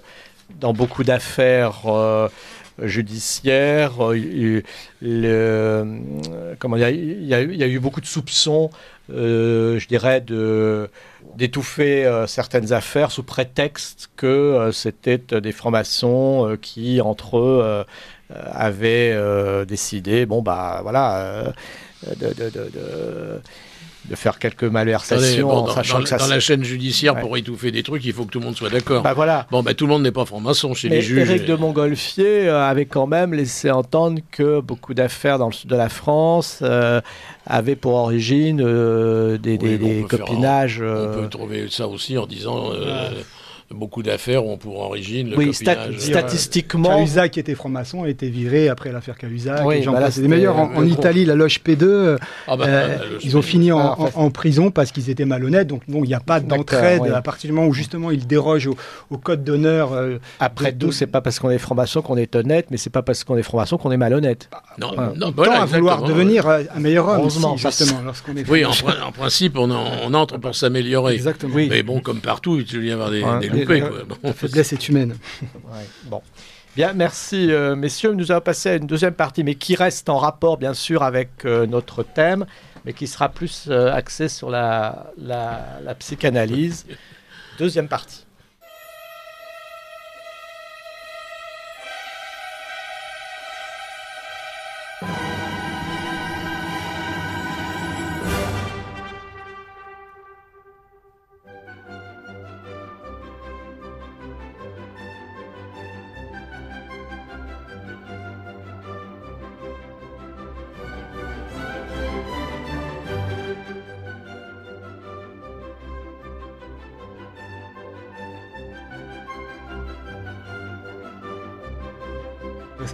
[0.59, 1.83] dans beaucoup d'affaires
[2.81, 4.63] judiciaires, il
[5.01, 8.69] y, a, eu beaucoup de soupçons,
[9.07, 10.89] je dirais, de
[11.37, 17.85] d'étouffer certaines affaires sous prétexte que c'était des francs-maçons qui, entre eux,
[18.51, 21.51] avait euh, décidé, bon, bah voilà, euh,
[22.19, 23.41] de, de, de,
[24.09, 27.84] de faire quelques malversations dans, sachant que ça dans la chaîne judiciaire pour étouffer des
[27.84, 29.03] trucs il faut que tout le monde soit d'accord.
[29.03, 29.45] Bah voilà.
[29.51, 31.29] Bon bah tout le monde n'est pas franc-maçon chez les juges.
[31.29, 35.75] Éric de Montgolfier avait quand même laissé entendre que beaucoup d'affaires dans le sud de
[35.75, 36.63] la France
[37.45, 38.57] avaient pour origine
[39.38, 42.71] des, des, copinages on peut trouver ça aussi en disant
[43.74, 45.97] beaucoup d'affaires ont pour origine le oui, copinage.
[45.97, 46.97] statistiquement.
[46.97, 49.61] Cahuzac, qui était franc-maçon, a été viré après l'affaire Cahuzac.
[49.65, 50.57] Oui, bah c'est des meilleurs.
[50.57, 52.17] En, Italie, la loge P2,
[52.47, 55.67] ah bah, euh, ils ont fini en, en, prison parce qu'ils étaient malhonnêtes.
[55.67, 58.69] Donc, bon, il n'y a pas d'entraide à partir du moment où justement ils dérogent
[59.09, 59.93] au, code d'honneur.
[59.93, 63.01] Euh, après tout, c'est pas parce qu'on est franc-maçon qu'on est honnête, mais c'est pas
[63.01, 64.49] parce qu'on est franc-maçon qu'on est malhonnête.
[64.80, 69.11] Non, non, voilà, à vouloir devenir euh, un meilleur homme, justement, lorsqu'on est Oui, en,
[69.11, 69.72] principe, on,
[70.13, 71.13] entre pour s'améliorer.
[71.13, 71.55] Exactement.
[71.55, 73.84] Mais bon, comme partout, il y avoir des, des
[74.24, 75.16] la faiblesse est humaine.
[76.05, 76.22] bon.
[76.76, 78.14] Bien, merci euh, messieurs.
[78.14, 81.43] Nous allons passer à une deuxième partie, mais qui reste en rapport bien sûr avec
[81.43, 82.45] euh, notre thème,
[82.86, 86.85] mais qui sera plus euh, axée sur la, la psychanalyse.
[87.57, 88.26] Deuxième partie.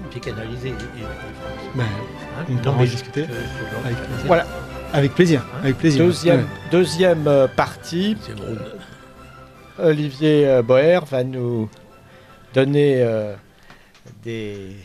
[0.10, 0.74] Psychanalyser
[1.76, 3.24] ben, hein, on pourra discuter.
[3.24, 4.26] avec plaisir.
[4.26, 4.48] Voilà,
[4.94, 5.42] avec plaisir.
[5.42, 6.06] Hein avec plaisir.
[6.06, 8.18] Deuxième, deuxième euh, partie.
[9.80, 11.70] Olivier euh, Boer va nous
[12.54, 13.36] donner euh,
[14.24, 14.76] des,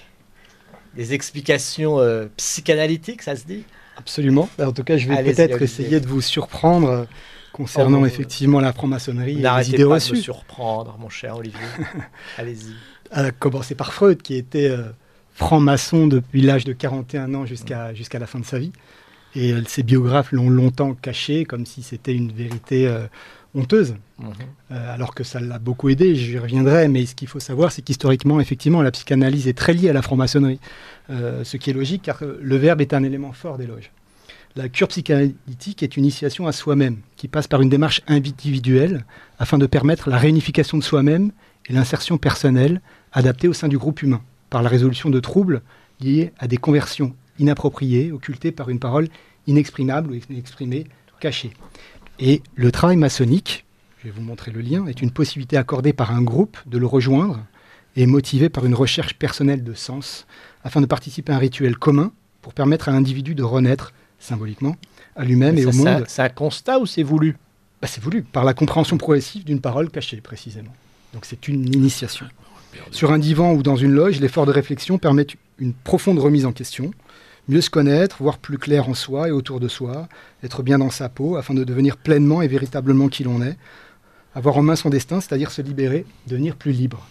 [0.94, 1.98] des explications
[2.36, 3.64] psychanalytiques, ça se dit?
[3.96, 4.48] Absolument.
[4.58, 7.06] Ben, en tout cas, je vais peut-être essayer de vous surprendre
[7.52, 10.12] concernant oh, effectivement la franc-maçonnerie et les idées reçues.
[10.12, 11.60] De surprendre, mon cher Olivier.
[12.38, 12.74] Allez-y.
[13.12, 14.74] À commencer par Freud, qui était
[15.34, 18.72] franc-maçon depuis l'âge de 41 ans jusqu'à jusqu'à la fin de sa vie.
[19.34, 23.06] Et euh, ses biographes l'ont longtemps caché comme si c'était une vérité euh,
[23.54, 24.32] honteuse, mhm.
[24.72, 27.82] euh, alors que ça l'a beaucoup aidé, j'y reviendrai, mais ce qu'il faut savoir, c'est
[27.82, 30.60] qu'historiquement, effectivement, la psychanalyse est très liée à la franc-maçonnerie,
[31.08, 33.90] ce qui est logique, car le verbe est un élément fort des loges.
[34.56, 39.04] La cure psychanalytique est une initiation à soi-même, qui passe par une démarche individuelle,
[39.38, 41.30] afin de permettre la réunification de soi-même
[41.66, 42.80] et l'insertion personnelle
[43.12, 45.62] adaptée au sein du groupe humain par la résolution de troubles
[46.00, 49.08] liés à des conversions inappropriées, occultées par une parole
[49.46, 50.86] inexprimable ou inexprimé
[51.20, 51.52] caché.
[52.18, 53.64] Et le travail maçonnique,
[53.98, 56.86] je vais vous montrer le lien, est une possibilité accordée par un groupe de le
[56.86, 57.40] rejoindre
[57.96, 60.26] et motivé par une recherche personnelle de sens
[60.64, 64.76] afin de participer à un rituel commun pour permettre à l'individu de renaître symboliquement
[65.16, 66.04] à lui-même et au monde.
[66.08, 67.36] C'est un constat ou c'est voulu?
[67.80, 70.74] Bah, C'est voulu, par la compréhension progressive d'une parole cachée précisément.
[71.12, 72.26] Donc c'est une initiation.
[72.90, 75.26] Sur un divan ou dans une loge, l'effort de réflexion permet
[75.58, 76.90] une profonde remise en question,
[77.48, 80.08] mieux se connaître, voir plus clair en soi et autour de soi,
[80.42, 83.56] être bien dans sa peau afin de devenir pleinement et véritablement qui l'on est,
[84.34, 87.06] avoir en main son destin, c'est-à-dire se libérer, devenir plus libre.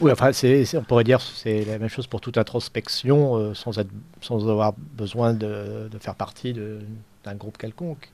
[0.00, 0.30] Oui, enfin,
[0.74, 3.90] on pourrait dire c'est la même chose pour toute introspection, euh, sans, être,
[4.22, 6.54] sans avoir besoin de, de faire partie
[7.24, 8.08] d'un groupe quelconque.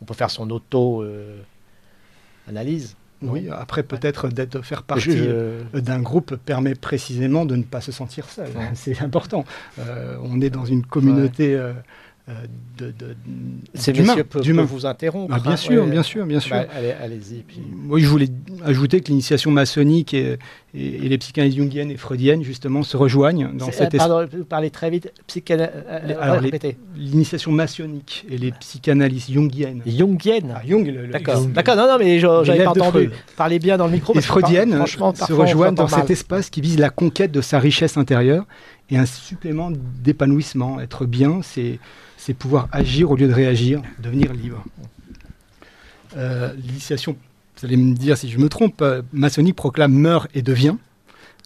[0.00, 2.94] On peut faire son auto-analyse.
[3.26, 7.92] Oui, après peut-être d'être faire partie euh, d'un groupe permet précisément de ne pas se
[7.92, 8.48] sentir seul.
[8.74, 9.44] C'est important.
[9.78, 11.54] Euh, on est dans une communauté.
[11.54, 11.72] Euh,
[12.78, 13.14] de, de,
[13.74, 15.34] Ces messieurs peuvent, vous interrompre.
[15.36, 16.56] Ah, bien hein, sûr, bien sûr, bien sûr.
[16.56, 16.64] Bah,
[17.02, 17.42] allez-y.
[17.42, 17.60] Puis...
[17.70, 18.28] Moi, je voulais
[18.64, 20.38] ajouter que l'initiation maçonnique et,
[20.72, 23.94] et, les psychanalyses jungiennes et freudiennes, justement, se rejoignent dans cette...
[23.94, 25.12] Euh, pardon, vous parlez très vite.
[25.26, 25.70] Psychana...
[25.86, 26.40] Euh,
[26.96, 29.82] l'initiation maçonnique et les psychanalyses jungiennes.
[29.84, 33.10] Jungiennes ah, Jung, D'accord, d'accord, non, non, mais j'avais pas entendu.
[33.36, 34.14] Parlez bien dans le micro.
[34.14, 38.46] Les freudiennes se rejoignent dans cet espace qui vise la conquête de sa richesse intérieure
[38.90, 40.80] et un supplément d'épanouissement.
[40.80, 41.78] Être bien, c'est
[42.24, 44.64] c'est pouvoir agir au lieu de réagir, devenir libre.
[46.16, 47.18] Euh, l'initiation,
[47.58, 50.76] vous allez me dire si je me trompe, euh, maçonnique proclame meurt et devient.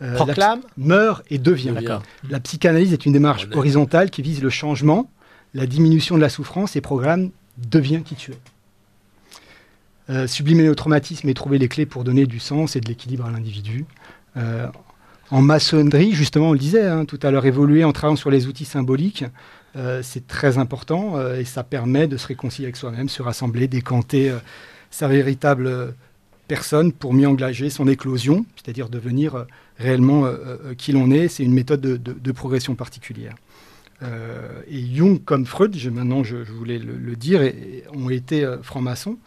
[0.03, 1.75] Euh, proclame Meurt et devient.
[2.31, 5.11] La psychanalyse est une démarche horizontale qui vise le changement,
[5.53, 8.31] la diminution de la souffrance et programme devient qui tu
[10.09, 10.27] es.
[10.29, 13.33] sublimer le traumatisme et trouver les clés pour donner du sens et de l'équilibre à
[13.33, 13.85] l'individu.
[15.31, 18.47] En maçonnerie, justement, on le disait hein, tout à l'heure, évoluer en travaillant sur les
[18.47, 19.25] outils symboliques,
[19.77, 23.69] euh, c'est très important euh, et ça permet de se réconcilier avec soi-même, se rassembler,
[23.69, 24.39] décanter euh,
[24.91, 25.95] sa véritable
[26.49, 29.47] personne pour mieux engager son éclosion, c'est-à-dire devenir
[29.79, 30.25] réellement
[30.79, 31.29] qui l'on est.
[31.29, 33.35] C'est une méthode de, progression particulière.
[34.03, 37.43] et Jung comme Freud, maintenant je, voulais le, dire,
[37.93, 39.19] ont été francs-maçons.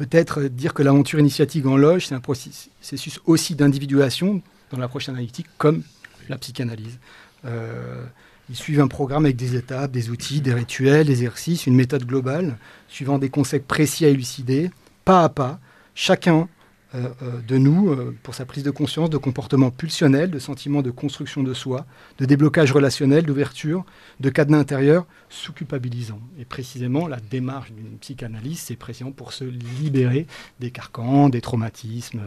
[0.00, 4.40] Peut-être dire que l'aventure initiatique en loge, c'est un processus aussi d'individuation
[4.72, 5.82] dans l'approche analytique comme
[6.30, 6.98] la psychanalyse.
[7.44, 8.06] Euh,
[8.48, 12.06] ils suivent un programme avec des étapes, des outils, des rituels, des exercices, une méthode
[12.06, 12.56] globale,
[12.88, 14.70] suivant des concepts précis à élucider,
[15.04, 15.60] pas à pas,
[15.94, 16.48] chacun
[16.94, 21.42] de nous euh, pour sa prise de conscience de comportements pulsionnels, de sentiments de construction
[21.42, 21.86] de soi,
[22.18, 23.84] de déblocage relationnel, d'ouverture,
[24.18, 26.20] de cadenas intérieur sous-culpabilisant.
[26.38, 30.26] Et précisément, la démarche d'une psychanalyse, c'est précisément pour se libérer
[30.58, 32.22] des carcans, des traumatismes,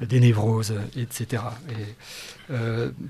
[0.00, 1.42] des névroses, etc.
[1.70, 2.54] Et,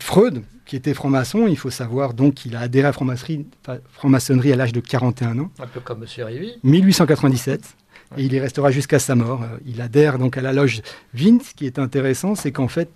[0.00, 4.56] Freud, qui était franc-maçon, il faut savoir donc qu'il a adhéré à la franc-maçonnerie à
[4.56, 5.50] l'âge de 41 ans.
[5.58, 6.26] Un peu comme M.
[6.26, 6.58] Rivy.
[6.62, 7.76] 1897
[8.16, 9.44] et il y restera jusqu'à sa mort.
[9.66, 10.82] Il adhère donc à la loge
[11.14, 11.50] Vince.
[11.50, 12.90] Ce qui est intéressant, c'est qu'en fait,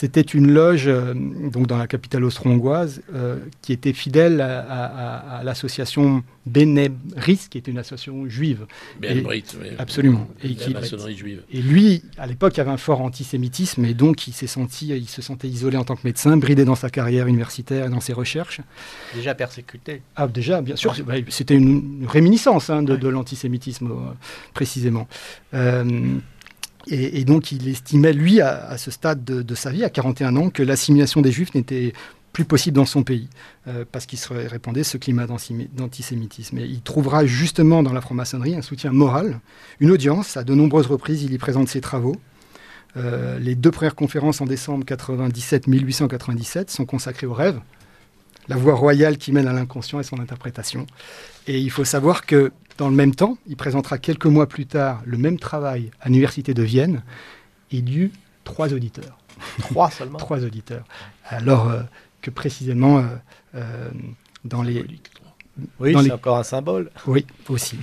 [0.00, 6.24] c'était une loge euh, donc dans la capitale austro-hongroise euh, qui était fidèle à, l'association
[6.46, 8.64] Benebris, qui était une association juive.
[8.98, 9.68] Benebris, oui.
[9.78, 10.26] Absolument.
[10.42, 11.42] Et, qui, maçonnerie juive.
[11.52, 14.88] et lui, à l'époque, il y avait un fort antisémitisme et donc il s'est senti,
[14.88, 18.00] il se sentait isolé en tant que médecin, bridé dans sa carrière universitaire et dans
[18.00, 18.62] ses recherches.
[19.14, 20.00] Déjà persécuté.
[20.16, 20.94] Ah, déjà, bien sûr.
[21.04, 23.90] Bah, c'était une, réminiscence hein, de, l'antisémitisme,
[25.52, 26.18] euh,
[26.86, 30.62] Et, donc il estimait, lui, à, ce stade de, sa vie, à 41 ans, que
[30.62, 31.92] l'assimilation des Juifs n'était
[32.32, 33.28] plus possible dans son pays,
[33.66, 36.58] euh, parce qu'il se répandait ce climat d'antisémitisme.
[36.58, 39.40] Et il trouvera justement dans la franc-maçonnerie un soutien moral,
[39.80, 40.36] une audience.
[40.36, 42.16] À de nombreuses reprises, il y présente ses travaux.
[42.96, 47.60] Euh, les deux premières conférences en décembre 97-1897 sont consacrées au rêve,
[48.48, 50.86] la voie royale qui mène à l'inconscient et son interprétation.
[51.46, 55.02] Et il faut savoir que dans le même temps, il présentera quelques mois plus tard
[55.04, 57.02] le même travail à l'Université de Vienne.
[57.70, 58.12] Il y eut
[58.42, 59.18] trois auditeurs.
[59.58, 60.84] Trois seulement Trois auditeurs.
[61.26, 61.82] Alors euh,
[62.22, 63.02] que précisément, euh,
[63.54, 63.90] euh,
[64.46, 64.86] dans les...
[65.78, 66.90] Oui, c'est encore un symbole.
[67.06, 67.76] Oui, aussi.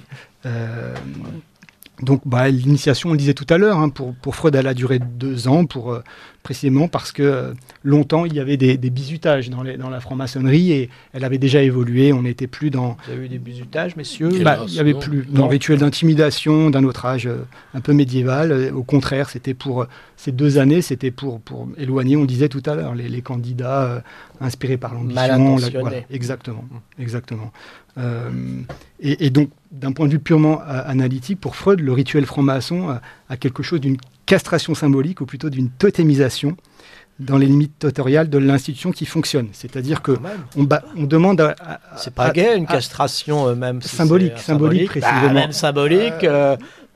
[2.01, 4.73] Donc, bah, l'initiation, on le disait tout à l'heure, hein, pour, pour, Freud, elle a
[4.73, 5.99] duré deux ans, pour,
[6.47, 7.53] précisément parce que euh,
[7.83, 11.39] longtemps, il y avait des, des bisutages dans, les, dans la franc-maçonnerie et elle avait
[11.39, 12.13] déjà évolué.
[12.13, 12.95] On n'était plus dans.
[13.09, 15.25] Il y a eu des bisutages, messieurs bah, Il n'y avait plus.
[15.27, 17.43] Dans le rituel d'intimidation d'un autre âge euh,
[17.73, 18.53] un peu médiéval.
[18.53, 19.87] Euh, au contraire, c'était pour.
[20.15, 24.01] ces deux années, c'était pour, pour éloigner, on disait tout à l'heure, les, les, candidats
[24.41, 25.83] inspirés par l'ambition.
[25.83, 26.65] Mal exactement.
[26.99, 27.51] Exactement.
[28.99, 32.99] Et, donc, d'un point de vue purement analytique, pour Freud, le rituel franc-maçon
[33.29, 36.55] a, quelque chose d'une castration symbolique, ou plutôt d'une totémisation
[37.19, 39.47] dans les limites tutoriales de l'institution qui fonctionne.
[39.51, 40.11] C'est-à-dire que
[40.55, 41.79] on, on, demande à...
[41.95, 43.81] c'est pas gay, une castration même.
[43.81, 45.33] symbolique, symbolique, bah, précisément.
[45.33, 46.25] même symbolique.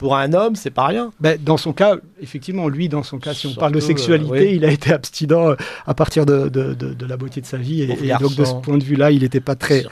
[0.02, 1.14] Pour un homme, c'est pas rien.
[1.20, 4.52] Ben, dans son cas, effectivement, lui, dans son cas, si on parle de sexualité, euh,
[4.54, 5.56] il a été abstinent euh,
[5.86, 7.84] à partir de, de, de, la beauté de sa vie.
[7.84, 9.86] Et, donc, de ce point de vue-là, il n'était pas très,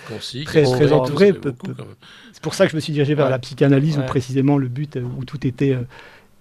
[0.45, 1.31] très, très entouré.
[2.33, 4.97] C'est pour ça que je me suis dirigé vers la psychanalyse, où précisément le but,
[4.97, 5.77] euh, où tout était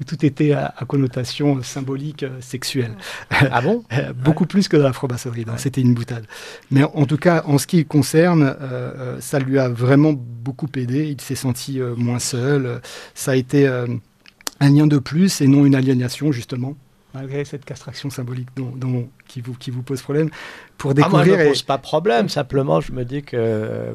[0.05, 2.97] tout était à, connotation symbolique euh, sexuelle.
[3.31, 3.85] Ah bon?
[3.93, 5.45] Euh, Beaucoup plus que dans la franc-maçonnerie.
[5.57, 6.27] C'était une boutade.
[6.71, 11.07] Mais en tout cas, en ce qui concerne, euh, ça lui a vraiment beaucoup aidé.
[11.09, 12.81] Il s'est senti moins seul.
[13.15, 16.77] Ça a été un lien de plus et non une aliénation, justement
[17.15, 20.29] malgré cette castration symbolique dont, qui, vous, qui vous pose problème,
[20.77, 21.35] pour découvrir...
[21.35, 23.93] Ah, moi, ne pose pas problème, simplement je me dis que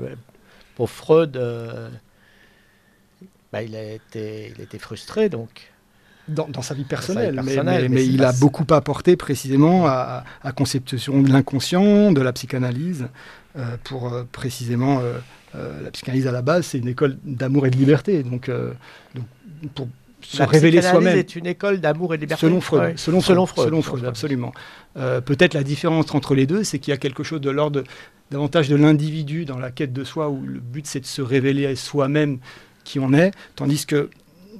[0.75, 1.39] pour Freud,
[3.53, 5.72] bah, il, a été, il a été frustré, donc
[6.27, 12.11] dans, sa vie personnelle, mais, il a beaucoup apporté précisément à, la conception de l'inconscient,
[12.11, 13.07] de la psychanalyse,
[13.57, 17.71] euh, pour euh, précisément euh, la psychanalyse à la base, c'est une école d'amour et
[17.71, 18.49] de liberté, donc,
[19.13, 19.25] donc
[19.75, 19.87] pour
[20.21, 21.17] se révéler soi-même.
[21.17, 22.41] est une école d'amour et de liberté.
[22.41, 24.53] Selon Freud, selon, Freud, selon Freud, absolument.
[24.95, 27.83] Peut-être la différence entre les deux, c'est qu'il y a quelque chose de l'ordre
[28.31, 31.67] davantage de l'individu dans la quête de soi, où le but c'est de se révéler
[31.67, 32.39] à soi-même
[32.83, 34.09] qui on est, tandis que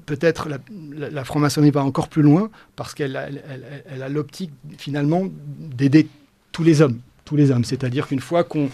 [0.06, 5.24] peut-être la, franc-maçonnerie va encore plus loin parce qu'elle a l'optique finalement
[5.58, 6.08] d'aider
[6.52, 7.48] tous les hommes, tous les.
[7.64, 8.70] C'est-à-dire qu'une fois qu'on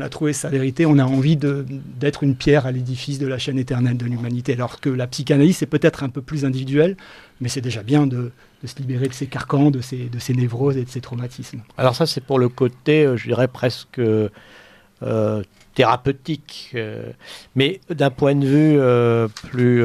[0.00, 3.58] a trouvé sa vérité, on a envie d'être une pierre à l'édifice de la chaîne
[3.58, 4.54] éternelle de l'humanité.
[4.54, 6.96] Alors que la psychanalyse, c'est peut-être un peu plus individuel,
[7.40, 8.32] mais c'est déjà bien de,
[8.64, 11.62] se libérer de ses carcans, de ses, névroses et de ses traumatismes.
[11.76, 15.42] Alors ça, c'est pour le côté, euh, je dirais, presque euh,
[15.74, 16.72] thérapeutique.
[16.74, 17.12] Euh,
[17.54, 19.84] mais d'un point de vue plus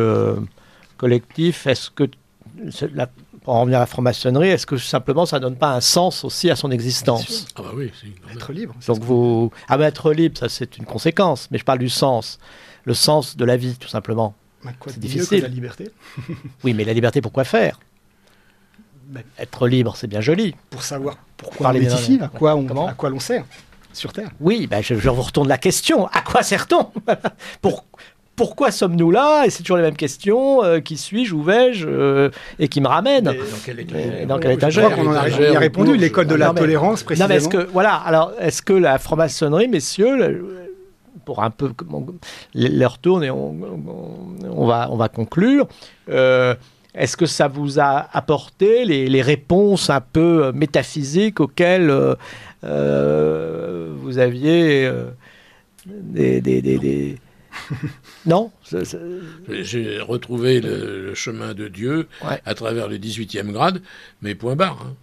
[1.04, 2.06] collectif, est-ce que,
[2.94, 3.10] la,
[3.44, 6.50] pour en revenir à la franc-maçonnerie, est-ce que simplement ça donne pas un sens aussi
[6.50, 7.46] à son existence?
[7.58, 7.92] Ah bah oui,
[8.34, 8.74] être libre.
[8.88, 12.40] Donc vous, ah bah être libre, ça c'est une conséquence, mais je parle du sens,
[12.86, 14.34] le sens de la vie tout simplement.
[14.64, 15.40] Bah, c'est difficile.
[15.40, 15.92] Que la liberté?
[16.64, 17.82] oui, mais la liberté, pourquoi faire?
[19.08, 20.56] Bah, Être libre, c'est bien joli.
[20.70, 23.44] Pour savoir pourquoi on est ici, à quoi on, à quoi l'on sert
[23.92, 24.32] sur Terre.
[24.40, 26.08] Oui, ben je, je, vous retourne la question.
[26.08, 26.92] À quoi sert-on?
[27.62, 27.86] Pour,
[28.36, 29.46] pourquoi sommes-nous là?
[29.46, 30.64] Et c'est toujours les mêmes questions.
[30.64, 32.30] Euh, qui suis-je Où vais-je euh,
[32.60, 33.34] Et qui me ramène Dans
[33.64, 34.28] quel étagère?
[34.28, 34.90] Dans quel étagère?
[34.90, 35.96] Je crois qu'on a, répondu.
[35.96, 37.28] L'école de la tolérance, précisément.
[37.28, 40.64] Non, mais est-ce que, voilà, alors, est-ce que la franc-maçonnerie, messieurs,
[41.26, 41.72] pour un peu
[42.54, 43.56] leur tourne et on,
[44.50, 45.68] on, va, on va conclure.
[46.10, 46.56] Euh,
[46.94, 51.90] est-ce que ça vous a apporté les, les réponses un peu métaphysiques auxquelles
[52.62, 54.92] vous aviez
[55.86, 57.18] des, des, des
[58.26, 58.52] non
[59.50, 63.82] J'ai retrouvé le, chemin de Dieu à travers le 18e grade,
[64.22, 64.86] mais point barre.
[64.86, 64.94] Hein.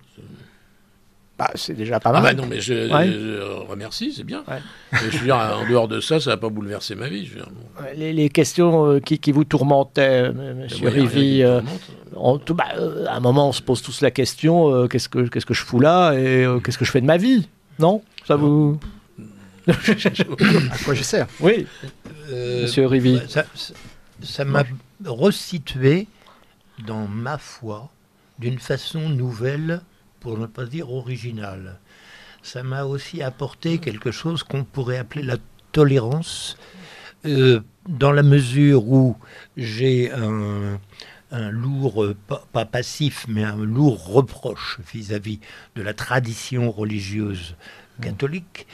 [1.40, 2.20] Bah, c'est déjà pas mal.
[2.22, 4.44] Ah bah non, mais je, remercie, c'est bien.
[4.92, 7.30] je veux dire, en dehors de ça, ça n'a pas bouleversé ma vie.
[7.97, 10.66] les, questions euh, qui, qui, vous tourmentaient, M.
[10.82, 11.62] Rivi, euh,
[12.12, 15.55] bah, euh, à un moment, on se pose tous la question qu'est-ce que qu'est-ce que
[15.55, 17.48] je fous là et qu'est-ce que je fais de ma vie?
[17.78, 18.02] Non?
[18.26, 18.78] Ça vous
[19.69, 21.27] à quoi je sers?
[21.41, 21.66] Oui,
[22.31, 23.20] euh, Monsieur Rivi.
[24.23, 24.65] Ça m'a
[25.05, 26.07] resitué
[26.87, 27.91] dans ma foi
[28.39, 29.82] d'une façon nouvelle,
[30.20, 31.78] pour ne pas dire originale.
[32.43, 35.37] Ça m'a aussi apporté quelque chose qu'on pourrait appeler la
[35.73, 36.57] tolérance,
[37.27, 39.16] euh, dans la mesure où
[39.57, 40.78] j'ai un,
[41.51, 42.15] lourd,
[42.53, 47.57] pas, passif, mais un lourd reproche vis-à-vis -vis de la tradition religieuse
[48.01, 48.66] catholique,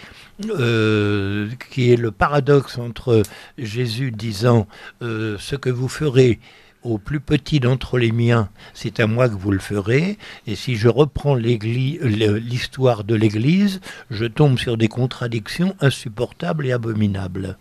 [0.48, 3.23] euh, qui est le paradoxe entre
[3.59, 4.66] Jésus disant
[5.03, 6.39] euh, ce que vous ferez
[6.82, 10.19] au plus petit d'entre les miens, c'est à moi que vous le ferez.
[10.47, 13.81] Et si je reprends l'histoire de l'Église,
[14.11, 17.59] je tombe sur des contradictions insupportables et abominables.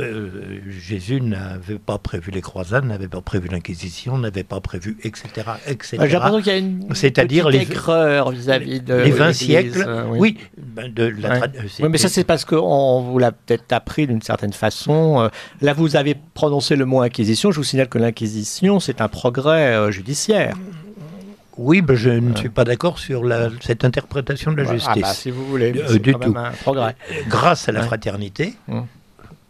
[0.00, 5.28] Euh, Jésus n'avait pas prévu les croisades, n'avait pas prévu l'Inquisition, n'avait pas prévu, etc.
[5.68, 5.98] etc.
[6.00, 9.84] J'ai l'impression qu'il y a une C'est-à-dire les vis-à-vis de les 20 siècles.
[9.86, 11.46] Euh, oui, ben, de la
[11.78, 15.20] oui, mais ça c'est parce qu'on vous l'a peut-être appris d'une certaine façon.
[15.20, 15.28] Euh,
[15.60, 17.52] là, vous avez prononcé le mot Inquisition.
[17.52, 20.56] Je vous signale que l'Inquisition, c'est un progrès judiciaire.
[21.56, 24.88] Oui, ben je ne suis pas d'accord sur la, cette interprétation de la justice.
[24.96, 26.34] Ah bah, si vous voulez, du tout.
[26.36, 26.96] Un progrès.
[27.28, 28.54] Grâce à la fraternité.
[28.68, 28.86] Hum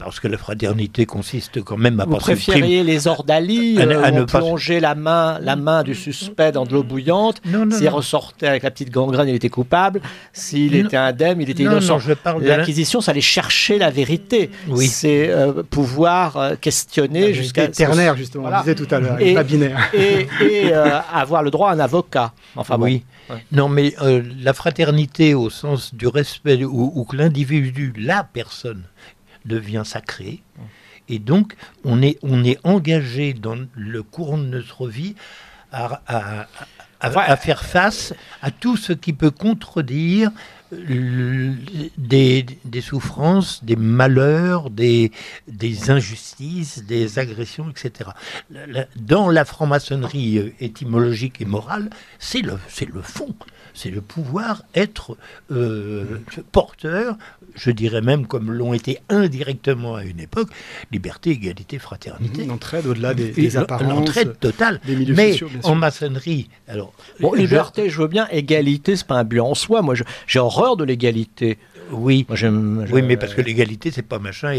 [0.05, 4.81] parce que la fraternité consiste quand même à Vous préfériez les ordalies, à, euh, plonger
[4.81, 7.41] la main, la main du suspect dans de l'eau bouillante.
[7.71, 10.01] S'il ressortait avec la petite gangrène, il était coupable.
[10.33, 11.99] S'il était indemne, il était innocent.
[12.41, 14.51] L'acquisition, ça allait chercher la vérité.
[14.69, 14.87] Oui.
[14.87, 18.49] C'est euh, pouvoir euh, questionner jusqu'à ternaire justement.
[18.53, 19.35] On disait tout à l'heure, et,
[19.95, 22.33] et, et avoir le droit à un avocat.
[22.57, 23.05] Enfin oui.
[23.51, 23.95] Non, mais
[24.43, 28.85] la fraternité au sens du respect où que l'individu, la personne
[29.45, 30.43] devient sacré.
[31.09, 35.15] Et donc, on est, on est engagé dans le courant de notre vie
[35.73, 36.47] à,
[37.01, 40.31] à, faire face à tout ce qui peut contredire
[40.71, 45.13] des, des, souffrances, des malheurs, des,
[45.49, 48.11] des, injustices, des agressions, etc.
[48.97, 52.59] Dans la franc-maçonnerie euh, étymologique et morale, c'est le,
[52.93, 53.35] le fond
[53.75, 55.17] c'est le pouvoir être
[55.51, 56.19] euh,
[56.53, 57.17] porteur,
[57.55, 60.49] je dirais même comme l'ont été indirectement à une époque,
[60.91, 62.45] liberté, égalité, fraternité.
[62.45, 63.85] Une entraide au-delà des, des apparences.
[63.85, 64.81] Une entraide totale.
[64.89, 66.93] mais en maçonnerie, alors.
[67.21, 68.27] Bon, liberté, je veux bien.
[68.31, 69.83] Égalité, c'est pas un but en soi.
[69.83, 69.95] Moi,
[70.27, 71.59] j'ai horreur de l'égalité.
[71.93, 74.53] Oui, oui, mais parce que l'égalité, c'est pas machin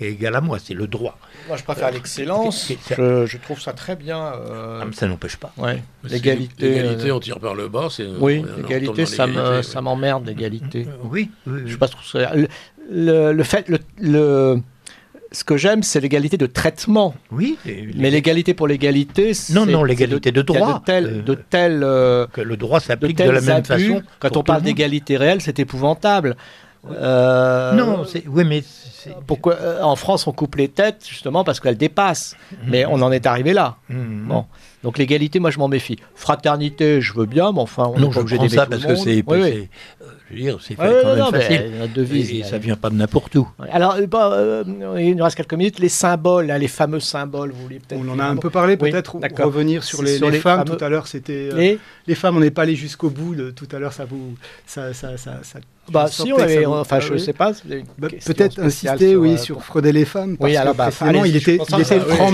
[0.00, 1.18] égal à moi, c'est le droit.
[1.48, 2.72] Moi, je préfère l'excellence.
[2.90, 4.18] Je, trouve ça très bien.
[4.18, 5.52] Euh, ah, ça n'empêche pas.
[5.56, 5.82] Ouais.
[6.04, 6.68] L'égalité.
[6.68, 7.88] L'égalité, euh, on tire par le bas.
[8.18, 10.86] Oui, l'égalité, ça m'emmerde, l'égalité.
[11.04, 12.32] Oui, Je sais pas ça.
[12.92, 14.60] Le, le fait, le,
[15.32, 17.14] ce que j'aime, c'est l'égalité de traitement.
[17.30, 17.56] Oui.
[17.94, 20.82] Mais l'égalité pour l'égalité, non, non, l'égalité de, droit.
[20.86, 24.02] De tel, euh, que le droit s'applique de, la même façon.
[24.18, 26.36] Quand on parle d'égalité réelle, c'est épouvantable.
[26.88, 28.62] Euh, non, oui, mais
[29.26, 32.58] pourquoi euh, en France on coupe les têtes justement parce qu'elles dépassent, mhm.
[32.70, 33.76] mais on en est arrivé là.
[33.90, 34.26] Mhm.
[34.28, 34.46] Bon,
[34.82, 35.98] donc l'égalité, moi je m'en méfie.
[36.14, 39.68] Fraternité, je veux bien, mais enfin on non, je prends ça parce que c'est, oui,
[40.30, 41.72] je veux dire, c'est fait quand même facile.
[41.94, 43.48] devise, et, ça vient pas de n'importe où.
[43.72, 44.64] Alors, euh,
[44.98, 45.80] il nous reste quelques minutes.
[45.80, 48.00] Les symboles, les fameux symboles, vous voulez peut-être.
[48.00, 50.64] On en a un peu parlé, peut-être revenir sur les, les, femmes.
[50.64, 51.78] Tout à l'heure, c'était les...
[52.06, 52.14] les...
[52.14, 52.36] femmes.
[52.36, 53.34] On n'est pas allé jusqu'au bout.
[53.52, 54.34] tout à l'heure, ça vous,
[54.66, 55.58] ça, ça, ça, ça
[55.88, 57.52] bah, si, on avait, enfin, je ne sais pas.
[57.98, 60.36] Bah, peut-être insister, oui, sur Frauder les femmes.
[60.36, 62.30] Parce oui, alors, allez, il, était, il, était franc,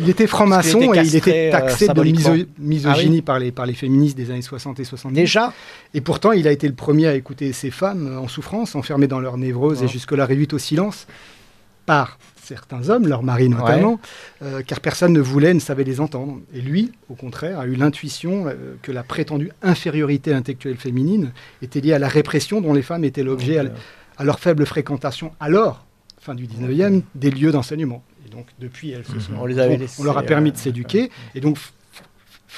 [0.00, 4.16] il était franc-maçon et il était taxé de misogynie ah par, les, par les féministes
[4.16, 5.14] des années 60 et 70.
[5.14, 5.52] Déjà
[5.94, 9.20] Et pourtant, il a été le premier à écouter ces femmes en souffrance, enfermées dans
[9.20, 11.06] leur névrose et jusque-là réduites au silence
[11.86, 12.18] par
[12.48, 14.00] certains hommes, leurs maris notamment,
[14.42, 16.40] euh, car personne ne voulait, ne savait les entendre.
[16.54, 21.80] Et lui, au contraire, a eu l'intuition euh, que la prétendue infériorité intellectuelle féminine était
[21.80, 23.58] liée à la répression dont les femmes étaient l'objet
[24.16, 25.84] à, leur faible fréquentation, alors,
[26.18, 28.02] fin du 19e, des lieux d'enseignement.
[28.26, 30.60] Et donc, depuis, elles se sont, on, les avait on leur a permis de euh,
[30.60, 31.10] s'éduquer.
[31.34, 31.58] Et donc,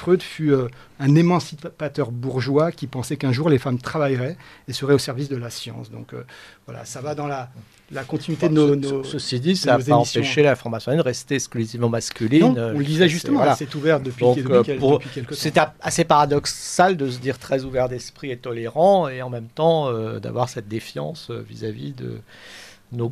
[0.01, 0.67] Freud fut euh,
[0.99, 4.35] un émancipateur bourgeois qui pensait qu'un jour les femmes travailleraient
[4.67, 5.91] et seraient au service de la science.
[5.91, 6.23] Donc euh,
[6.65, 7.49] voilà, ça va dans la,
[7.91, 11.87] la continuité de nos, Ceci dit, ça n'a pas empêché la formation de rester exclusivement
[11.87, 12.57] masculine.
[12.57, 14.99] on le disait justement, c'est ouvert depuis, euh, quelques temps.
[15.33, 19.91] C'est assez paradoxal de se dire très ouvert d'esprit et tolérant et en même temps
[20.17, 22.21] d'avoir cette défiance vis-à-vis de
[22.91, 23.09] non,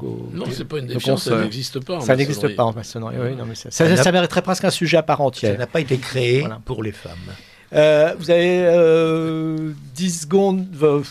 [0.51, 2.01] c'est pas une défiance, ça n'existe pas.
[2.01, 3.15] ça n'existe pas en maçonnerie.
[3.19, 5.53] Oui, non, mais ça, ça, mériterait presque un sujet à part entière.
[5.53, 7.13] Ça n'a pas été créé pour les femmes.
[7.73, 10.65] Euh, vous avez euh, 10 secondes,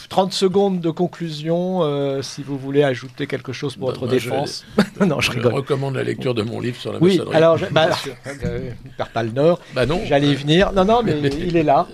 [0.09, 4.65] 30 secondes de conclusion euh, si vous voulez ajouter quelque chose pour votre défense.
[4.99, 7.91] Je, non, je, recommande la lecture de mon livre sur la oui, alors, je, bah,
[8.45, 9.61] euh, perds pas le nord.
[9.75, 10.01] Bah non.
[10.05, 10.73] J'allais y venir.
[10.73, 11.87] Non, non, mais il est là.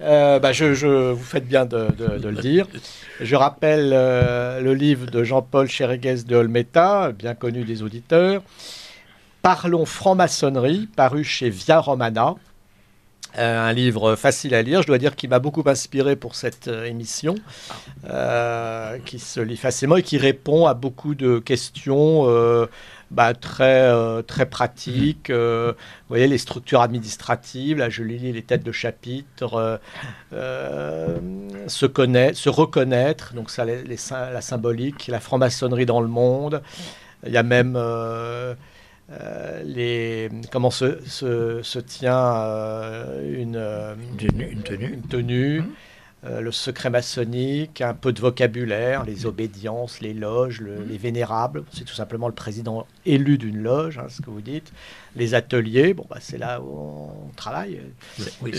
[0.00, 2.66] Bah, je, vous faites bien de, de, le dire.
[3.20, 8.42] Je rappelle le livre de Jean-Paul Chéréguez de Olmeta, bien connu des auditeurs.
[9.42, 12.34] Parlons franc-maçonnerie, paru chez Via Romana.
[13.38, 16.68] Euh, un livre facile à lire, je dois dire qu'il m'a beaucoup inspiré pour cette
[16.68, 17.34] euh, émission,
[18.08, 22.26] euh, qui se lit facilement et qui répond à beaucoup de questions
[23.10, 23.92] bah, très,
[24.24, 25.30] très pratiques.
[25.30, 25.74] vous
[26.08, 29.80] voyez, les structures administratives, là je lis les têtes de chapitre,
[30.32, 36.62] se, connaître, se reconnaître, donc ça, les, la symbolique, la franc-maçonnerie dans le monde.
[37.26, 37.76] Il y a même
[39.12, 43.54] euh, les, comment se, se, tient euh, une,
[44.20, 45.66] une, tenue, une tenue mmh.
[46.24, 50.88] euh, le secret maçonnique, un peu de vocabulaire, les obédiences, les loges, mmh.
[50.88, 54.72] les vénérables, c'est tout simplement le président élu d'une loge, hein, ce que vous dites,
[55.14, 57.80] les ateliers, bon, bah, c'est là où on travaille.
[58.42, 58.52] Oui,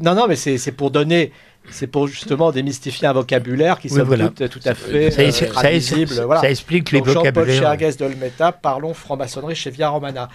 [0.00, 1.32] non, non, mais c'est pour donner
[1.70, 6.40] c'est pour justement démystifier un vocabulaire qui oui, somme tout à fait ça, euh, voilà.
[6.40, 7.78] ça explique les vocabulaires.
[7.78, 10.28] Jean-Paul d'Olmeta, parlons franc-maçonnerie chez Via Romana.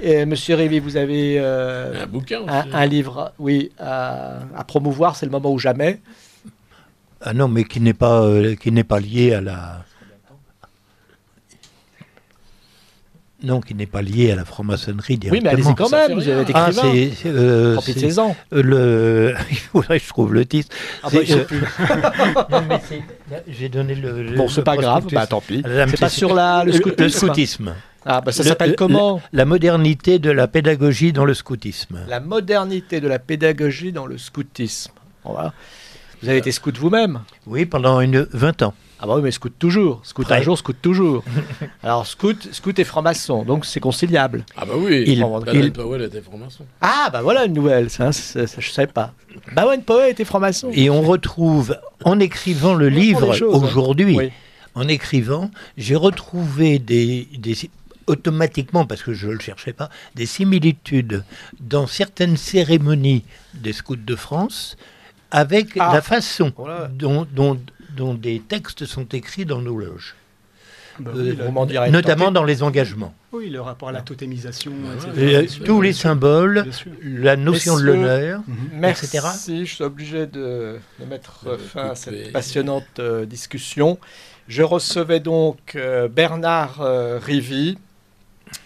[0.00, 5.16] Et, Monsieur Rémy, vous avez euh, un bouquin, un, livre, oui, à, promouvoir.
[5.16, 6.00] C'est le moment ou jamais.
[7.20, 9.84] Ah non, mais qui n'est pas euh, qui n'est pas lié à la
[13.40, 15.50] Non, qui n'est pas lié à la franc-maçonnerie directement.
[15.50, 17.12] Oui, mais allez-y quand même, vous avez été ah, écrivain.
[17.22, 17.28] c'est...
[17.28, 18.34] Euh, Profitez-en.
[18.50, 19.34] Le...
[19.50, 20.74] Il faudrait que je trouve le titre.
[21.04, 21.60] Ah bah, je sais euh, plus.
[22.50, 23.00] non, mais c'est...
[23.46, 24.34] J'ai donné le...
[24.34, 25.62] Bon, le c'est pas grave, bah tant pis.
[25.62, 27.74] Madame, C'est pas c'est- sur la, le scoutisme Le scoutisme.
[28.04, 32.00] Ah, bah ça Le- s'appelle le- comment La modernité de la pédagogie dans le scoutisme.
[32.08, 34.90] La modernité de la pédagogie dans le scoutisme.
[35.24, 35.52] Voilà.
[36.22, 38.74] Vous avez été scout vous-même Oui, pendant une 20 ans.
[39.00, 40.00] Ah bah oui, mais scout toujours.
[40.02, 41.22] Scout un jour, scout toujours.
[41.82, 44.44] Alors, scout, scout et franc-maçon, donc c'est conciliable.
[44.56, 46.64] Ah bah oui, Il- Baden il- Powell était franc-maçon.
[46.80, 49.12] Ah, bah voilà une nouvelle, ça, ça, ça, je savais pas.
[49.54, 50.70] Bawen Powell était franc-maçon.
[50.72, 53.44] Et on retrouve, en écrivant le On livre hein.
[53.46, 54.30] aujourd'hui, Oui.
[54.74, 57.70] en écrivant, j'ai retrouvé des, des-
[58.08, 61.22] automatiquement, parce que je ne le cherchais pas, des similitudes
[61.60, 63.22] dans certaines cérémonies
[63.54, 64.76] des scouts de France
[65.30, 65.90] avec Ah.
[65.94, 66.88] la façon Voilà.
[66.88, 67.60] dont, dont-
[67.98, 70.14] dont des textes sont écrits dans nos loges,
[71.00, 73.14] Bah Euh, le- notamment dans les engagements.
[73.32, 75.08] oui, le rapport à la totémisation, etc.
[75.62, 76.66] Euh, tous les symboles,
[77.04, 78.56] la notion de l'honneur, Mhm.
[78.74, 79.26] Merci, etc.
[79.64, 83.98] je suis obligé de, de mettre Euh, fin à cette passionnante euh, discussion.
[84.48, 87.20] Je recevais donc euh, Bernard euh,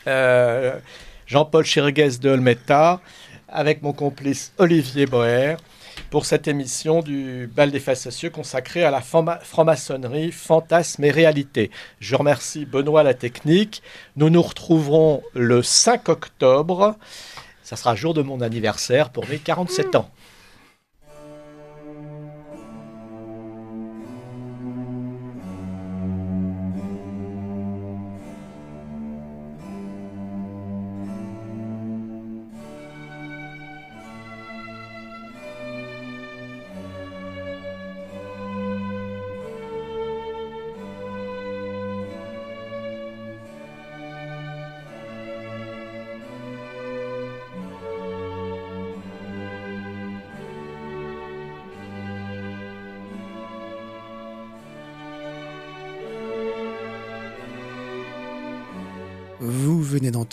[0.06, 0.72] euh,
[1.26, 3.00] Jean-Paul Chiriguez de Olmeta,
[3.48, 5.56] avec mon complice Olivier Boer,
[6.12, 11.70] pour cette émission du Bal des Facétieux consacrée à la franc- franc-maçonnerie, fantasme et réalité.
[12.00, 13.82] Je remercie Benoît la technique.
[14.16, 16.96] Nous nous retrouverons le 5 octobre.
[17.62, 20.10] Ça sera jour de mon anniversaire pour mes 47 ans.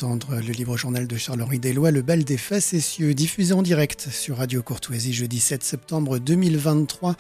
[0.02, 4.62] Le livre journal de Charles-Henri Deslois, Le bal des facétieux, diffusé en direct sur Radio
[4.62, 7.16] Courtoisie jeudi 7 septembre 2023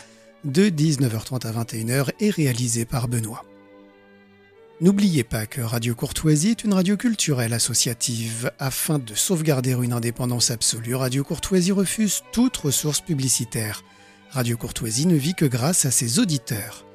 [0.46, 3.44] de 19h30 à 21h et réalisé par Benoît.
[4.80, 8.52] N'oubliez pas que Radio Courtoisie est une radio culturelle associative.
[8.60, 13.84] Afin de sauvegarder une indépendance absolue, Radio Courtoisie refuse toute ressource publicitaire.
[14.32, 16.86] Radio Courtoisie ne vit que grâce à ses auditeurs.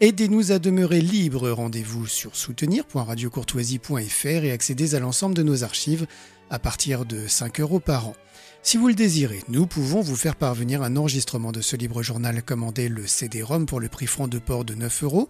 [0.00, 1.50] Aidez-nous à demeurer libres.
[1.50, 6.08] Rendez-vous sur soutenir.radiocourtoisie.fr et accédez à l'ensemble de nos archives
[6.50, 8.14] à partir de 5 euros par an.
[8.62, 12.42] Si vous le désirez, nous pouvons vous faire parvenir un enregistrement de ce libre journal
[12.42, 15.28] commandé le CD-ROM pour le prix franc de port de 9 euros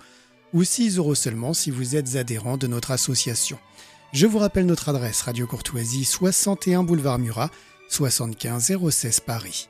[0.54, 3.58] ou 6 euros seulement si vous êtes adhérent de notre association.
[4.14, 7.50] Je vous rappelle notre adresse Radio Courtoisie 61 boulevard Murat
[7.90, 9.68] 75 016 Paris.